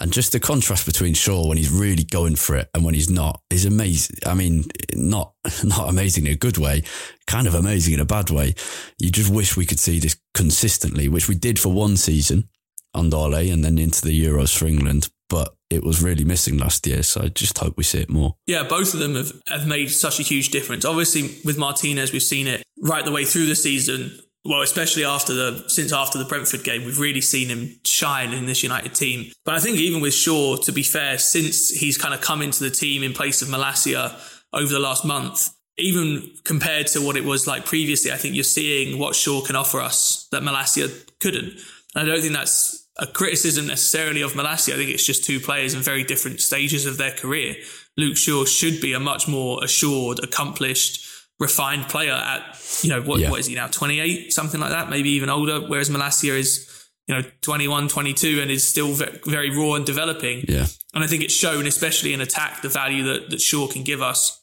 And 0.00 0.12
just 0.12 0.30
the 0.30 0.38
contrast 0.38 0.86
between 0.86 1.14
Shaw 1.14 1.48
when 1.48 1.56
he's 1.56 1.70
really 1.70 2.04
going 2.04 2.36
for 2.36 2.56
it 2.56 2.70
and 2.72 2.84
when 2.84 2.94
he's 2.94 3.10
not 3.10 3.42
is 3.50 3.64
amazing. 3.64 4.16
I 4.24 4.34
mean, 4.34 4.64
not, 4.94 5.32
not 5.64 5.88
amazing 5.88 6.26
in 6.26 6.32
a 6.32 6.36
good 6.36 6.58
way, 6.58 6.82
kind 7.26 7.48
of 7.48 7.54
amazing 7.54 7.94
in 7.94 8.00
a 8.00 8.04
bad 8.04 8.30
way. 8.30 8.54
You 8.98 9.10
just 9.10 9.32
wish 9.32 9.56
we 9.56 9.66
could 9.66 9.80
see 9.80 9.98
this 9.98 10.16
consistently, 10.34 11.08
which 11.08 11.28
we 11.28 11.34
did 11.34 11.58
for 11.58 11.72
one 11.72 11.96
season 11.96 12.48
on 12.94 13.10
Dole 13.10 13.34
and 13.34 13.64
then 13.64 13.78
into 13.78 14.02
the 14.02 14.24
Euros 14.24 14.56
for 14.56 14.66
England. 14.66 15.08
But 15.28 15.55
it 15.70 15.82
was 15.82 16.02
really 16.02 16.24
missing 16.24 16.58
last 16.58 16.86
year. 16.86 17.02
So 17.02 17.22
I 17.22 17.28
just 17.28 17.58
hope 17.58 17.76
we 17.76 17.84
see 17.84 18.00
it 18.00 18.10
more. 18.10 18.36
Yeah, 18.46 18.62
both 18.62 18.94
of 18.94 19.00
them 19.00 19.14
have, 19.14 19.32
have 19.48 19.66
made 19.66 19.90
such 19.90 20.20
a 20.20 20.22
huge 20.22 20.50
difference. 20.50 20.84
Obviously, 20.84 21.40
with 21.44 21.58
Martinez, 21.58 22.12
we've 22.12 22.22
seen 22.22 22.46
it 22.46 22.62
right 22.82 23.04
the 23.04 23.12
way 23.12 23.24
through 23.24 23.46
the 23.46 23.56
season. 23.56 24.18
Well, 24.44 24.62
especially 24.62 25.04
after 25.04 25.34
the 25.34 25.64
since 25.66 25.92
after 25.92 26.18
the 26.18 26.24
Brentford 26.24 26.62
game, 26.62 26.84
we've 26.84 27.00
really 27.00 27.20
seen 27.20 27.48
him 27.48 27.80
shine 27.84 28.32
in 28.32 28.46
this 28.46 28.62
United 28.62 28.94
team. 28.94 29.32
But 29.44 29.56
I 29.56 29.58
think 29.58 29.78
even 29.78 30.00
with 30.00 30.14
Shaw, 30.14 30.56
to 30.58 30.72
be 30.72 30.84
fair, 30.84 31.18
since 31.18 31.70
he's 31.70 31.98
kind 31.98 32.14
of 32.14 32.20
come 32.20 32.42
into 32.42 32.62
the 32.62 32.70
team 32.70 33.02
in 33.02 33.12
place 33.12 33.42
of 33.42 33.48
Malacia 33.48 34.16
over 34.52 34.72
the 34.72 34.78
last 34.78 35.04
month, 35.04 35.50
even 35.78 36.30
compared 36.44 36.86
to 36.88 37.04
what 37.04 37.16
it 37.16 37.24
was 37.24 37.48
like 37.48 37.64
previously, 37.64 38.12
I 38.12 38.16
think 38.16 38.36
you're 38.36 38.44
seeing 38.44 38.98
what 38.98 39.16
Shaw 39.16 39.42
can 39.42 39.56
offer 39.56 39.80
us 39.80 40.28
that 40.30 40.42
Malacia 40.42 40.88
couldn't. 41.18 41.60
And 41.96 42.04
I 42.04 42.04
don't 42.04 42.20
think 42.20 42.34
that's 42.34 42.75
a 42.98 43.06
criticism 43.06 43.66
necessarily 43.66 44.22
of 44.22 44.32
Malacia. 44.34 44.74
I 44.74 44.76
think 44.76 44.90
it's 44.90 45.04
just 45.04 45.24
two 45.24 45.40
players 45.40 45.74
in 45.74 45.80
very 45.80 46.04
different 46.04 46.40
stages 46.40 46.86
of 46.86 46.96
their 46.96 47.12
career. 47.12 47.56
Luke 47.96 48.16
Shaw 48.16 48.44
should 48.44 48.80
be 48.80 48.92
a 48.92 49.00
much 49.00 49.28
more 49.28 49.62
assured, 49.62 50.18
accomplished, 50.22 51.06
refined 51.38 51.88
player 51.88 52.12
at, 52.12 52.58
you 52.82 52.88
know, 52.88 53.02
what, 53.02 53.20
yeah. 53.20 53.30
what 53.30 53.40
is 53.40 53.46
he 53.46 53.54
now? 53.54 53.66
28, 53.66 54.32
something 54.32 54.60
like 54.60 54.70
that, 54.70 54.88
maybe 54.88 55.10
even 55.10 55.28
older. 55.28 55.60
Whereas 55.60 55.90
Malacia 55.90 56.38
is 56.38 56.72
you 57.06 57.14
know, 57.14 57.22
21, 57.42 57.88
22 57.88 58.40
and 58.40 58.50
is 58.50 58.66
still 58.66 58.92
very 59.24 59.50
raw 59.50 59.74
and 59.74 59.86
developing. 59.86 60.44
Yeah. 60.48 60.66
And 60.92 61.04
I 61.04 61.06
think 61.06 61.22
it's 61.22 61.34
shown, 61.34 61.66
especially 61.66 62.12
in 62.12 62.20
attack, 62.20 62.62
the 62.62 62.68
value 62.68 63.04
that, 63.04 63.30
that 63.30 63.40
Shaw 63.40 63.68
can 63.68 63.84
give 63.84 64.02
us. 64.02 64.42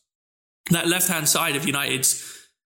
That 0.72 0.88
left 0.88 1.10
hand 1.10 1.28
side 1.28 1.58
of 1.58 1.66
United's 1.66 2.24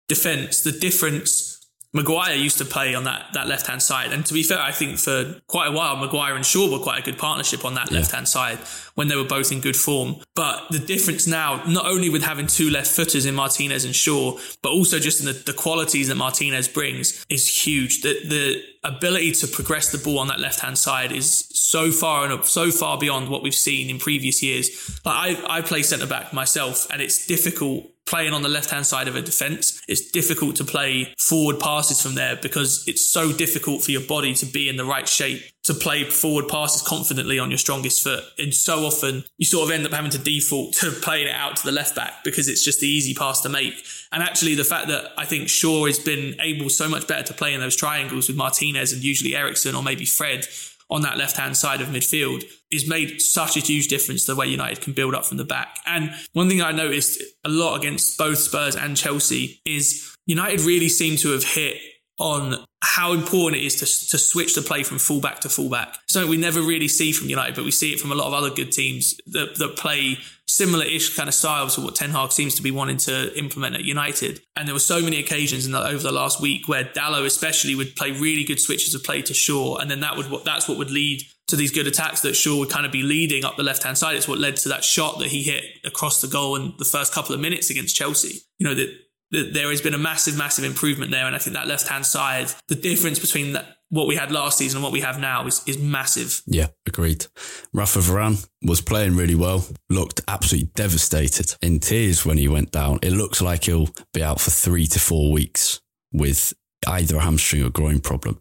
defence, 0.07 0.61
the 0.61 0.71
difference 0.71 1.56
Maguire 1.97 2.35
used 2.35 2.59
to 2.59 2.65
play 2.65 2.93
on 2.93 3.05
that, 3.05 3.33
that 3.33 3.47
left 3.47 3.65
hand 3.65 3.81
side. 3.81 4.13
And 4.13 4.23
to 4.27 4.33
be 4.33 4.43
fair, 4.43 4.61
I 4.61 4.71
think 4.71 4.99
for 4.99 5.41
quite 5.47 5.67
a 5.67 5.71
while, 5.71 5.97
Maguire 5.97 6.35
and 6.35 6.45
Shaw 6.45 6.71
were 6.71 6.79
quite 6.79 6.99
a 6.99 7.03
good 7.03 7.17
partnership 7.17 7.65
on 7.65 7.73
that 7.73 7.91
yeah. 7.91 7.97
left 7.97 8.11
hand 8.11 8.27
side 8.27 8.59
when 8.93 9.07
they 9.07 9.15
were 9.15 9.25
both 9.25 9.51
in 9.51 9.59
good 9.59 9.75
form. 9.75 10.17
But 10.35 10.69
the 10.69 10.79
difference 10.79 11.25
now, 11.25 11.63
not 11.67 11.87
only 11.87 12.09
with 12.09 12.23
having 12.23 12.45
two 12.45 12.69
left 12.69 12.91
footers 12.91 13.25
in 13.25 13.33
Martinez 13.33 13.83
and 13.83 13.95
Shaw, 13.95 14.37
but 14.61 14.71
also 14.71 14.99
just 14.99 15.19
in 15.19 15.25
the, 15.25 15.33
the 15.33 15.53
qualities 15.53 16.07
that 16.09 16.15
Martinez 16.15 16.67
brings 16.67 17.25
is 17.29 17.65
huge. 17.65 18.01
The, 18.01 18.13
the 18.23 18.63
ability 18.83 19.31
to 19.31 19.47
progress 19.47 19.91
the 19.91 19.97
ball 19.97 20.19
on 20.19 20.27
that 20.27 20.39
left 20.39 20.59
hand 20.59 20.77
side 20.77 21.11
is 21.11 21.47
so 21.51 21.91
far 21.91 22.29
and 22.29 22.45
so 22.45 22.69
far 22.69 22.99
beyond 22.99 23.29
what 23.29 23.41
we've 23.41 23.55
seen 23.55 23.89
in 23.89 23.97
previous 23.97 24.43
years. 24.43 24.99
Like 25.03 25.39
I, 25.39 25.57
I 25.57 25.61
play 25.61 25.81
centre 25.81 26.07
back 26.07 26.31
myself 26.31 26.87
and 26.91 27.01
it's 27.01 27.25
difficult 27.25 27.89
playing 28.07 28.33
on 28.33 28.41
the 28.41 28.49
left 28.49 28.71
hand 28.71 28.85
side 28.85 29.07
of 29.07 29.15
a 29.15 29.21
defense. 29.21 29.81
It's 29.87 30.09
difficult 30.09 30.55
to 30.55 30.63
play 30.63 31.13
forward 31.19 31.59
passes 31.59 32.01
from 32.01 32.15
there 32.15 32.35
because 32.35 32.87
it's 32.87 33.05
so 33.05 33.31
difficult 33.31 33.83
for 33.83 33.91
your 33.91 34.01
body 34.01 34.33
to 34.35 34.45
be 34.45 34.69
in 34.69 34.77
the 34.77 34.85
right 34.85 35.07
shape 35.07 35.43
to 35.63 35.73
play 35.73 36.05
forward 36.05 36.47
passes 36.47 36.81
confidently 36.81 37.37
on 37.37 37.51
your 37.51 37.57
strongest 37.57 38.01
foot. 38.01 38.23
And 38.39 38.53
so 38.53 38.85
often 38.85 39.25
you 39.37 39.45
sort 39.45 39.69
of 39.69 39.75
end 39.75 39.85
up 39.85 39.91
having 39.91 40.11
to 40.11 40.17
default 40.17 40.73
to 40.75 40.91
playing 40.91 41.27
it 41.27 41.35
out 41.35 41.57
to 41.57 41.65
the 41.65 41.73
left 41.73 41.93
back 41.93 42.23
because 42.23 42.47
it's 42.47 42.63
just 42.63 42.79
the 42.79 42.87
easy 42.87 43.13
pass 43.13 43.41
to 43.41 43.49
make. 43.49 43.73
And 44.13 44.23
actually 44.23 44.55
the 44.55 44.63
fact 44.63 44.87
that 44.87 45.11
I 45.17 45.25
think 45.25 45.49
Shaw 45.49 45.85
has 45.85 45.99
been 45.99 46.39
able 46.39 46.69
so 46.69 46.87
much 46.87 47.05
better 47.05 47.23
to 47.23 47.33
play 47.33 47.53
in 47.53 47.59
those 47.59 47.75
triangles 47.75 48.29
with 48.29 48.37
Martinez 48.37 48.93
and 48.93 49.03
usually 49.03 49.35
Eriksen 49.35 49.75
or 49.75 49.83
maybe 49.83 50.05
Fred 50.05 50.47
on 50.89 51.01
that 51.01 51.17
left 51.17 51.35
hand 51.35 51.57
side 51.57 51.81
of 51.81 51.89
midfield 51.89 52.45
is 52.71 52.87
made 52.87 53.21
such 53.21 53.55
a 53.55 53.59
huge 53.59 53.87
difference 53.87 54.25
to 54.25 54.33
the 54.33 54.39
way 54.39 54.47
United 54.47 54.81
can 54.81 54.93
build 54.93 55.15
up 55.15 55.25
from 55.25 55.37
the 55.37 55.45
back. 55.45 55.79
And 55.85 56.13
one 56.33 56.49
thing 56.49 56.61
I 56.61 56.71
noticed 56.71 57.21
a 57.43 57.49
lot 57.49 57.77
against 57.77 58.17
both 58.17 58.37
Spurs 58.37 58.75
and 58.75 58.97
Chelsea 58.97 59.61
is 59.65 60.15
United 60.25 60.61
really 60.61 60.89
seem 60.89 61.17
to 61.17 61.31
have 61.31 61.43
hit 61.43 61.77
on 62.19 62.65
how 62.81 63.13
important 63.13 63.61
it 63.61 63.65
is 63.65 63.75
to, 63.75 63.85
to 64.09 64.17
switch 64.17 64.55
the 64.55 64.61
play 64.61 64.83
from 64.83 64.97
fullback 64.97 65.39
to 65.41 65.49
fullback. 65.49 65.97
Something 66.07 66.29
we 66.29 66.37
never 66.37 66.61
really 66.61 66.87
see 66.87 67.11
from 67.11 67.29
United, 67.29 67.55
but 67.55 67.63
we 67.63 67.71
see 67.71 67.93
it 67.93 67.99
from 67.99 68.11
a 68.11 68.15
lot 68.15 68.27
of 68.27 68.33
other 68.33 68.49
good 68.49 68.71
teams 68.71 69.15
that, 69.27 69.55
that 69.55 69.77
play 69.77 70.17
similar-ish 70.47 71.15
kind 71.15 71.27
of 71.27 71.35
styles 71.35 71.75
to 71.75 71.81
what 71.81 71.95
Ten 71.95 72.11
Hag 72.11 72.31
seems 72.31 72.55
to 72.55 72.63
be 72.63 72.71
wanting 72.71 72.97
to 72.97 73.37
implement 73.37 73.75
at 73.75 73.83
United. 73.83 74.41
And 74.55 74.67
there 74.67 74.73
were 74.73 74.79
so 74.79 75.01
many 75.01 75.19
occasions 75.19 75.65
in 75.65 75.73
the, 75.73 75.79
over 75.79 76.01
the 76.01 76.11
last 76.11 76.41
week 76.41 76.67
where 76.67 76.85
Dalot 76.85 77.25
especially 77.25 77.75
would 77.75 77.95
play 77.95 78.11
really 78.11 78.43
good 78.43 78.59
switches 78.59 78.95
of 78.95 79.03
play 79.03 79.21
to 79.23 79.33
Shaw, 79.33 79.77
and 79.77 79.89
then 79.91 79.99
that 79.99 80.17
would 80.17 80.27
that's 80.43 80.67
what 80.67 80.77
would 80.77 80.91
lead 80.91 81.21
to 81.47 81.55
these 81.55 81.71
good 81.71 81.87
attacks 81.87 82.21
that 82.21 82.35
Shaw 82.35 82.57
would 82.59 82.69
kind 82.69 82.85
of 82.85 82.91
be 82.91 83.03
leading 83.03 83.45
up 83.45 83.55
the 83.55 83.63
left 83.63 83.83
hand 83.83 83.97
side. 83.97 84.15
It's 84.15 84.27
what 84.27 84.39
led 84.39 84.57
to 84.57 84.69
that 84.69 84.83
shot 84.83 85.19
that 85.19 85.29
he 85.29 85.43
hit 85.43 85.63
across 85.85 86.21
the 86.21 86.27
goal 86.27 86.55
in 86.55 86.73
the 86.77 86.85
first 86.85 87.13
couple 87.13 87.33
of 87.33 87.41
minutes 87.41 87.69
against 87.69 87.95
Chelsea. 87.95 88.41
You 88.59 88.67
know 88.67 88.75
that 88.75 88.93
there 89.31 89.69
has 89.69 89.81
been 89.81 89.93
a 89.93 89.97
massive, 89.97 90.37
massive 90.37 90.63
improvement 90.63 91.11
there. 91.11 91.25
And 91.25 91.35
I 91.35 91.39
think 91.39 91.55
that 91.55 91.67
left 91.67 91.87
hand 91.87 92.05
side, 92.05 92.51
the 92.67 92.75
difference 92.75 93.19
between 93.19 93.53
that, 93.53 93.77
what 93.89 94.07
we 94.07 94.15
had 94.15 94.31
last 94.31 94.57
season 94.57 94.77
and 94.77 94.83
what 94.83 94.91
we 94.91 95.01
have 95.01 95.19
now 95.19 95.45
is, 95.45 95.61
is 95.65 95.77
massive. 95.77 96.41
Yeah, 96.45 96.67
agreed. 96.85 97.25
Rafa 97.73 97.99
Varane 97.99 98.47
was 98.61 98.81
playing 98.81 99.15
really 99.15 99.35
well, 99.35 99.65
looked 99.89 100.21
absolutely 100.27 100.71
devastated, 100.75 101.55
in 101.61 101.79
tears 101.79 102.25
when 102.25 102.37
he 102.37 102.47
went 102.47 102.71
down. 102.71 102.99
It 103.01 103.11
looks 103.11 103.41
like 103.41 103.65
he'll 103.65 103.89
be 104.13 104.23
out 104.23 104.39
for 104.41 104.51
three 104.51 104.87
to 104.87 104.99
four 104.99 105.31
weeks 105.31 105.81
with 106.11 106.53
either 106.85 107.17
a 107.17 107.21
hamstring 107.21 107.63
or 107.63 107.69
groin 107.69 107.99
problem. 107.99 108.39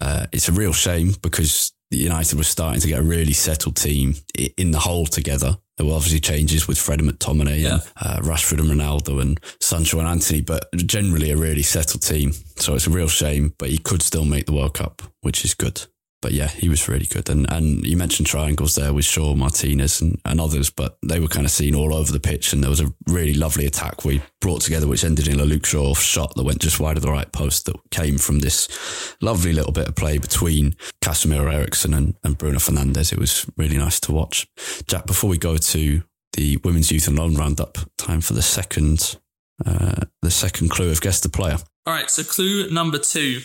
Uh, 0.00 0.26
it's 0.32 0.48
a 0.48 0.52
real 0.52 0.72
shame 0.72 1.14
because 1.22 1.72
United 1.98 2.38
was 2.38 2.48
starting 2.48 2.80
to 2.80 2.88
get 2.88 3.00
a 3.00 3.02
really 3.02 3.32
settled 3.32 3.76
team 3.76 4.14
in 4.56 4.70
the 4.70 4.78
whole 4.78 5.06
together. 5.06 5.58
There 5.76 5.86
were 5.86 5.94
obviously 5.94 6.20
changes 6.20 6.68
with 6.68 6.78
Fred 6.78 7.00
and 7.00 7.10
McTominay 7.10 7.62
yeah. 7.62 7.72
and 7.72 7.82
uh, 8.00 8.20
Rashford 8.20 8.60
and 8.60 8.68
Ronaldo 8.68 9.20
and 9.20 9.40
Sancho 9.60 9.98
and 9.98 10.06
Antony, 10.06 10.42
but 10.42 10.66
generally 10.76 11.30
a 11.30 11.36
really 11.36 11.62
settled 11.62 12.02
team. 12.02 12.32
So 12.56 12.74
it's 12.74 12.86
a 12.86 12.90
real 12.90 13.08
shame, 13.08 13.54
but 13.58 13.70
he 13.70 13.78
could 13.78 14.02
still 14.02 14.24
make 14.24 14.46
the 14.46 14.52
World 14.52 14.74
Cup, 14.74 15.02
which 15.22 15.44
is 15.44 15.54
good 15.54 15.86
but 16.22 16.32
yeah, 16.32 16.48
he 16.48 16.68
was 16.68 16.88
really 16.88 17.06
good. 17.06 17.28
And 17.28 17.50
and 17.50 17.84
you 17.86 17.96
mentioned 17.96 18.26
triangles 18.26 18.74
there 18.74 18.92
with 18.92 19.04
Shaw, 19.04 19.34
Martinez, 19.34 20.00
and, 20.00 20.20
and 20.24 20.40
others, 20.40 20.70
but 20.70 20.98
they 21.02 21.20
were 21.20 21.28
kind 21.28 21.46
of 21.46 21.52
seen 21.52 21.74
all 21.74 21.94
over 21.94 22.12
the 22.12 22.20
pitch. 22.20 22.52
And 22.52 22.62
there 22.62 22.70
was 22.70 22.80
a 22.80 22.92
really 23.06 23.34
lovely 23.34 23.66
attack 23.66 24.04
we 24.04 24.22
brought 24.40 24.62
together, 24.62 24.86
which 24.86 25.04
ended 25.04 25.28
in 25.28 25.40
a 25.40 25.44
Luke 25.44 25.66
Shaw 25.66 25.94
shot 25.94 26.34
that 26.34 26.44
went 26.44 26.60
just 26.60 26.80
wide 26.80 26.96
of 26.96 27.02
the 27.02 27.12
right 27.12 27.30
post 27.32 27.66
that 27.66 27.76
came 27.90 28.18
from 28.18 28.40
this 28.40 29.16
lovely 29.20 29.52
little 29.52 29.72
bit 29.72 29.88
of 29.88 29.96
play 29.96 30.18
between 30.18 30.76
Casemiro 31.02 31.52
Eriksen 31.52 31.94
and, 31.94 32.14
and 32.22 32.38
Bruno 32.38 32.58
Fernandes. 32.58 33.12
It 33.12 33.18
was 33.18 33.46
really 33.56 33.78
nice 33.78 34.00
to 34.00 34.12
watch. 34.12 34.46
Jack, 34.86 35.06
before 35.06 35.30
we 35.30 35.38
go 35.38 35.56
to 35.56 36.02
the 36.34 36.58
women's 36.58 36.92
youth 36.92 37.08
and 37.08 37.18
loan 37.18 37.34
roundup, 37.34 37.78
time 37.96 38.20
for 38.20 38.34
the 38.34 38.42
second 38.42 39.18
uh, 39.66 40.06
the 40.22 40.30
second 40.30 40.70
clue 40.70 40.90
of 40.90 41.00
guess 41.00 41.20
the 41.20 41.28
player. 41.28 41.58
All 41.86 41.92
right, 41.92 42.10
so 42.10 42.22
clue 42.22 42.70
number 42.70 42.98
two. 42.98 43.40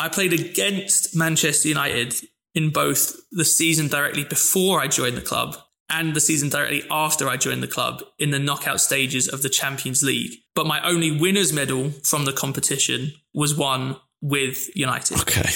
I 0.00 0.08
played 0.08 0.32
against 0.32 1.14
Manchester 1.14 1.68
United 1.68 2.14
in 2.54 2.70
both 2.70 3.16
the 3.30 3.44
season 3.44 3.88
directly 3.88 4.24
before 4.24 4.80
I 4.80 4.88
joined 4.88 5.16
the 5.16 5.22
club 5.22 5.56
and 5.90 6.14
the 6.14 6.20
season 6.20 6.48
directly 6.48 6.84
after 6.90 7.28
I 7.28 7.36
joined 7.36 7.62
the 7.62 7.68
club 7.68 8.02
in 8.18 8.30
the 8.30 8.38
knockout 8.38 8.80
stages 8.80 9.28
of 9.28 9.42
the 9.42 9.50
Champions 9.50 10.02
League. 10.02 10.38
But 10.54 10.66
my 10.66 10.80
only 10.88 11.10
winner's 11.10 11.52
medal 11.52 11.90
from 12.02 12.24
the 12.24 12.32
competition 12.32 13.12
was 13.34 13.54
won 13.54 13.96
with 14.22 14.74
United. 14.74 15.20
Okay. 15.20 15.50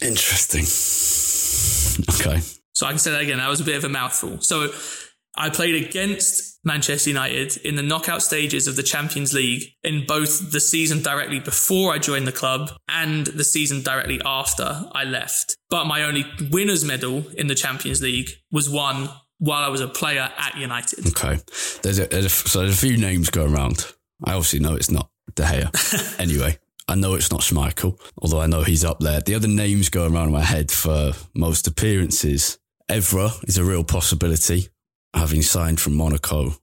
Interesting. 0.00 0.62
Okay. 2.14 2.40
So 2.74 2.86
I 2.86 2.90
can 2.90 2.98
say 2.98 3.10
that 3.10 3.22
again. 3.22 3.38
That 3.38 3.48
was 3.48 3.60
a 3.60 3.64
bit 3.64 3.76
of 3.76 3.82
a 3.82 3.88
mouthful. 3.88 4.40
So 4.40 4.70
I 5.36 5.50
played 5.50 5.74
against 5.84 6.47
Manchester 6.64 7.10
United 7.10 7.56
in 7.58 7.76
the 7.76 7.82
knockout 7.82 8.22
stages 8.22 8.66
of 8.66 8.76
the 8.76 8.82
Champions 8.82 9.32
League 9.32 9.72
in 9.82 10.04
both 10.06 10.52
the 10.52 10.60
season 10.60 11.02
directly 11.02 11.40
before 11.40 11.92
I 11.92 11.98
joined 11.98 12.26
the 12.26 12.32
club 12.32 12.70
and 12.88 13.26
the 13.26 13.44
season 13.44 13.82
directly 13.82 14.20
after 14.24 14.84
I 14.92 15.04
left. 15.04 15.56
But 15.70 15.86
my 15.86 16.02
only 16.02 16.24
winner's 16.50 16.84
medal 16.84 17.24
in 17.36 17.46
the 17.46 17.54
Champions 17.54 18.02
League 18.02 18.30
was 18.50 18.68
won 18.68 19.08
while 19.38 19.62
I 19.62 19.68
was 19.68 19.80
a 19.80 19.88
player 19.88 20.30
at 20.36 20.56
United. 20.56 21.06
Okay. 21.08 21.38
There's 21.82 21.98
a, 21.98 22.06
there's 22.06 22.24
a 22.24 22.28
so 22.28 22.60
there's 22.60 22.74
a 22.74 22.86
few 22.86 22.96
names 22.96 23.30
going 23.30 23.54
around. 23.54 23.92
I 24.24 24.32
obviously 24.32 24.58
know 24.58 24.74
it's 24.74 24.90
not 24.90 25.10
De 25.34 25.44
Gea. 25.44 26.18
anyway, 26.20 26.58
I 26.88 26.96
know 26.96 27.14
it's 27.14 27.30
not 27.30 27.40
Schmeichel, 27.40 27.98
although 28.20 28.40
I 28.40 28.46
know 28.46 28.62
he's 28.62 28.84
up 28.84 28.98
there. 28.98 29.20
The 29.20 29.36
other 29.36 29.48
names 29.48 29.90
going 29.90 30.14
around 30.14 30.28
in 30.28 30.32
my 30.32 30.42
head 30.42 30.72
for 30.72 31.12
most 31.34 31.68
appearances, 31.68 32.58
Evra 32.88 33.32
is 33.44 33.58
a 33.58 33.64
real 33.64 33.84
possibility 33.84 34.68
having 35.18 35.42
signed 35.42 35.80
from 35.80 35.96
Monaco 35.96 36.54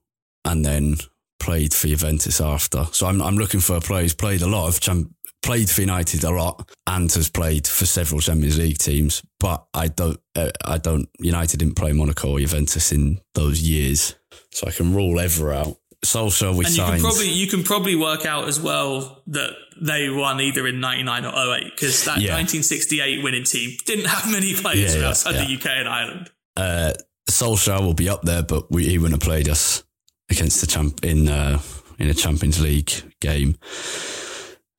and 0.44 0.64
then 0.64 0.96
played 1.38 1.74
for 1.74 1.88
Juventus 1.88 2.40
after. 2.40 2.86
So 2.92 3.06
I'm 3.06 3.20
I'm 3.22 3.36
looking 3.36 3.60
for 3.60 3.76
a 3.76 3.80
player 3.80 4.02
who's 4.02 4.14
played 4.14 4.42
a 4.42 4.46
lot 4.46 4.68
of 4.68 4.80
champ- 4.80 5.12
played 5.42 5.70
for 5.70 5.82
United 5.82 6.24
a 6.24 6.30
lot 6.30 6.68
and 6.86 7.10
has 7.12 7.28
played 7.28 7.66
for 7.66 7.86
several 7.86 8.20
Champions 8.20 8.58
League 8.58 8.78
teams. 8.78 9.22
But 9.38 9.66
I 9.74 9.88
don't 9.88 10.18
uh, 10.34 10.50
I 10.64 10.78
don't 10.78 11.08
United 11.18 11.58
didn't 11.58 11.76
play 11.76 11.92
Monaco 11.92 12.32
or 12.32 12.40
Juventus 12.40 12.92
in 12.92 13.20
those 13.34 13.62
years, 13.62 14.16
so 14.52 14.66
I 14.66 14.70
can 14.70 14.94
rule 14.94 15.14
Evra 15.14 15.56
out. 15.56 15.76
Solskjaer 16.04 16.54
we 16.54 16.64
and 16.64 16.74
signed. 16.74 16.88
You 16.88 16.92
can 16.92 17.00
probably 17.00 17.28
you 17.28 17.46
can 17.46 17.62
probably 17.62 17.96
work 17.96 18.26
out 18.26 18.48
as 18.48 18.60
well 18.60 19.22
that 19.28 19.50
they 19.80 20.08
won 20.08 20.40
either 20.40 20.66
in 20.66 20.80
'99 20.80 21.24
or 21.24 21.56
08 21.56 21.64
because 21.74 22.04
that 22.04 22.18
yeah. 22.18 22.34
1968 22.34 23.24
winning 23.24 23.44
team 23.44 23.76
didn't 23.86 24.06
have 24.06 24.30
many 24.30 24.54
players 24.54 24.94
yeah, 24.94 25.02
yeah, 25.02 25.08
outside 25.08 25.34
the 25.34 25.54
UK 25.54 25.66
and 25.66 25.88
Ireland. 25.88 26.30
Uh, 26.56 26.92
Solskjaer 27.30 27.80
will 27.80 27.94
be 27.94 28.08
up 28.08 28.22
there, 28.22 28.42
but 28.42 28.70
we, 28.70 28.86
he 28.88 28.98
wouldn't 28.98 29.22
have 29.22 29.28
played 29.28 29.48
us 29.48 29.82
against 30.30 30.60
the 30.60 30.66
champ 30.66 31.04
in 31.04 31.28
uh, 31.28 31.60
in 31.98 32.08
a 32.08 32.14
Champions 32.14 32.60
League 32.60 32.92
game. 33.20 33.56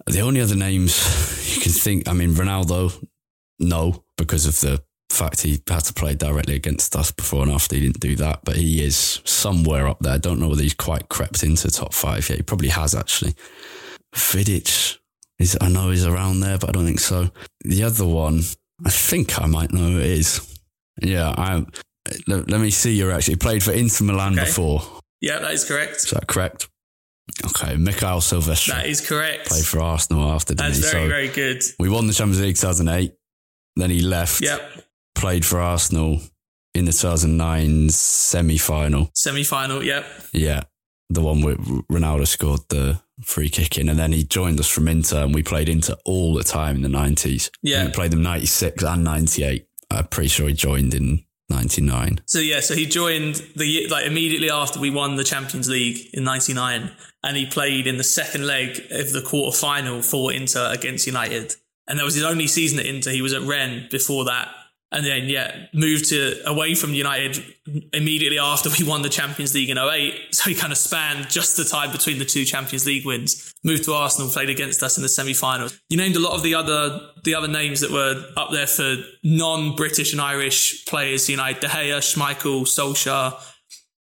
The 0.05 0.21
only 0.21 0.39
other 0.39 0.55
names 0.55 1.55
you 1.55 1.61
can 1.61 1.71
think, 1.71 2.07
I 2.07 2.13
mean, 2.13 2.31
Ronaldo, 2.31 3.05
no, 3.59 4.05
because 4.17 4.45
of 4.45 4.59
the 4.61 4.81
fact 5.09 5.41
he 5.41 5.61
had 5.67 5.83
to 5.83 5.93
play 5.93 6.13
directly 6.13 6.55
against 6.55 6.95
us 6.95 7.11
before 7.11 7.43
and 7.43 7.51
after. 7.51 7.75
He 7.75 7.81
didn't 7.81 7.99
do 7.99 8.15
that, 8.17 8.41
but 8.43 8.55
he 8.55 8.83
is 8.83 9.21
somewhere 9.25 9.87
up 9.87 9.99
there. 9.99 10.13
I 10.13 10.17
don't 10.17 10.39
know 10.39 10.49
whether 10.49 10.63
he's 10.63 10.73
quite 10.73 11.09
crept 11.09 11.43
into 11.43 11.69
top 11.69 11.93
five 11.93 12.29
yet. 12.29 12.37
He 12.37 12.43
probably 12.43 12.69
has 12.69 12.95
actually. 12.95 13.35
Vidic 14.15 14.97
is, 15.39 15.57
I 15.59 15.69
know, 15.69 15.89
he's 15.89 16.05
around 16.05 16.39
there, 16.39 16.57
but 16.57 16.69
I 16.69 16.71
don't 16.71 16.85
think 16.85 16.99
so. 16.99 17.29
The 17.63 17.83
other 17.83 18.05
one, 18.05 18.41
I 18.85 18.89
think 18.89 19.41
I 19.41 19.45
might 19.47 19.73
know 19.73 19.91
who 19.91 19.99
it 19.99 20.05
is. 20.05 20.59
Yeah, 21.01 21.33
I 21.37 21.65
let, 22.27 22.49
let 22.49 22.61
me 22.61 22.69
see. 22.69 22.93
You're 22.93 23.11
actually 23.11 23.37
played 23.37 23.63
for 23.63 23.71
Inter 23.71 24.05
Milan 24.05 24.33
okay. 24.33 24.45
before. 24.45 24.81
Yeah, 25.21 25.39
that 25.39 25.51
is 25.51 25.65
correct. 25.65 25.97
Is 25.97 26.11
that 26.11 26.27
correct? 26.27 26.69
Okay, 27.45 27.75
Mikael 27.75 28.21
Silvestre. 28.21 28.73
That 28.73 28.87
is 28.87 29.05
correct. 29.05 29.49
Played 29.49 29.65
for 29.65 29.81
Arsenal 29.81 30.31
after. 30.31 30.55
That's 30.55 30.79
very, 30.79 30.91
so 30.91 31.07
very 31.07 31.27
good. 31.27 31.63
We 31.79 31.89
won 31.89 32.07
the 32.07 32.13
Champions 32.13 32.41
League 32.41 32.55
2008. 32.55 33.13
Then 33.75 33.89
he 33.89 34.01
left. 34.01 34.41
Yep. 34.41 34.61
Played 35.15 35.45
for 35.45 35.59
Arsenal 35.59 36.19
in 36.73 36.85
the 36.85 36.91
2009 36.91 37.89
semi 37.89 38.57
final. 38.57 39.09
Semi 39.13 39.43
final, 39.43 39.83
yep. 39.83 40.05
Yeah. 40.31 40.63
The 41.09 41.21
one 41.21 41.41
where 41.41 41.55
Ronaldo 41.55 42.27
scored 42.27 42.61
the 42.69 43.01
free 43.21 43.49
kick 43.49 43.77
in, 43.77 43.89
and 43.89 43.97
then 43.97 44.13
he 44.13 44.23
joined 44.23 44.59
us 44.59 44.67
from 44.67 44.87
Inter, 44.87 45.23
and 45.23 45.33
we 45.33 45.43
played 45.43 45.69
Inter 45.69 45.95
all 46.05 46.33
the 46.33 46.43
time 46.43 46.77
in 46.77 46.81
the 46.81 46.89
nineties. 46.89 47.51
Yeah. 47.61 47.85
we 47.85 47.91
played 47.91 48.11
them 48.11 48.23
ninety 48.23 48.45
six 48.45 48.83
and 48.83 49.03
ninety 49.03 49.43
eight. 49.43 49.67
I'm 49.89 50.07
pretty 50.07 50.29
sure 50.29 50.47
he 50.47 50.53
joined 50.53 50.93
in 50.93 51.23
ninety 51.49 51.81
nine. 51.81 52.19
So 52.25 52.39
yeah, 52.39 52.59
so 52.59 52.75
he 52.75 52.85
joined 52.85 53.35
the 53.55 53.87
like 53.89 54.05
immediately 54.05 54.49
after 54.49 54.79
we 54.79 54.89
won 54.89 55.15
the 55.15 55.23
Champions 55.23 55.69
League 55.69 56.09
in 56.13 56.23
'99, 56.23 56.91
and 57.23 57.37
he 57.37 57.45
played 57.45 57.87
in 57.87 57.97
the 57.97 58.03
second 58.03 58.45
leg 58.45 58.81
of 58.91 59.13
the 59.13 59.21
quarter 59.21 59.57
final 59.57 60.01
for 60.01 60.31
Inter 60.31 60.71
against 60.71 61.07
United. 61.07 61.55
And 61.87 61.97
that 61.97 62.05
was 62.05 62.15
his 62.15 62.23
only 62.23 62.47
season 62.47 62.79
at 62.79 62.85
Inter. 62.85 63.11
He 63.11 63.21
was 63.21 63.33
at 63.33 63.43
Rennes 63.43 63.87
before 63.89 64.25
that, 64.25 64.49
and 64.91 65.05
then 65.05 65.27
yeah, 65.27 65.65
moved 65.73 66.09
to 66.09 66.41
away 66.45 66.73
from 66.73 66.93
United 66.93 67.43
immediately 67.93 68.39
after 68.39 68.69
we 68.69 68.87
won 68.87 69.01
the 69.01 69.09
Champions 69.09 69.53
League 69.53 69.69
in 69.69 69.77
08. 69.77 70.33
So 70.33 70.49
he 70.49 70.55
kind 70.55 70.71
of 70.71 70.77
spanned 70.77 71.29
just 71.29 71.57
the 71.57 71.65
time 71.65 71.91
between 71.91 72.19
the 72.19 72.25
two 72.25 72.45
Champions 72.45 72.85
League 72.85 73.05
wins. 73.05 73.53
Moved 73.63 73.83
to 73.85 73.93
Arsenal, 73.93 74.29
played 74.29 74.49
against 74.49 74.81
us 74.83 74.97
in 74.97 75.03
the 75.03 75.09
semi-finals. 75.09 75.77
You 75.89 75.97
named 75.97 76.15
a 76.15 76.19
lot 76.19 76.33
of 76.33 76.43
the 76.43 76.55
other 76.55 77.01
the 77.23 77.35
other 77.35 77.49
names 77.49 77.81
that 77.81 77.91
were 77.91 78.23
up 78.37 78.51
there 78.51 78.67
for 78.67 78.95
non-British 79.23 80.13
and 80.13 80.21
Irish 80.21 80.85
players. 80.85 81.29
You 81.29 81.37
know, 81.37 81.51
De 81.51 81.67
Gea, 81.67 81.97
Schmeichel, 81.97 82.61
Solskjaer, 82.61 83.33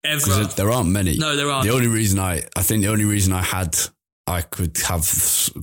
Evra. 0.05 0.55
There 0.55 0.70
aren't 0.70 0.91
many. 0.91 1.16
No, 1.16 1.35
there 1.35 1.51
aren't. 1.51 1.66
The 1.66 1.74
only 1.74 1.89
reason 1.89 2.18
I, 2.18 2.43
I 2.57 2.62
think 2.62 2.82
the 2.82 2.91
only 2.91 3.05
reason 3.05 3.32
I 3.32 3.43
had, 3.43 3.76
I 4.27 4.43
could 4.43 4.77
have 4.89 5.05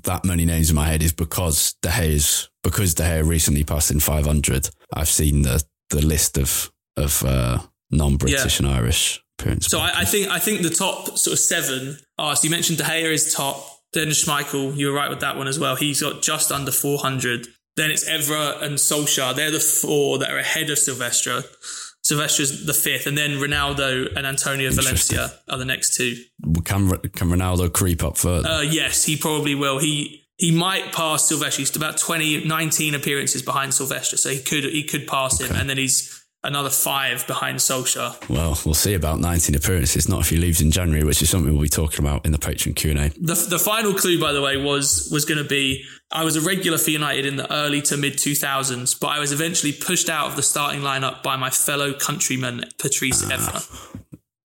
that 0.04 0.24
many 0.24 0.46
names 0.46 0.70
in 0.70 0.76
my 0.76 0.88
head 0.88 1.02
is 1.02 1.14
because 1.14 1.76
De 1.82 1.90
Gea's, 1.90 2.50
because 2.64 2.94
De 2.94 3.04
Gea 3.04 3.28
recently 3.28 3.64
passed 3.64 3.92
in 3.92 4.00
500. 4.00 4.70
I've 4.94 5.10
seen 5.10 5.42
the, 5.42 5.64
the 5.90 6.06
list 6.06 6.38
of, 6.38 6.72
of, 6.96 7.24
uh, 7.24 7.60
non-British 7.92 8.60
and 8.60 8.68
Irish 8.68 9.24
appearances. 9.40 9.72
So 9.72 9.80
I, 9.80 10.02
I 10.02 10.06
think 10.06 10.30
I 10.30 10.40
think 10.40 10.62
the 10.62 10.70
top 10.70 11.18
sort 11.18 11.34
of 11.34 11.40
seven 11.40 11.98
are. 12.18 12.36
So 12.36 12.46
you 12.46 12.50
mentioned 12.50 12.78
De 12.78 12.84
Gea 12.84 13.12
is 13.12 13.34
top. 13.34 13.68
Then 13.94 14.08
Schmeichel, 14.08 14.76
you 14.78 14.88
were 14.88 14.94
right 14.94 15.10
with 15.10 15.20
that 15.20 15.36
one 15.36 15.50
as 15.50 15.60
well. 15.60 15.76
He's 15.76 16.02
got 16.02 16.22
just 16.22 16.52
under 16.52 16.72
400. 16.72 17.48
Then 17.76 17.92
it's 17.92 18.08
Evra 18.10 18.62
and 18.62 18.76
Solskjaer. 18.76 19.36
They're 19.36 19.52
the 19.52 19.60
four 19.60 20.18
that 20.20 20.32
are 20.32 20.38
ahead 20.38 20.70
of 20.70 20.80
Silvestre. 20.80 21.44
Silvestre's 22.12 22.66
the 22.66 22.74
fifth, 22.74 23.08
and 23.08 23.18
then 23.18 23.38
Ronaldo 23.38 24.14
and 24.18 24.28
Antonio 24.28 24.70
Valencia 24.70 25.32
are 25.48 25.58
the 25.58 25.64
next 25.64 25.96
two. 25.96 26.18
can, 26.66 26.90
can 26.90 27.30
Ronaldo 27.30 27.72
creep 27.72 28.04
up 28.04 28.18
further? 28.18 28.50
Uh, 28.50 28.62
yes, 28.64 29.06
he 29.06 29.16
probably 29.16 29.56
will. 29.56 29.80
He 29.80 30.28
he 30.36 30.52
might 30.52 30.92
pass 30.92 31.30
Silvestre. 31.30 31.62
He's 31.62 31.74
about 31.74 31.98
20, 31.98 32.44
19 32.44 32.96
appearances 32.96 33.42
behind 33.42 33.74
Silvestre, 33.74 34.18
so 34.18 34.30
he 34.30 34.40
could 34.40 34.66
he 34.66 34.84
could 34.84 35.08
pass 35.08 35.40
him, 35.40 35.56
and 35.56 35.70
then 35.70 35.78
he's 35.78 36.21
another 36.44 36.70
five 36.70 37.26
behind 37.28 37.60
Solskjaer. 37.60 38.30
Well, 38.30 38.60
we'll 38.66 38.74
see 38.74 38.94
about 38.94 39.20
19 39.20 39.56
appearances, 39.56 40.10
not 40.10 40.22
if 40.22 40.30
he 40.30 40.38
leaves 40.38 40.62
in 40.62 40.72
January, 40.72 41.04
which 41.04 41.22
is 41.22 41.30
something 41.30 41.52
we'll 41.54 41.62
be 41.62 41.70
talking 41.70 42.00
about 42.06 42.26
in 42.26 42.32
the 42.32 42.38
Patreon 42.38 42.76
Q&A. 42.76 43.10
The, 43.20 43.36
the 43.50 43.60
final 43.60 43.94
clue, 43.94 44.20
by 44.20 44.32
the 44.34 44.42
way, 44.42 44.58
was 44.58 45.10
was 45.12 45.26
going 45.26 45.38
to 45.42 45.48
be 45.48 45.84
I 46.12 46.24
was 46.24 46.36
a 46.36 46.42
regular 46.42 46.78
for 46.78 46.90
United 46.90 47.26
in 47.26 47.36
the 47.38 47.52
early 47.54 47.82
to 47.84 47.98
mid 47.98 48.14
2000s, 48.14 49.00
but 49.00 49.08
I 49.08 49.20
was 49.20 49.32
eventually 49.32 49.72
pushed 49.72 50.10
out 50.10 50.28
of 50.28 50.36
the 50.36 50.44
starting 50.44 50.82
lineup 50.82 51.24
by 51.24 51.36
my 51.38 51.50
fellow 51.50 51.94
countryman, 51.94 52.66
Patrice 52.78 53.24
Ah. 53.24 53.30
Evra. 53.36 53.98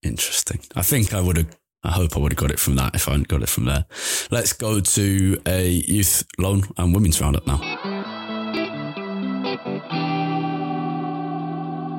Interesting. 0.02 0.60
I 0.76 0.82
think 0.82 1.12
I 1.12 1.20
would 1.20 1.36
have. 1.36 1.56
I 1.82 1.92
hope 1.92 2.16
I 2.16 2.20
would 2.20 2.32
have 2.32 2.38
got 2.38 2.50
it 2.50 2.58
from 2.58 2.74
that 2.76 2.96
if 2.96 3.06
I 3.06 3.12
hadn't 3.12 3.28
got 3.28 3.42
it 3.42 3.48
from 3.48 3.64
there. 3.66 3.84
Let's 4.32 4.52
go 4.52 4.80
to 4.80 5.40
a 5.46 5.68
youth 5.68 6.24
loan 6.36 6.62
and 6.76 6.92
women's 6.92 7.20
roundup 7.20 7.46
now. 7.46 7.58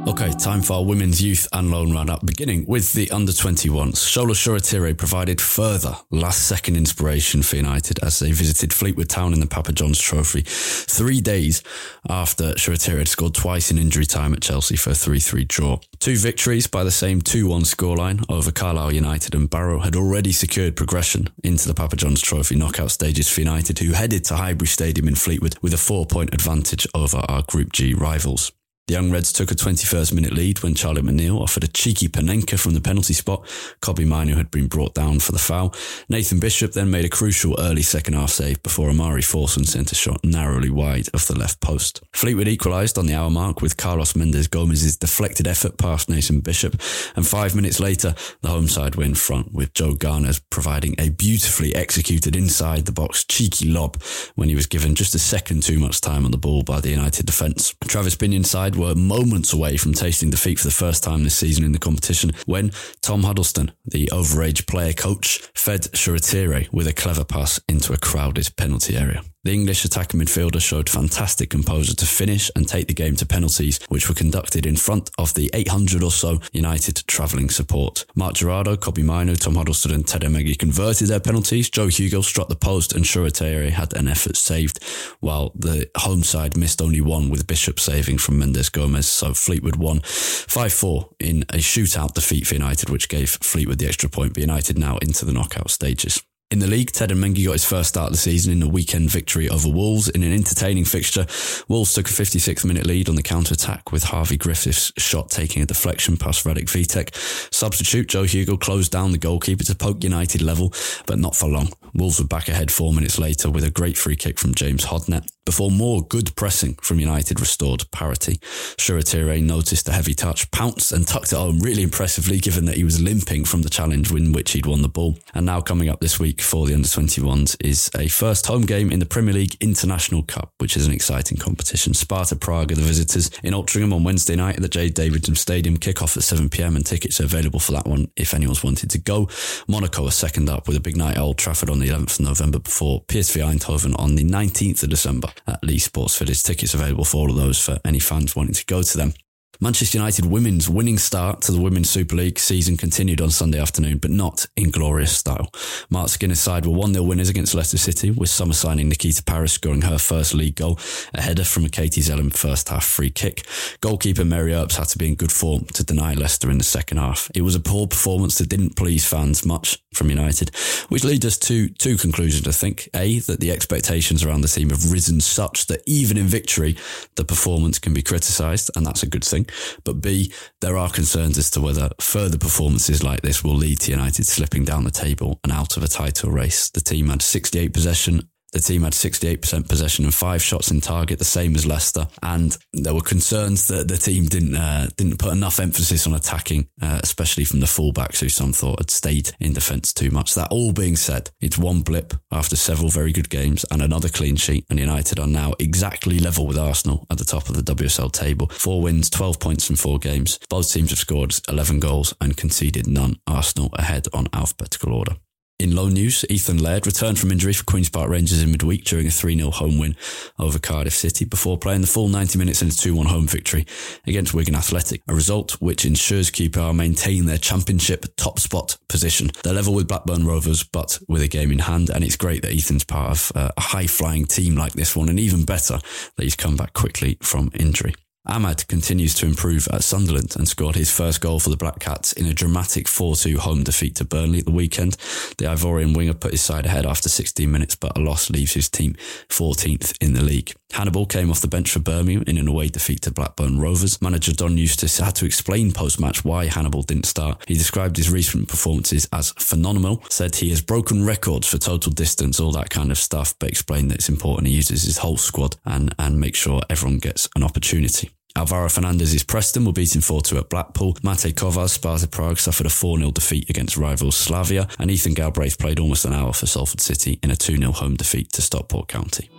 Okay, 0.08 0.32
time 0.32 0.62
for 0.62 0.78
our 0.78 0.86
women's 0.86 1.22
youth 1.22 1.50
and 1.52 1.70
loan 1.70 1.92
roundup, 1.92 2.26
beginning 2.26 2.66
with 2.66 2.94
the 2.94 3.12
under 3.12 3.34
21s. 3.34 3.96
Shola 3.96 4.32
Shoretire 4.32 4.98
provided 4.98 5.42
further 5.42 5.98
last 6.12 6.48
second 6.48 6.78
inspiration 6.78 7.44
for 7.44 7.58
United 7.58 8.00
as 8.02 8.18
they 8.20 8.32
visited 8.32 8.74
Fleetwood 8.74 9.10
Town 9.10 9.34
in 9.34 9.42
the 9.42 9.48
Papa 9.48 9.74
John's 9.74 10.00
Trophy 10.00 10.44
three 10.46 11.20
days 11.20 11.62
after 12.08 12.54
Shoretire 12.54 13.00
had 13.00 13.10
scored 13.10 13.34
twice 13.34 13.70
in 13.70 13.78
injury 13.78 14.06
time 14.06 14.34
at 14.34 14.42
Chelsea 14.42 14.78
for 14.78 14.92
a 14.92 14.96
3 14.96 15.20
3 15.20 15.44
draw. 15.44 15.78
Two 16.00 16.16
victories 16.16 16.68
by 16.68 16.86
the 16.86 16.90
same 16.90 17.22
2 17.22 17.46
1 17.46 17.64
scoreline 17.64 18.24
over 18.30 18.50
Carlisle 18.50 18.94
United 18.94 19.36
and 19.36 19.50
Barrow 19.50 19.80
had 19.80 19.98
already 19.98 20.32
secured 20.32 20.78
progression 20.78 21.28
into 21.44 21.68
the 21.68 21.74
Papa 21.74 21.98
John's 21.98 22.22
Trophy 22.22 22.56
knockout 22.56 22.92
stages 22.92 23.28
for 23.28 23.42
United, 23.42 23.80
who 23.80 23.92
headed 23.92 24.24
to 24.26 24.38
Highbury 24.38 24.68
Stadium 24.68 25.10
in 25.10 25.16
Fleetwood 25.16 25.58
with 25.62 25.74
a 25.74 25.78
four 25.78 26.06
point 26.06 26.34
advantage 26.34 26.88
over 26.96 27.18
our 27.28 27.44
Group 27.44 27.74
G 27.74 27.94
rivals. 27.94 28.54
The 28.88 28.94
Young 28.94 29.12
Reds 29.12 29.34
took 29.34 29.52
a 29.52 29.56
21st 29.56 30.14
minute 30.14 30.32
lead 30.32 30.64
when 30.64 30.74
Charlie 30.74 31.02
McNeil 31.02 31.42
offered 31.42 31.66
a 31.66 31.68
cheeky 31.68 32.08
Panenka 32.08 32.58
from 32.58 32.74
the 32.74 32.80
penalty 32.80 33.14
spot. 33.14 33.46
Kobbie 33.82 34.06
Mainoo 34.06 34.36
had 34.36 34.50
been 34.50 34.68
brought 34.68 34.94
down 34.94 35.20
for 35.20 35.34
the 35.34 35.38
foul. 35.38 35.76
Nathan 36.08 36.40
Bishop 36.40 36.72
then 36.72 36.90
made 36.90 37.04
a 37.04 37.10
crucial 37.10 37.60
early 37.60 37.82
second 37.82 38.14
half 38.14 38.30
save 38.30 38.64
before 38.64 38.90
Omari 38.90 39.24
Forson 39.24 39.68
sent 39.68 39.92
a 39.92 39.96
shot 39.96 40.24
narrowly 40.24 40.70
wide 40.70 41.10
of 41.14 41.28
the 41.28 41.38
left 41.38 41.60
post. 41.60 42.02
Fleetwood 42.14 42.48
equalised 42.48 42.98
on 42.98 43.08
the 43.08 43.14
hour 43.14 43.30
mark 43.30 43.62
with 43.62 43.76
Carlos 43.76 44.16
Mendes 44.16 44.48
Gomes's 44.48 44.96
deflected 44.96 45.50
effort 45.50 45.78
past 45.78 46.08
Nathan 46.08 46.40
Bishop, 46.40 46.82
and 47.18 47.28
five 47.28 47.54
minutes 47.56 47.82
later, 47.82 48.16
the 48.40 48.48
home 48.48 48.70
side 48.70 48.96
were 48.96 49.04
in 49.04 49.16
front 49.16 49.52
with 49.52 49.74
Joe 49.74 49.96
Garner's 49.96 50.40
providing 50.40 50.96
a 50.98 51.10
beautifully 51.10 51.76
executed 51.76 52.38
inside 52.38 52.86
the 52.86 52.94
box 52.94 53.26
cheeky 53.26 53.68
lob 53.68 54.02
when 54.36 54.48
he 54.48 54.56
was 54.56 54.66
given 54.66 54.96
just 54.96 55.14
a 55.14 55.20
second 55.20 55.62
too 55.62 55.78
much 55.78 56.00
time 56.00 56.24
on 56.24 56.32
the 56.32 56.38
ball 56.38 56.64
by 56.64 56.80
the 56.80 56.92
United 56.92 57.26
defence. 57.26 57.76
Travis 57.86 58.16
Binnion's 58.16 58.50
side 58.50 58.77
were 58.78 58.96
moments 58.96 59.54
away 59.54 59.78
from 59.78 59.94
tasting 59.94 60.30
defeat 60.30 60.60
for 60.60 60.68
the 60.68 60.72
first 60.72 61.04
time 61.04 61.24
this 61.24 61.36
season 61.36 61.64
in 61.64 61.72
the 61.72 61.80
competition 61.80 62.32
when 62.46 62.72
Tom 63.02 63.24
Huddleston, 63.24 63.72
the 63.86 64.08
overage 64.14 64.68
player 64.68 64.94
coach, 64.94 65.40
fed 65.54 65.82
Shoretire 65.94 66.72
with 66.72 66.88
a 66.88 66.94
clever 66.94 67.26
pass 67.26 67.60
into 67.68 67.94
a 67.94 67.98
crowded 67.98 68.50
penalty 68.56 68.96
area. 68.96 69.24
The 69.48 69.54
English 69.54 69.86
attacking 69.86 70.20
midfielder 70.20 70.60
showed 70.60 70.90
fantastic 70.90 71.50
composure 71.50 71.96
to 71.96 72.06
finish 72.06 72.52
and 72.58 72.68
take 72.68 72.90
the 72.90 72.94
game 72.94 73.16
to 73.16 73.26
penalties, 73.26 73.80
which 73.88 74.10
were 74.10 74.14
conducted 74.14 74.66
in 74.66 74.76
front 74.76 75.10
of 75.18 75.34
the 75.36 75.50
800 75.54 76.04
or 76.04 76.12
so 76.12 76.42
United 76.52 77.02
travelling 77.08 77.50
support. 77.50 78.04
Marc 78.14 78.34
Jurado, 78.34 78.78
Kobbie 78.78 79.04
Mainoo, 79.04 79.38
Tom 79.38 79.56
Huddleston 79.56 79.94
and 79.94 80.06
Teden 80.06 80.34
Mengi 80.34 80.60
converted 80.60 81.08
their 81.08 81.22
penalties. 81.22 81.70
Joe 81.70 81.88
Hugill 81.88 82.26
struck 82.26 82.50
the 82.50 82.58
post 82.58 82.94
and 82.94 83.06
Shoretire 83.06 83.70
had 83.70 83.96
an 83.96 84.10
effort 84.10 84.36
saved, 84.36 84.84
while 85.22 85.54
the 85.56 85.90
home 85.96 86.24
side 86.24 86.58
missed 86.58 86.82
only 86.82 87.00
one 87.00 87.30
with 87.30 87.48
Bishop 87.48 87.80
saving 87.80 88.18
from 88.18 88.40
Mendes 88.40 88.68
Gomes. 88.68 89.08
So 89.08 89.34
Fleetwood 89.34 89.78
won 89.78 90.02
5-4 90.02 91.14
in 91.22 91.44
a 91.44 91.60
shootout 91.60 92.16
defeat 92.16 92.48
for 92.48 92.56
United, 92.56 92.90
which 92.90 93.08
gave 93.08 93.30
Fleetwood 93.30 93.80
the 93.80 93.88
extra 93.88 94.10
point, 94.10 94.34
but 94.34 94.42
United 94.42 94.78
now 94.78 94.98
into 94.98 95.24
the 95.24 95.32
knockout 95.32 95.70
stages. 95.70 96.22
In 96.50 96.60
the 96.60 96.68
league, 96.68 96.94
Teden 96.94 97.18
Mengi 97.18 97.46
got 97.46 97.52
his 97.52 97.66
first 97.66 97.90
start 97.90 98.08
of 98.08 98.14
the 98.14 98.18
season 98.18 98.54
in 98.54 98.64
a 98.64 98.70
weekend 98.70 99.12
victory 99.12 99.50
over 99.50 99.68
Wolves 99.68 100.08
in 100.08 100.24
an 100.24 100.32
entertaining 100.32 100.86
fixture. 100.86 101.26
Wolves 101.68 101.94
took 101.94 102.08
a 102.10 102.14
56th 102.14 102.64
minute 102.64 102.86
lead 102.86 103.10
on 103.10 103.16
the 103.16 103.22
counter-attack 103.22 103.92
with 103.92 104.04
Harvey 104.04 104.38
Griffiths' 104.38 104.94
shot 104.98 105.30
taking 105.30 105.62
a 105.62 105.66
deflection 105.66 106.16
past 106.16 106.46
Radek 106.46 106.68
Vitek. 106.68 107.14
Substitute 107.54 108.08
Joe 108.08 108.24
Hugill 108.24 108.62
closed 108.62 108.94
down 108.94 109.12
the 109.12 109.18
goalkeeper 109.18 109.66
to 109.66 109.76
poke 109.76 110.06
United 110.06 110.42
level, 110.42 110.72
but 111.06 111.20
not 111.20 111.36
for 111.36 111.50
long. 111.50 111.68
Wolves 111.94 112.20
were 112.20 112.28
back 112.28 112.48
ahead 112.48 112.72
four 112.72 112.94
minutes 112.94 113.20
later 113.20 113.50
with 113.50 113.64
a 113.64 113.72
great 113.72 113.98
free 113.98 114.16
kick 114.16 114.40
from 114.40 114.54
James 114.54 114.86
Hodnett 114.86 115.28
before 115.48 115.72
more 115.72 116.02
good 116.02 116.36
pressing 116.36 116.74
from 116.82 117.00
United 117.00 117.40
restored 117.40 117.90
parity. 117.92 118.36
Shoretire 118.76 119.42
noticed 119.42 119.86
the 119.86 119.94
heavy 119.94 120.14
touch, 120.14 120.52
pounced 120.52 120.92
and 120.92 121.08
tucked 121.08 121.32
it 121.32 121.38
home 121.38 121.60
really 121.60 121.84
impressively 121.84 122.38
given 122.38 122.66
that 122.66 122.76
he 122.76 122.84
was 122.84 123.02
limping 123.02 123.46
from 123.46 123.62
the 123.62 123.70
challenge 123.70 124.12
in 124.12 124.34
which 124.34 124.52
he'd 124.52 124.66
won 124.66 124.82
the 124.82 124.90
ball. 124.90 125.18
And 125.34 125.46
now 125.46 125.62
coming 125.62 125.88
up 125.88 126.02
this 126.02 126.20
week 126.20 126.42
for 126.42 126.68
the 126.68 126.74
under-21s 126.74 127.56
is 127.62 127.90
a 127.98 128.10
first 128.10 128.46
home 128.48 128.64
game 128.64 128.92
in 128.92 129.00
the 129.00 129.06
Premier 129.06 129.34
League 129.34 129.56
International 129.62 130.22
Cup, 130.22 130.52
which 130.58 130.76
is 130.76 130.86
an 130.86 130.92
exciting 130.92 131.38
competition. 131.38 131.94
Sparta 131.94 132.36
Prague 132.36 132.74
are 132.74 132.76
the 132.76 132.82
visitors 132.82 133.32
in 133.42 133.54
Altrincham 133.54 133.94
on 133.94 134.04
Wednesday 134.04 134.36
night 134.36 134.58
at 134.58 134.62
the 134.62 134.68
J. 134.68 134.90
Davidson 134.90 135.36
Stadium. 135.36 135.78
Kick-off 135.78 136.18
at 136.18 136.24
7pm 136.24 136.76
and 136.76 136.86
tickets 136.86 137.22
are 137.22 137.26
available 137.26 137.62
for 137.62 137.72
that 137.72 137.88
one 137.88 138.12
if 138.18 138.34
anyone's 138.34 138.66
wanted 138.66 138.90
to 138.90 139.00
go. 139.00 139.30
Monaco 139.70 140.06
are 140.08 140.12
second 140.12 140.50
up 140.50 140.68
with 140.68 140.76
a 140.76 140.82
big 140.82 140.98
night 140.98 141.16
at 141.16 141.22
Old 141.22 141.38
Trafford 141.38 141.70
on 141.70 141.77
the 141.80 141.90
11th 141.90 142.20
of 142.20 142.26
November 142.26 142.60
before 142.60 143.04
PSV 143.06 143.44
Eindhoven 143.44 143.98
on 144.00 144.16
the 144.16 144.24
19th 144.24 144.84
of 144.84 144.90
December 144.90 145.30
at 145.48 145.64
Leigh 145.64 145.78
Sports 145.78 146.18
Village. 146.18 146.44
Tickets 146.44 146.74
available 146.74 147.06
for 147.06 147.18
all 147.18 147.30
of 147.30 147.36
those 147.36 147.64
for 147.64 147.80
any 147.86 148.00
fans 148.00 148.36
wanting 148.36 148.54
to 148.54 148.66
go 148.66 148.82
to 148.82 148.98
them. 148.98 149.14
Manchester 149.60 149.98
United 149.98 150.26
women's 150.28 150.70
winning 150.70 151.00
start 151.00 151.42
to 151.42 151.52
the 151.52 151.60
Women's 151.60 151.90
Super 151.90 152.16
League 152.16 152.38
season 152.38 152.78
continued 152.78 153.20
on 153.20 153.32
Sunday 153.32 153.60
afternoon, 153.60 153.98
but 153.98 154.12
not 154.12 154.46
in 154.56 154.70
glorious 154.70 155.18
style. 155.18 155.52
Mark 155.90 156.10
Skinner's 156.10 156.40
side 156.40 156.68
were 156.68 156.74
1 156.74 156.94
0 156.94 157.04
winners 157.04 157.30
against 157.30 157.56
Leicester 157.56 157.80
City, 157.80 158.12
with 158.12 158.30
summer 158.30 158.54
signing 158.54 158.88
Nikita 158.88 159.24
Parris 159.24 159.54
scoring 159.54 159.82
her 159.82 159.98
first 159.98 160.36
league 160.36 160.56
goal, 160.56 160.78
a 161.16 161.22
header 161.22 161.44
from 161.44 161.66
a 161.66 161.70
Katie 161.70 162.02
Zelem 162.02 162.32
first 162.32 162.70
half 162.70 162.86
free 162.86 163.10
kick. 163.10 163.48
Goalkeeper 163.82 164.24
Mary 164.24 164.54
Earps 164.54 164.78
had 164.78 164.90
to 164.90 165.00
be 165.00 165.08
in 165.08 165.16
good 165.16 165.32
form 165.32 165.66
to 165.74 165.84
deny 165.84 166.14
Leicester 166.14 166.52
in 166.52 166.60
the 166.60 166.64
second 166.64 166.98
half. 166.98 167.32
It 167.34 167.42
was 167.42 167.56
a 167.56 167.60
poor 167.60 167.88
performance 167.88 168.38
that 168.38 168.50
didn't 168.50 168.76
please 168.76 169.08
fans 169.08 169.44
much 169.44 169.80
from 169.92 170.12
United, 170.12 170.56
which 170.90 171.04
leads 171.04 171.26
us 171.26 171.38
to 171.40 171.70
two 171.70 171.98
conclusions, 171.98 172.48
I 172.48 172.52
think. 172.52 172.90
A, 172.94 173.20
that 173.22 173.40
the 173.40 173.52
expectations 173.52 174.24
around 174.24 174.42
the 174.42 174.48
team 174.48 174.70
have 174.70 174.92
risen 174.92 175.20
such 175.20 175.66
that 175.66 175.82
even 175.88 176.16
in 176.16 176.26
victory, 176.26 176.78
the 177.16 177.26
performance 177.26 177.80
can 177.80 177.96
be 177.96 178.04
criticised, 178.04 178.70
and 178.76 178.86
that's 178.86 179.02
a 179.02 179.08
good 179.08 179.26
thing. 179.26 179.47
But 179.84 180.02
B, 180.02 180.32
there 180.62 180.78
are 180.78 180.90
concerns 180.90 181.38
as 181.38 181.50
to 181.52 181.62
whether 181.62 181.90
further 182.00 182.38
performances 182.38 183.04
like 183.04 183.22
this 183.22 183.44
will 183.44 183.56
lead 183.56 183.80
to 183.82 183.92
United 183.92 184.28
slipping 184.28 184.66
down 184.66 184.84
the 184.84 184.92
table 184.92 185.40
and 185.44 185.52
out 185.52 185.78
of 185.78 185.84
a 185.84 185.88
title 185.88 186.32
race. 186.32 186.70
The 186.70 186.82
team 186.82 187.10
had 187.10 187.22
68 187.22 187.74
possession 187.74 188.30
the 188.58 188.64
team 188.64 188.82
had 188.82 188.94
68% 188.94 189.70
possession 189.70 190.04
and 190.04 190.14
five 190.14 190.42
shots 190.42 190.72
in 190.72 190.82
target, 190.82 191.20
the 191.20 191.26
same 191.26 191.56
as 191.56 191.66
Leicester. 191.66 192.08
And 192.24 192.58
there 192.74 192.96
were 192.96 193.02
concerns 193.02 193.68
that 193.68 193.88
the 193.88 193.98
team 193.98 194.26
didn't 194.26 194.56
uh, 194.56 194.88
didn't 194.98 195.20
put 195.20 195.32
enough 195.32 195.60
emphasis 195.60 196.08
on 196.08 196.16
attacking, 196.16 196.68
uh, 196.82 197.00
especially 197.04 197.46
from 197.46 197.60
the 197.60 197.68
fullbacks, 197.68 198.20
who 198.20 198.30
some 198.30 198.54
thought 198.54 198.80
had 198.80 198.90
stayed 198.90 199.32
in 199.40 199.54
defence 199.54 199.94
too 199.94 200.10
much. 200.10 200.34
That 200.34 200.48
all 200.50 200.72
being 200.72 200.96
said, 200.96 201.30
it's 201.40 201.58
one 201.58 201.82
blip 201.82 202.16
after 202.32 202.56
several 202.56 202.90
very 202.90 203.12
good 203.12 203.30
games 203.30 203.64
and 203.70 203.82
another 203.82 204.10
clean 204.10 204.38
sheet. 204.38 204.66
And 204.72 204.80
United 204.80 205.20
are 205.20 205.28
now 205.28 205.54
exactly 205.60 206.18
level 206.18 206.48
with 206.48 206.58
Arsenal 206.58 207.06
at 207.12 207.20
the 207.20 207.26
top 207.26 207.50
of 207.50 207.56
the 207.56 207.76
WSL 207.76 208.12
table. 208.12 208.48
Four 208.48 208.82
wins, 208.82 209.12
12 209.12 209.40
points 209.40 209.70
in 209.70 209.76
four 209.76 210.00
games. 210.00 210.40
Both 210.50 210.74
teams 210.74 210.90
have 210.90 211.00
scored 211.00 211.36
11 211.48 211.80
goals 211.80 212.16
and 212.20 212.36
conceded 212.36 212.88
none. 212.88 213.20
Arsenal 213.28 213.70
ahead 213.74 214.08
on 214.14 214.28
alphabetical 214.34 214.94
order. 214.94 215.18
In 215.60 215.76
low 215.76 215.90
news, 215.90 216.24
Ethan 216.30 216.60
Laird 216.60 216.86
returned 216.86 217.18
from 217.18 217.32
injury 217.32 217.52
for 217.52 217.64
Queen's 217.64 217.90
Park 217.90 218.12
Rangers 218.12 218.44
in 218.44 218.52
midweek 218.52 218.84
during 218.84 219.08
a 219.08 219.10
3-0 219.10 219.52
home 219.54 219.80
win 219.80 219.96
over 220.38 220.60
Cardiff 220.60 220.94
City 220.94 221.26
before 221.26 221.58
playing 221.58 221.82
the 221.82 221.88
full 221.88 222.10
90 222.10 222.38
minutes 222.38 222.62
in 222.62 222.68
a 222.68 222.72
2-1 222.72 223.08
home 223.08 223.26
victory 223.26 223.66
against 224.06 224.36
Wigan 224.36 224.54
Athletic, 224.54 225.02
a 225.08 225.16
result 225.16 225.54
which 225.54 225.84
ensures 225.84 226.30
QPR 226.30 226.76
maintain 226.76 227.26
their 227.26 227.40
championship 227.40 228.06
top 228.18 228.38
spot 228.38 228.78
position. 228.88 229.32
They're 229.42 229.52
level 229.52 229.74
with 229.74 229.88
Blackburn 229.88 230.28
Rovers, 230.28 230.62
but 230.62 231.00
with 231.08 231.24
a 231.24 231.28
game 231.28 231.52
in 231.52 231.60
hand, 231.60 231.90
and 231.90 232.04
it's 232.04 232.18
great 232.18 232.44
that 232.44 232.54
Ethan's 232.54 232.84
part 232.84 233.10
of 233.10 233.32
uh, 233.34 233.50
a 233.58 233.62
high-flying 233.62 234.28
team 234.28 234.56
like 234.56 234.74
this 234.74 234.96
one, 234.96 235.10
and 235.10 235.20
even 235.20 235.44
better 235.44 235.80
that 236.18 236.24
he's 236.24 236.36
come 236.36 236.56
back 236.56 236.74
quickly 236.74 237.18
from 237.24 237.50
injury. 237.56 237.96
Amad 238.28 238.68
continues 238.68 239.14
to 239.16 239.26
improve 239.26 239.68
at 239.72 239.84
Sunderland 239.84 240.36
and 240.36 240.48
scored 240.48 240.76
his 240.76 240.92
first 240.92 241.22
goal 241.22 241.40
for 241.40 241.50
the 241.50 241.58
Black 241.58 241.80
Cats 241.80 242.12
in 242.12 242.26
a 242.26 242.34
dramatic 242.34 242.86
4-2 242.86 243.38
home 243.38 243.64
defeat 243.64 243.96
to 243.96 244.06
Burnley 244.06 244.40
at 244.40 244.46
the 244.46 244.52
weekend. 244.52 244.94
The 245.38 245.46
Ivorian 245.46 245.96
winger 245.96 246.14
put 246.14 246.32
his 246.32 246.42
side 246.42 246.66
ahead 246.66 246.86
after 246.86 247.08
16 247.08 247.50
minutes, 247.50 247.76
but 247.76 247.98
a 247.98 248.02
loss 248.02 248.30
leaves 248.30 248.54
his 248.54 248.70
team 248.70 248.96
14th 249.30 249.96
in 250.02 250.14
the 250.14 250.24
league. 250.24 250.54
Hannibal 250.74 251.06
came 251.06 251.32
off 251.32 251.40
the 251.40 251.48
bench 251.48 251.72
for 251.72 251.80
Birmingham 251.80 252.26
in 252.28 252.38
an 252.38 252.50
away 252.50 252.68
defeat 252.68 253.02
to 253.04 253.12
Blackburn 253.12 253.60
Rovers. 253.60 254.02
Manager 254.02 254.34
John 254.34 254.58
Eustace 254.58 254.98
had 254.98 255.16
to 255.16 255.26
explain 255.26 255.72
post-match 255.72 256.26
why 256.26 256.48
Hannibal 256.48 256.84
didn't 256.84 257.06
start. 257.06 257.42
He 257.48 257.54
described 257.54 257.96
his 257.96 258.12
recent 258.12 258.50
performances 258.50 259.08
as 259.14 259.32
phenomenal, 259.32 260.04
said 260.10 260.36
he 260.36 260.50
has 260.50 260.62
broken 260.62 261.06
records 261.06 261.48
for 261.48 261.58
total 261.58 261.94
distance, 261.94 262.40
all 262.40 262.52
that 262.52 262.70
kind 262.70 262.92
of 262.92 262.98
stuff, 262.98 263.34
but 263.40 263.50
explained 263.50 263.90
that 263.92 264.00
it's 264.00 264.10
important 264.10 264.48
he 264.48 264.56
uses 264.56 264.84
his 264.84 264.98
whole 264.98 265.18
squad 265.18 265.56
and, 265.66 265.96
and 265.98 266.20
make 266.20 266.36
sure 266.36 266.62
everyone 266.70 267.00
gets 267.00 267.30
an 267.36 267.44
opportunity. 267.44 268.10
Alvaro 268.38 268.70
Fernandez's 268.70 269.24
Preston 269.24 269.66
were 269.66 269.74
beaten 269.74 270.00
4-2 270.00 270.38
at 270.38 270.50
Blackpool. 270.50 270.94
Matej 271.02 271.34
Kovar, 271.34 271.68
Sparta 271.68 272.08
Prague 272.08 272.38
suffered 272.38 272.68
a 272.68 272.70
4-0 272.70 273.12
defeat 273.12 273.50
against 273.50 273.78
rivals 273.78 274.16
Slavia. 274.16 274.68
And 274.78 274.92
Ethan 274.92 275.16
Galbraith 275.16 275.58
played 275.58 275.80
almost 275.80 276.06
an 276.06 276.14
hour 276.14 276.34
for 276.34 276.46
Salford 276.46 276.80
City 276.80 277.20
in 277.24 277.32
a 277.32 277.36
2-0 277.36 277.74
home 277.74 277.96
defeat 277.96 278.32
to 278.34 278.44
Stockport 278.44 278.90
County. 278.90 279.32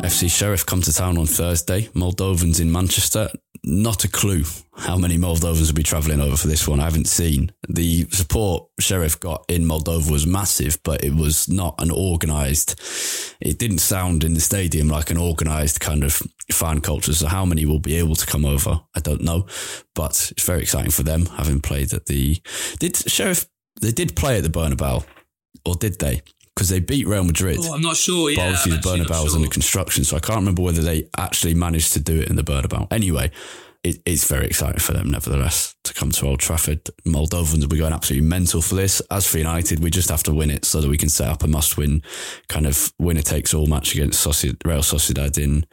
FC 0.00 0.30
Sheriff 0.30 0.64
come 0.64 0.80
to 0.82 0.92
town 0.92 1.18
on 1.18 1.26
Thursday. 1.26 1.82
Moldovans 1.88 2.60
in 2.60 2.70
Manchester. 2.70 3.28
Not 3.64 4.04
a 4.04 4.08
clue 4.08 4.44
how 4.76 4.96
many 4.96 5.18
Moldovans 5.18 5.66
will 5.66 5.74
be 5.74 5.82
travelling 5.82 6.20
over 6.20 6.36
for 6.36 6.46
this 6.46 6.68
one. 6.68 6.78
I 6.78 6.84
haven't 6.84 7.08
seen. 7.08 7.50
The 7.68 8.06
support 8.10 8.68
Sheriff 8.78 9.18
got 9.18 9.44
in 9.48 9.64
Moldova 9.64 10.10
was 10.10 10.24
massive, 10.24 10.78
but 10.84 11.02
it 11.02 11.14
was 11.14 11.48
not 11.48 11.74
an 11.78 11.90
organised, 11.90 12.80
it 13.40 13.58
didn't 13.58 13.78
sound 13.78 14.22
in 14.22 14.34
the 14.34 14.40
stadium 14.40 14.88
like 14.88 15.10
an 15.10 15.18
organised 15.18 15.80
kind 15.80 16.04
of 16.04 16.22
fan 16.52 16.80
culture. 16.80 17.12
So 17.12 17.26
how 17.26 17.44
many 17.44 17.66
will 17.66 17.80
be 17.80 17.96
able 17.96 18.14
to 18.14 18.26
come 18.26 18.44
over? 18.44 18.80
I 18.94 19.00
don't 19.00 19.22
know, 19.22 19.46
but 19.96 20.30
it's 20.30 20.46
very 20.46 20.62
exciting 20.62 20.92
for 20.92 21.02
them 21.02 21.26
having 21.26 21.60
played 21.60 21.92
at 21.92 22.06
the, 22.06 22.40
did 22.78 22.96
Sheriff, 22.96 23.48
they 23.80 23.90
did 23.90 24.14
play 24.14 24.38
at 24.38 24.44
the 24.44 24.48
Bernabeu 24.48 25.04
or 25.66 25.74
did 25.74 25.98
they? 25.98 26.22
Because 26.58 26.70
they 26.70 26.80
beat 26.80 27.06
Real 27.06 27.22
Madrid. 27.22 27.56
Oh, 27.60 27.72
I'm 27.72 27.80
not 27.80 27.96
sure. 27.96 28.30
But 28.30 28.38
yeah, 28.38 28.48
obviously 28.48 28.72
I'm 28.72 28.80
the 28.80 28.88
Bernabeu 28.88 29.14
sure. 29.14 29.24
was 29.24 29.36
under 29.36 29.48
construction, 29.48 30.02
so 30.02 30.16
I 30.16 30.20
can't 30.20 30.40
remember 30.40 30.60
whether 30.60 30.82
they 30.82 31.08
actually 31.16 31.54
managed 31.54 31.92
to 31.92 32.00
do 32.00 32.20
it 32.20 32.28
in 32.28 32.34
the 32.34 32.42
Bernabeu. 32.42 32.92
Anyway, 32.92 33.30
it, 33.84 34.02
it's 34.04 34.26
very 34.26 34.46
exciting 34.46 34.80
for 34.80 34.92
them, 34.92 35.08
nevertheless, 35.08 35.76
to 35.84 35.94
come 35.94 36.10
to 36.10 36.26
Old 36.26 36.40
Trafford. 36.40 36.82
Moldovans 37.06 37.60
will 37.60 37.68
be 37.68 37.78
going 37.78 37.92
absolutely 37.92 38.26
mental 38.26 38.60
for 38.60 38.74
this. 38.74 39.00
As 39.08 39.24
for 39.24 39.38
United, 39.38 39.78
we 39.78 39.88
just 39.88 40.08
have 40.08 40.24
to 40.24 40.34
win 40.34 40.50
it 40.50 40.64
so 40.64 40.80
that 40.80 40.90
we 40.90 40.96
can 40.96 41.08
set 41.08 41.28
up 41.28 41.44
a 41.44 41.46
must-win 41.46 42.02
kind 42.48 42.66
of 42.66 42.92
winner 42.98 43.22
takes 43.22 43.54
all 43.54 43.68
match 43.68 43.94
against 43.94 44.26
Sociedad, 44.26 44.56
Real 44.64 44.80
Sociedad 44.80 45.38
in 45.38 45.64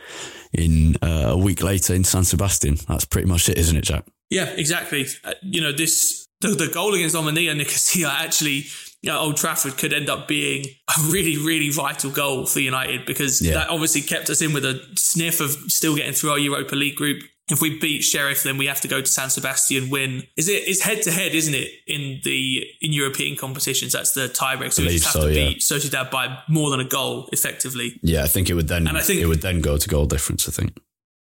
in 0.53 0.97
uh, 1.01 1.29
a 1.31 1.37
week 1.37 1.63
later 1.63 1.95
in 1.95 2.03
San 2.03 2.25
Sebastian. 2.25 2.75
That's 2.87 3.05
pretty 3.05 3.27
much 3.27 3.49
it, 3.49 3.57
isn't 3.57 3.75
it, 3.75 3.85
Jack? 3.85 4.05
Yeah, 4.29 4.49
exactly. 4.49 5.07
Uh, 5.23 5.33
you 5.41 5.61
know, 5.61 5.71
this 5.71 6.27
the, 6.41 6.49
the 6.49 6.67
goal 6.67 6.93
against 6.93 7.15
Omonia 7.15 7.57
Nicosia 7.57 8.11
actually 8.19 8.65
you 9.05 9.11
know, 9.11 9.19
Old 9.19 9.37
Trafford 9.37 9.77
could 9.77 9.93
end 9.93 10.09
up 10.09 10.27
being 10.27 10.65
a 10.89 10.99
really, 11.09 11.37
really 11.37 11.69
vital 11.69 12.09
goal 12.09 12.47
for 12.47 12.59
United 12.59 13.05
because 13.05 13.39
Yeah. 13.39 13.53
that 13.53 13.69
obviously 13.69 14.01
kept 14.01 14.31
us 14.31 14.41
in 14.41 14.51
with 14.51 14.65
a 14.65 14.81
sniff 14.97 15.39
of 15.41 15.51
still 15.67 15.95
getting 15.95 16.13
through 16.13 16.31
our 16.31 16.39
Europa 16.39 16.75
League 16.75 16.95
group. 16.95 17.21
If 17.51 17.61
we 17.61 17.77
beat 17.77 18.01
Sheriff, 18.01 18.41
then 18.41 18.57
we 18.57 18.65
have 18.65 18.81
to 18.81 18.87
go 18.87 19.01
to 19.01 19.05
San 19.07 19.29
Sebastian, 19.29 19.91
win. 19.91 20.23
Is 20.35 20.49
it? 20.49 20.63
It's 20.67 20.81
head 20.81 21.03
to 21.03 21.11
head, 21.11 21.35
isn't 21.35 21.53
it? 21.53 21.69
In 21.85 22.19
the 22.23 22.63
in 22.81 22.91
European 22.93 23.35
competitions, 23.37 23.91
that's 23.93 24.13
the 24.13 24.27
tiebreak. 24.27 24.73
So 24.73 24.81
we 24.81 24.89
just 24.89 25.03
have 25.05 25.13
so, 25.13 25.27
to 25.27 25.33
yeah. 25.39 25.49
beat 25.49 25.59
Sociedad 25.59 26.09
by 26.09 26.39
more 26.49 26.71
than 26.71 26.79
a 26.79 26.83
goal, 26.85 27.29
effectively. 27.31 27.99
Yeah, 28.01 28.23
I 28.23 28.27
think 28.27 28.49
it 28.49 28.55
would 28.55 28.67
then 28.67 28.87
And 28.87 28.97
I 28.97 29.01
think- 29.01 29.21
it 29.21 29.27
would 29.27 29.43
then 29.43 29.61
go 29.61 29.77
to 29.77 29.87
goal 29.87 30.07
difference. 30.07 30.47
I 30.49 30.51
think 30.51 30.75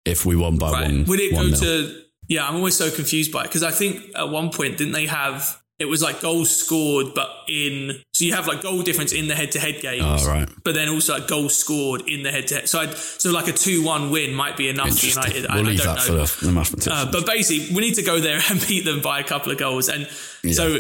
if 0.05 0.27
we 0.27 0.35
won 0.35 0.59
by 0.59 0.73
Right? 0.73 0.83
one, 0.91 1.05
Would 1.05 1.21
it 1.21 1.31
go 1.33 1.43
nil. 1.47 1.61
to? 1.61 2.03
Yeah, 2.29 2.49
I'm 2.49 2.57
always 2.57 2.75
so 2.77 2.91
confused 2.91 3.31
by 3.31 3.43
it 3.43 3.45
because 3.45 3.63
I 3.63 3.71
think 3.71 4.03
at 4.17 4.29
one 4.29 4.51
point 4.51 4.77
didn't 4.77 4.95
they 4.95 5.07
have 5.07 5.58
it 5.79 5.85
was 5.87 6.03
like 6.03 6.21
goals 6.21 6.55
scored, 6.55 7.15
but 7.15 7.29
in 7.49 8.01
so 8.13 8.25
you 8.25 8.35
have 8.35 8.47
like 8.49 8.63
goal 8.63 8.83
difference 8.83 9.13
in 9.13 9.29
the 9.29 9.35
head-to-head 9.37 9.81
games, 9.81 10.05
Oh, 10.05 10.29
right. 10.29 10.49
but 10.65 10.75
then 10.75 10.89
also 10.89 11.15
like 11.15 11.29
goals 11.29 11.57
scored 11.57 12.03
in 12.09 12.25
the 12.25 12.33
head-to-head. 12.33 12.69
So 12.69 12.81
I'd, 12.81 12.97
so 12.97 13.31
like 13.31 13.47
a 13.47 13.53
two-one 13.53 14.11
win 14.11 14.35
might 14.35 14.57
be 14.57 14.69
enough 14.69 14.99
for 14.99 15.07
United. 15.07 15.43
We'll 15.49 15.53
I 15.53 15.61
leave 15.63 15.79
don't 15.79 15.95
that 15.97 16.09
know. 16.09 16.27
for 16.27 16.41
the, 16.41 16.47
the 16.47 16.53
mathematicians. 16.53 16.97
Uh, 16.97 17.11
but 17.13 17.27
basically, 17.27 17.75
we 17.77 17.81
need 17.83 17.95
to 17.95 18.03
go 18.03 18.19
there 18.19 18.41
and 18.51 18.67
beat 18.67 18.85
them 18.85 19.01
by 19.01 19.21
a 19.21 19.25
couple 19.25 19.53
of 19.53 19.59
goals. 19.59 19.89
And 19.89 20.09
so, 20.53 20.79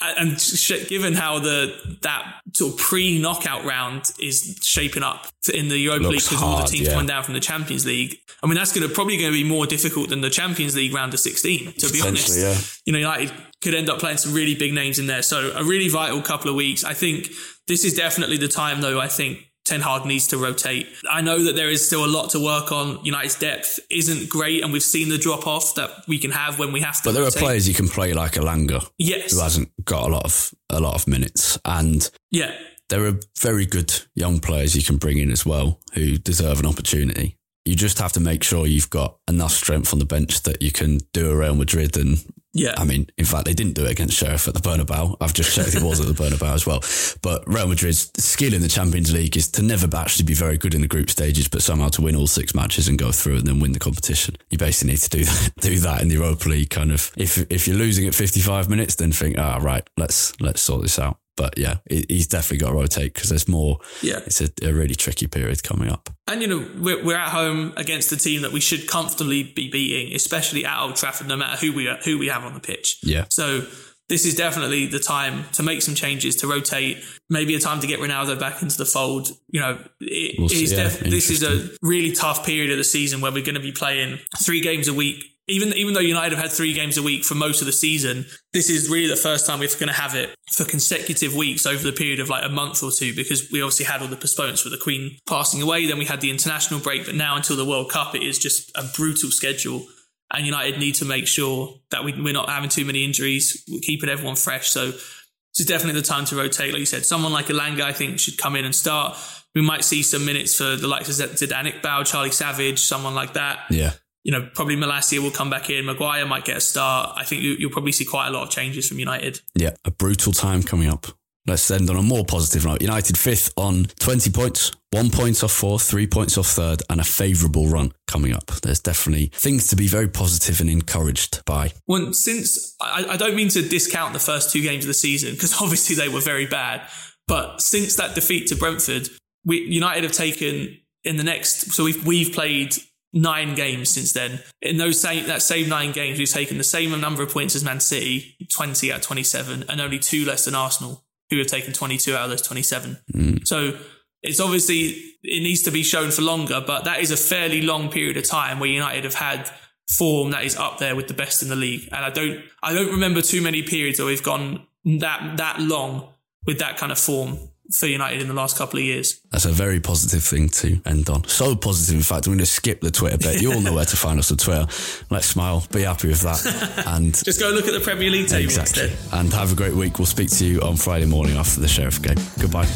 and 0.00 0.88
given 0.88 1.14
how 1.14 1.38
the 1.38 1.98
that 2.02 2.40
sort 2.54 2.72
of 2.72 2.78
pre-knockout 2.78 3.64
round 3.64 4.04
is 4.18 4.58
shaping 4.62 5.02
up 5.02 5.26
in 5.52 5.68
the 5.68 5.76
Europa 5.76 6.04
League 6.04 6.12
Looks 6.14 6.28
because 6.28 6.42
all 6.42 6.58
the 6.58 6.64
teams 6.64 6.86
yeah. 6.86 6.92
coming 6.92 7.06
down 7.06 7.22
from 7.22 7.34
the 7.34 7.40
Champions 7.40 7.84
League, 7.84 8.16
I 8.42 8.46
mean 8.46 8.56
that's 8.56 8.72
going 8.72 8.88
to 8.88 8.94
probably 8.94 9.18
going 9.18 9.32
to 9.32 9.36
be 9.36 9.48
more 9.48 9.66
difficult 9.66 10.08
than 10.08 10.20
the 10.20 10.30
Champions 10.30 10.74
League 10.74 10.94
round 10.94 11.12
of 11.12 11.20
sixteen. 11.20 11.72
To 11.74 11.92
be 11.92 12.00
honest, 12.00 12.38
yeah. 12.38 12.56
you 12.86 12.92
know, 12.92 12.98
United 12.98 13.32
could 13.60 13.74
end 13.74 13.90
up 13.90 13.98
playing 13.98 14.16
some 14.16 14.32
really 14.32 14.54
big 14.54 14.72
names 14.72 14.98
in 14.98 15.06
there. 15.06 15.22
So 15.22 15.52
a 15.54 15.64
really 15.64 15.88
vital 15.88 16.22
couple 16.22 16.48
of 16.48 16.56
weeks. 16.56 16.82
I 16.84 16.94
think 16.94 17.28
this 17.68 17.84
is 17.84 17.94
definitely 17.94 18.38
the 18.38 18.48
time, 18.48 18.80
though. 18.80 19.00
I 19.00 19.08
think 19.08 19.49
Ten 19.70 19.80
Hag 19.82 20.04
needs 20.04 20.26
to 20.28 20.36
rotate. 20.36 20.88
I 21.08 21.20
know 21.20 21.44
that 21.44 21.54
there 21.54 21.70
is 21.70 21.86
still 21.86 22.04
a 22.04 22.10
lot 22.10 22.30
to 22.30 22.40
work 22.44 22.72
on. 22.72 22.98
United's 23.04 23.36
depth 23.38 23.78
isn't 23.88 24.28
great, 24.28 24.64
and 24.64 24.72
we've 24.72 24.82
seen 24.82 25.08
the 25.08 25.16
drop 25.16 25.46
off 25.46 25.76
that 25.76 25.90
we 26.08 26.18
can 26.18 26.32
have 26.32 26.58
when 26.58 26.72
we 26.72 26.80
have 26.80 26.96
to. 26.96 27.02
But 27.04 27.12
there 27.12 27.22
are 27.24 27.30
players 27.30 27.68
you 27.68 27.74
can 27.74 27.88
play 27.88 28.12
like 28.12 28.32
Elanga, 28.32 28.84
Yes. 28.98 29.32
who 29.32 29.38
hasn't 29.40 29.68
got 29.84 30.08
a 30.08 30.12
lot 30.12 30.24
of 30.24 30.52
a 30.70 30.80
lot 30.80 30.96
of 30.96 31.06
minutes, 31.06 31.56
and 31.64 32.10
Yeah. 32.32 32.52
there 32.88 33.04
are 33.06 33.20
very 33.38 33.64
good 33.64 33.92
young 34.16 34.40
players 34.40 34.74
you 34.74 34.82
can 34.82 34.96
bring 34.96 35.18
in 35.18 35.30
as 35.30 35.46
well 35.46 35.78
who 35.94 36.18
deserve 36.18 36.58
an 36.58 36.66
opportunity. 36.66 37.36
You 37.64 37.76
just 37.76 37.98
have 38.00 38.12
to 38.14 38.20
make 38.20 38.42
sure 38.42 38.66
you've 38.66 38.90
got 38.90 39.18
enough 39.28 39.52
strength 39.52 39.92
on 39.92 40.00
the 40.00 40.04
bench 40.04 40.42
that 40.42 40.62
you 40.62 40.72
can 40.72 40.98
do 41.12 41.30
a 41.30 41.36
Real 41.36 41.54
Madrid 41.54 41.96
and. 41.96 42.18
Yeah. 42.52 42.74
I 42.76 42.84
mean, 42.84 43.06
in 43.16 43.24
fact, 43.24 43.44
they 43.44 43.54
didn't 43.54 43.74
do 43.74 43.84
it 43.84 43.92
against 43.92 44.16
Sheriff 44.16 44.48
at 44.48 44.54
the 44.54 44.60
Bernabeu. 44.60 45.16
I've 45.20 45.32
just 45.32 45.54
checked 45.54 45.74
it 45.74 45.82
was 45.82 46.00
at 46.00 46.06
the 46.06 46.20
Bernabeu 46.20 46.52
as 46.52 46.66
well. 46.66 46.80
But 47.22 47.46
Real 47.46 47.68
Madrid's 47.68 48.10
skill 48.16 48.52
in 48.52 48.60
the 48.60 48.68
Champions 48.68 49.12
League 49.12 49.36
is 49.36 49.48
to 49.52 49.62
never 49.62 49.88
actually 49.96 50.24
be 50.24 50.34
very 50.34 50.58
good 50.58 50.74
in 50.74 50.80
the 50.80 50.88
group 50.88 51.10
stages, 51.10 51.46
but 51.46 51.62
somehow 51.62 51.88
to 51.90 52.02
win 52.02 52.16
all 52.16 52.26
six 52.26 52.54
matches 52.54 52.88
and 52.88 52.98
go 52.98 53.12
through 53.12 53.36
and 53.36 53.46
then 53.46 53.60
win 53.60 53.72
the 53.72 53.78
competition. 53.78 54.36
You 54.50 54.58
basically 54.58 54.92
need 54.92 55.00
to 55.00 55.10
do 55.10 55.24
that, 55.24 55.52
do 55.60 55.78
that 55.80 56.02
in 56.02 56.08
the 56.08 56.14
Europa 56.14 56.48
League. 56.48 56.70
Kind 56.70 56.90
of, 56.90 57.12
if 57.16 57.38
if 57.50 57.68
you're 57.68 57.76
losing 57.76 58.08
at 58.08 58.14
55 58.14 58.68
minutes, 58.68 58.96
then 58.96 59.12
think, 59.12 59.38
ah, 59.38 59.58
right, 59.62 59.88
let's 59.96 60.38
let's 60.40 60.60
sort 60.60 60.82
this 60.82 60.98
out. 60.98 61.19
But 61.40 61.56
yeah, 61.56 61.76
he's 61.88 62.26
definitely 62.26 62.58
got 62.58 62.68
to 62.68 62.74
rotate 62.74 63.14
because 63.14 63.30
there's 63.30 63.48
more. 63.48 63.78
Yeah. 64.02 64.18
it's 64.26 64.42
a, 64.42 64.50
a 64.62 64.74
really 64.74 64.94
tricky 64.94 65.26
period 65.26 65.62
coming 65.62 65.88
up. 65.88 66.10
And, 66.28 66.42
you 66.42 66.48
know, 66.48 66.68
we're, 66.78 67.02
we're 67.02 67.16
at 67.16 67.30
home 67.30 67.72
against 67.78 68.12
a 68.12 68.18
team 68.18 68.42
that 68.42 68.52
we 68.52 68.60
should 68.60 68.86
comfortably 68.86 69.44
be 69.44 69.70
beating, 69.70 70.14
especially 70.14 70.66
at 70.66 70.78
Old 70.78 70.96
Trafford, 70.96 71.28
no 71.28 71.38
matter 71.38 71.56
who 71.56 71.72
we 71.72 71.88
are, 71.88 71.96
who 72.04 72.18
we 72.18 72.26
have 72.26 72.44
on 72.44 72.52
the 72.52 72.60
pitch. 72.60 72.98
Yeah. 73.02 73.24
So 73.30 73.62
this 74.10 74.26
is 74.26 74.34
definitely 74.34 74.86
the 74.86 74.98
time 74.98 75.44
to 75.52 75.62
make 75.62 75.80
some 75.80 75.94
changes, 75.94 76.36
to 76.36 76.46
rotate, 76.46 77.02
maybe 77.30 77.54
a 77.54 77.58
time 77.58 77.80
to 77.80 77.86
get 77.86 78.00
Ronaldo 78.00 78.38
back 78.38 78.60
into 78.60 78.76
the 78.76 78.84
fold. 78.84 79.30
You 79.48 79.60
know, 79.60 79.78
it, 80.02 80.38
We'll 80.38 80.50
see, 80.50 80.66
yeah, 80.66 80.82
def- 80.82 81.00
this 81.00 81.30
is 81.30 81.42
a 81.42 81.70
really 81.80 82.12
tough 82.12 82.44
period 82.44 82.70
of 82.70 82.76
the 82.76 82.84
season 82.84 83.22
where 83.22 83.32
we're 83.32 83.46
going 83.46 83.54
to 83.54 83.62
be 83.62 83.72
playing 83.72 84.18
three 84.36 84.60
games 84.60 84.88
a 84.88 84.92
week 84.94 85.24
even 85.50 85.72
even 85.74 85.94
though 85.94 86.00
United 86.00 86.34
have 86.34 86.44
had 86.44 86.52
three 86.52 86.72
games 86.72 86.96
a 86.96 87.02
week 87.02 87.24
for 87.24 87.34
most 87.34 87.60
of 87.60 87.66
the 87.66 87.72
season, 87.72 88.26
this 88.52 88.70
is 88.70 88.88
really 88.88 89.08
the 89.08 89.16
first 89.16 89.46
time 89.46 89.58
we're 89.58 89.68
going 89.68 89.88
to 89.88 89.92
have 89.92 90.14
it 90.14 90.34
for 90.52 90.64
consecutive 90.64 91.34
weeks 91.34 91.66
over 91.66 91.82
the 91.82 91.92
period 91.92 92.20
of 92.20 92.28
like 92.28 92.44
a 92.44 92.48
month 92.48 92.82
or 92.82 92.90
two 92.90 93.14
because 93.14 93.50
we 93.50 93.60
obviously 93.60 93.86
had 93.86 94.00
all 94.00 94.08
the 94.08 94.16
postponements 94.16 94.62
for 94.62 94.68
the 94.68 94.78
Queen 94.78 95.16
passing 95.28 95.60
away. 95.60 95.86
Then 95.86 95.98
we 95.98 96.04
had 96.04 96.20
the 96.20 96.30
international 96.30 96.80
break, 96.80 97.06
but 97.06 97.14
now 97.14 97.36
until 97.36 97.56
the 97.56 97.64
World 97.64 97.90
Cup, 97.90 98.14
it 98.14 98.22
is 98.22 98.38
just 98.38 98.70
a 98.76 98.84
brutal 98.96 99.30
schedule. 99.30 99.86
And 100.32 100.46
United 100.46 100.78
need 100.78 100.94
to 100.96 101.04
make 101.04 101.26
sure 101.26 101.74
that 101.90 102.04
we, 102.04 102.12
we're 102.12 102.32
not 102.32 102.48
having 102.48 102.70
too 102.70 102.84
many 102.84 103.04
injuries, 103.04 103.64
we're 103.68 103.80
keeping 103.80 104.08
everyone 104.08 104.36
fresh. 104.36 104.70
So 104.70 104.92
this 104.92 105.60
is 105.60 105.66
definitely 105.66 106.00
the 106.00 106.06
time 106.06 106.24
to 106.26 106.36
rotate. 106.36 106.72
Like 106.72 106.78
you 106.78 106.86
said, 106.86 107.04
someone 107.04 107.32
like 107.32 107.46
Elanga, 107.46 107.82
I 107.82 107.92
think, 107.92 108.20
should 108.20 108.38
come 108.38 108.54
in 108.54 108.64
and 108.64 108.74
start. 108.74 109.18
We 109.56 109.62
might 109.62 109.82
see 109.82 110.04
some 110.04 110.24
minutes 110.24 110.54
for 110.54 110.76
the 110.76 110.86
likes 110.86 111.08
of 111.08 111.30
Zidane 111.30 111.72
Iqbal, 111.72 112.06
Charlie 112.06 112.30
Savage, 112.30 112.78
someone 112.78 113.16
like 113.16 113.32
that. 113.32 113.64
Yeah 113.70 113.94
you 114.22 114.32
know, 114.32 114.48
probably 114.54 114.76
Malacia 114.76 115.20
will 115.22 115.30
come 115.30 115.50
back 115.50 115.70
in. 115.70 115.86
Maguire 115.86 116.26
might 116.26 116.44
get 116.44 116.56
a 116.56 116.60
start. 116.60 117.12
I 117.16 117.24
think 117.24 117.42
you, 117.42 117.56
will 117.60 117.72
probably 117.72 117.92
see 117.92 118.04
quite 118.04 118.28
a 118.28 118.30
lot 118.30 118.42
of 118.42 118.50
changes 118.50 118.88
from 118.88 118.98
United. 118.98 119.40
Yeah, 119.54 119.70
a 119.84 119.90
brutal 119.90 120.32
time 120.32 120.62
coming 120.62 120.88
up. 120.88 121.06
Let's 121.46 121.70
end 121.70 121.88
on 121.88 121.96
a 121.96 122.02
more 122.02 122.24
positive 122.24 122.66
note. 122.66 122.82
United 122.82 123.16
fifth 123.16 123.52
on 123.56 123.86
20 123.98 124.30
points, 124.30 124.72
one 124.90 125.10
point 125.10 125.42
off 125.42 125.52
fourth, 125.52 125.82
three 125.82 126.06
points 126.06 126.36
off 126.36 126.46
third, 126.48 126.82
and 126.90 127.00
a 127.00 127.04
favourable 127.04 127.66
run 127.66 127.92
coming 128.06 128.34
up. 128.34 128.46
There's 128.62 128.78
definitely 128.78 129.30
things 129.34 129.66
to 129.68 129.76
be 129.76 129.88
very 129.88 130.06
positive 130.06 130.60
and 130.60 130.68
encouraged 130.68 131.42
by. 131.46 131.72
Well, 131.86 132.12
since 132.12 132.76
I, 132.80 133.06
I 133.10 133.16
don't 133.16 133.34
mean 133.34 133.48
to 133.50 133.66
discount 133.66 134.12
the 134.12 134.18
first 134.18 134.52
two 134.52 134.60
games 134.60 134.84
of 134.84 134.88
the 134.88 134.94
season 134.94 135.32
because 135.32 135.54
obviously 135.60 135.96
they 135.96 136.08
were 136.08 136.20
very 136.20 136.46
bad, 136.46 136.82
but 137.26 137.62
since 137.62 137.96
that 137.96 138.14
defeat 138.14 138.48
to 138.48 138.56
Brentford, 138.56 139.08
we, 139.44 139.60
United 139.62 140.04
have 140.04 140.12
taken 140.12 140.76
in 141.04 141.16
the 141.16 141.24
next. 141.24 141.72
So 141.72 141.84
we've 141.84 142.06
we've 142.06 142.32
played 142.32 142.76
nine 143.12 143.54
games 143.54 143.88
since 143.88 144.12
then. 144.12 144.40
In 144.62 144.76
those 144.76 145.00
same 145.00 145.26
that 145.26 145.42
same 145.42 145.68
nine 145.68 145.92
games, 145.92 146.18
we've 146.18 146.30
taken 146.30 146.58
the 146.58 146.64
same 146.64 146.98
number 147.00 147.22
of 147.22 147.30
points 147.30 147.56
as 147.56 147.64
Man 147.64 147.80
City, 147.80 148.36
20 148.52 148.92
out 148.92 148.98
of 148.98 149.02
27, 149.02 149.64
and 149.68 149.80
only 149.80 149.98
two 149.98 150.24
less 150.24 150.44
than 150.44 150.54
Arsenal, 150.54 151.04
who 151.30 151.38
have 151.38 151.46
taken 151.46 151.72
22 151.72 152.14
out 152.14 152.24
of 152.24 152.30
those 152.30 152.42
27. 152.42 152.98
Mm. 153.12 153.46
So 153.46 153.78
it's 154.22 154.40
obviously 154.40 154.96
it 155.22 155.42
needs 155.42 155.62
to 155.62 155.70
be 155.70 155.82
shown 155.82 156.10
for 156.10 156.22
longer, 156.22 156.62
but 156.66 156.84
that 156.84 157.00
is 157.00 157.10
a 157.10 157.16
fairly 157.16 157.62
long 157.62 157.90
period 157.90 158.16
of 158.16 158.24
time 158.24 158.60
where 158.60 158.70
United 158.70 159.04
have 159.04 159.14
had 159.14 159.50
form 159.88 160.30
that 160.30 160.44
is 160.44 160.56
up 160.56 160.78
there 160.78 160.94
with 160.94 161.08
the 161.08 161.14
best 161.14 161.42
in 161.42 161.48
the 161.48 161.56
league. 161.56 161.88
And 161.92 162.04
I 162.04 162.10
don't 162.10 162.42
I 162.62 162.72
don't 162.72 162.90
remember 162.90 163.22
too 163.22 163.42
many 163.42 163.62
periods 163.62 163.98
where 163.98 164.06
we've 164.06 164.22
gone 164.22 164.66
that 164.84 165.36
that 165.38 165.60
long 165.60 166.08
with 166.46 166.58
that 166.60 166.76
kind 166.76 166.92
of 166.92 166.98
form 166.98 167.49
for 167.72 167.86
United 167.86 168.20
in 168.20 168.28
the 168.28 168.34
last 168.34 168.56
couple 168.56 168.78
of 168.78 168.84
years. 168.84 169.20
That's 169.30 169.44
a 169.44 169.52
very 169.52 169.80
positive 169.80 170.22
thing 170.22 170.48
to 170.48 170.80
end 170.86 171.08
on. 171.08 171.24
So 171.24 171.54
positive, 171.54 171.96
in 171.96 172.02
fact, 172.02 172.26
I'm 172.26 172.32
going 172.32 172.38
to 172.38 172.46
skip 172.46 172.80
the 172.80 172.90
Twitter 172.90 173.18
bit. 173.18 173.40
You 173.40 173.52
all 173.52 173.60
know 173.60 173.74
where 173.74 173.84
to 173.84 173.96
find 173.96 174.18
us 174.18 174.30
on 174.30 174.38
Twitter. 174.38 174.66
Let's 175.10 175.26
smile, 175.26 175.66
be 175.72 175.82
happy 175.82 176.08
with 176.08 176.20
that. 176.22 176.84
And 176.90 177.14
just 177.14 177.40
go 177.40 177.50
look 177.50 177.66
at 177.66 177.72
the 177.72 177.80
Premier 177.80 178.10
League 178.10 178.28
table 178.28 178.44
exactly. 178.44 178.84
instead. 178.84 179.18
And 179.18 179.32
have 179.32 179.52
a 179.52 179.54
great 179.54 179.74
week. 179.74 179.98
We'll 179.98 180.06
speak 180.06 180.30
to 180.30 180.44
you 180.44 180.60
on 180.60 180.76
Friday 180.76 181.06
morning 181.06 181.36
after 181.36 181.60
the 181.60 181.68
Sheriff 181.68 182.02
game. 182.02 182.16
Goodbye. 182.38 182.66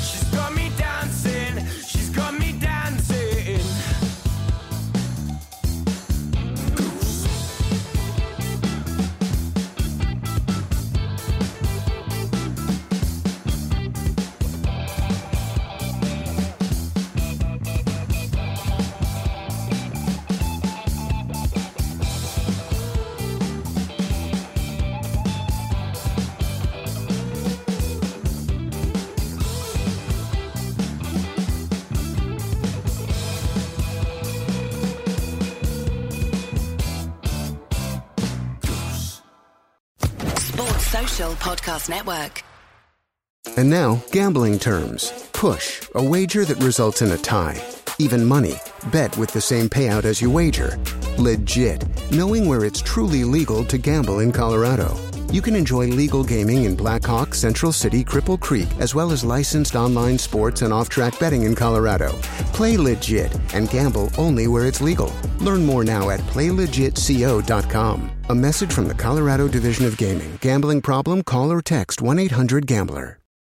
Now, 43.74 44.00
gambling 44.12 44.60
terms. 44.60 45.12
Push, 45.32 45.90
a 45.96 46.02
wager 46.12 46.44
that 46.44 46.62
results 46.62 47.02
in 47.02 47.10
a 47.10 47.18
tie. 47.18 47.60
Even 47.98 48.24
money, 48.24 48.54
bet 48.92 49.16
with 49.16 49.32
the 49.32 49.40
same 49.40 49.68
payout 49.68 50.04
as 50.04 50.22
you 50.22 50.30
wager. 50.30 50.78
Legit, 51.18 51.82
knowing 52.12 52.46
where 52.46 52.64
it's 52.64 52.80
truly 52.80 53.24
legal 53.24 53.64
to 53.64 53.76
gamble 53.76 54.20
in 54.20 54.30
Colorado. 54.30 54.94
You 55.32 55.42
can 55.42 55.56
enjoy 55.56 55.88
legal 55.88 56.22
gaming 56.22 56.66
in 56.66 56.76
Black 56.76 57.02
Hawk, 57.04 57.34
Central 57.34 57.72
City, 57.72 58.04
Cripple 58.04 58.38
Creek, 58.38 58.68
as 58.78 58.94
well 58.94 59.10
as 59.10 59.24
licensed 59.24 59.74
online 59.74 60.18
sports 60.18 60.62
and 60.62 60.72
off 60.72 60.88
track 60.88 61.18
betting 61.18 61.42
in 61.42 61.56
Colorado. 61.56 62.12
Play 62.52 62.76
legit 62.76 63.36
and 63.54 63.68
gamble 63.68 64.08
only 64.16 64.46
where 64.46 64.66
it's 64.66 64.82
legal. 64.82 65.12
Learn 65.38 65.66
more 65.66 65.82
now 65.82 66.10
at 66.10 66.20
playlegitco.com. 66.30 68.10
A 68.28 68.34
message 68.36 68.72
from 68.72 68.86
the 68.86 68.94
Colorado 68.94 69.48
Division 69.48 69.84
of 69.84 69.96
Gaming. 69.96 70.38
Gambling 70.40 70.80
problem? 70.80 71.24
Call 71.24 71.50
or 71.50 71.60
text 71.60 72.00
1 72.00 72.20
800 72.20 72.68
Gambler. 72.68 73.18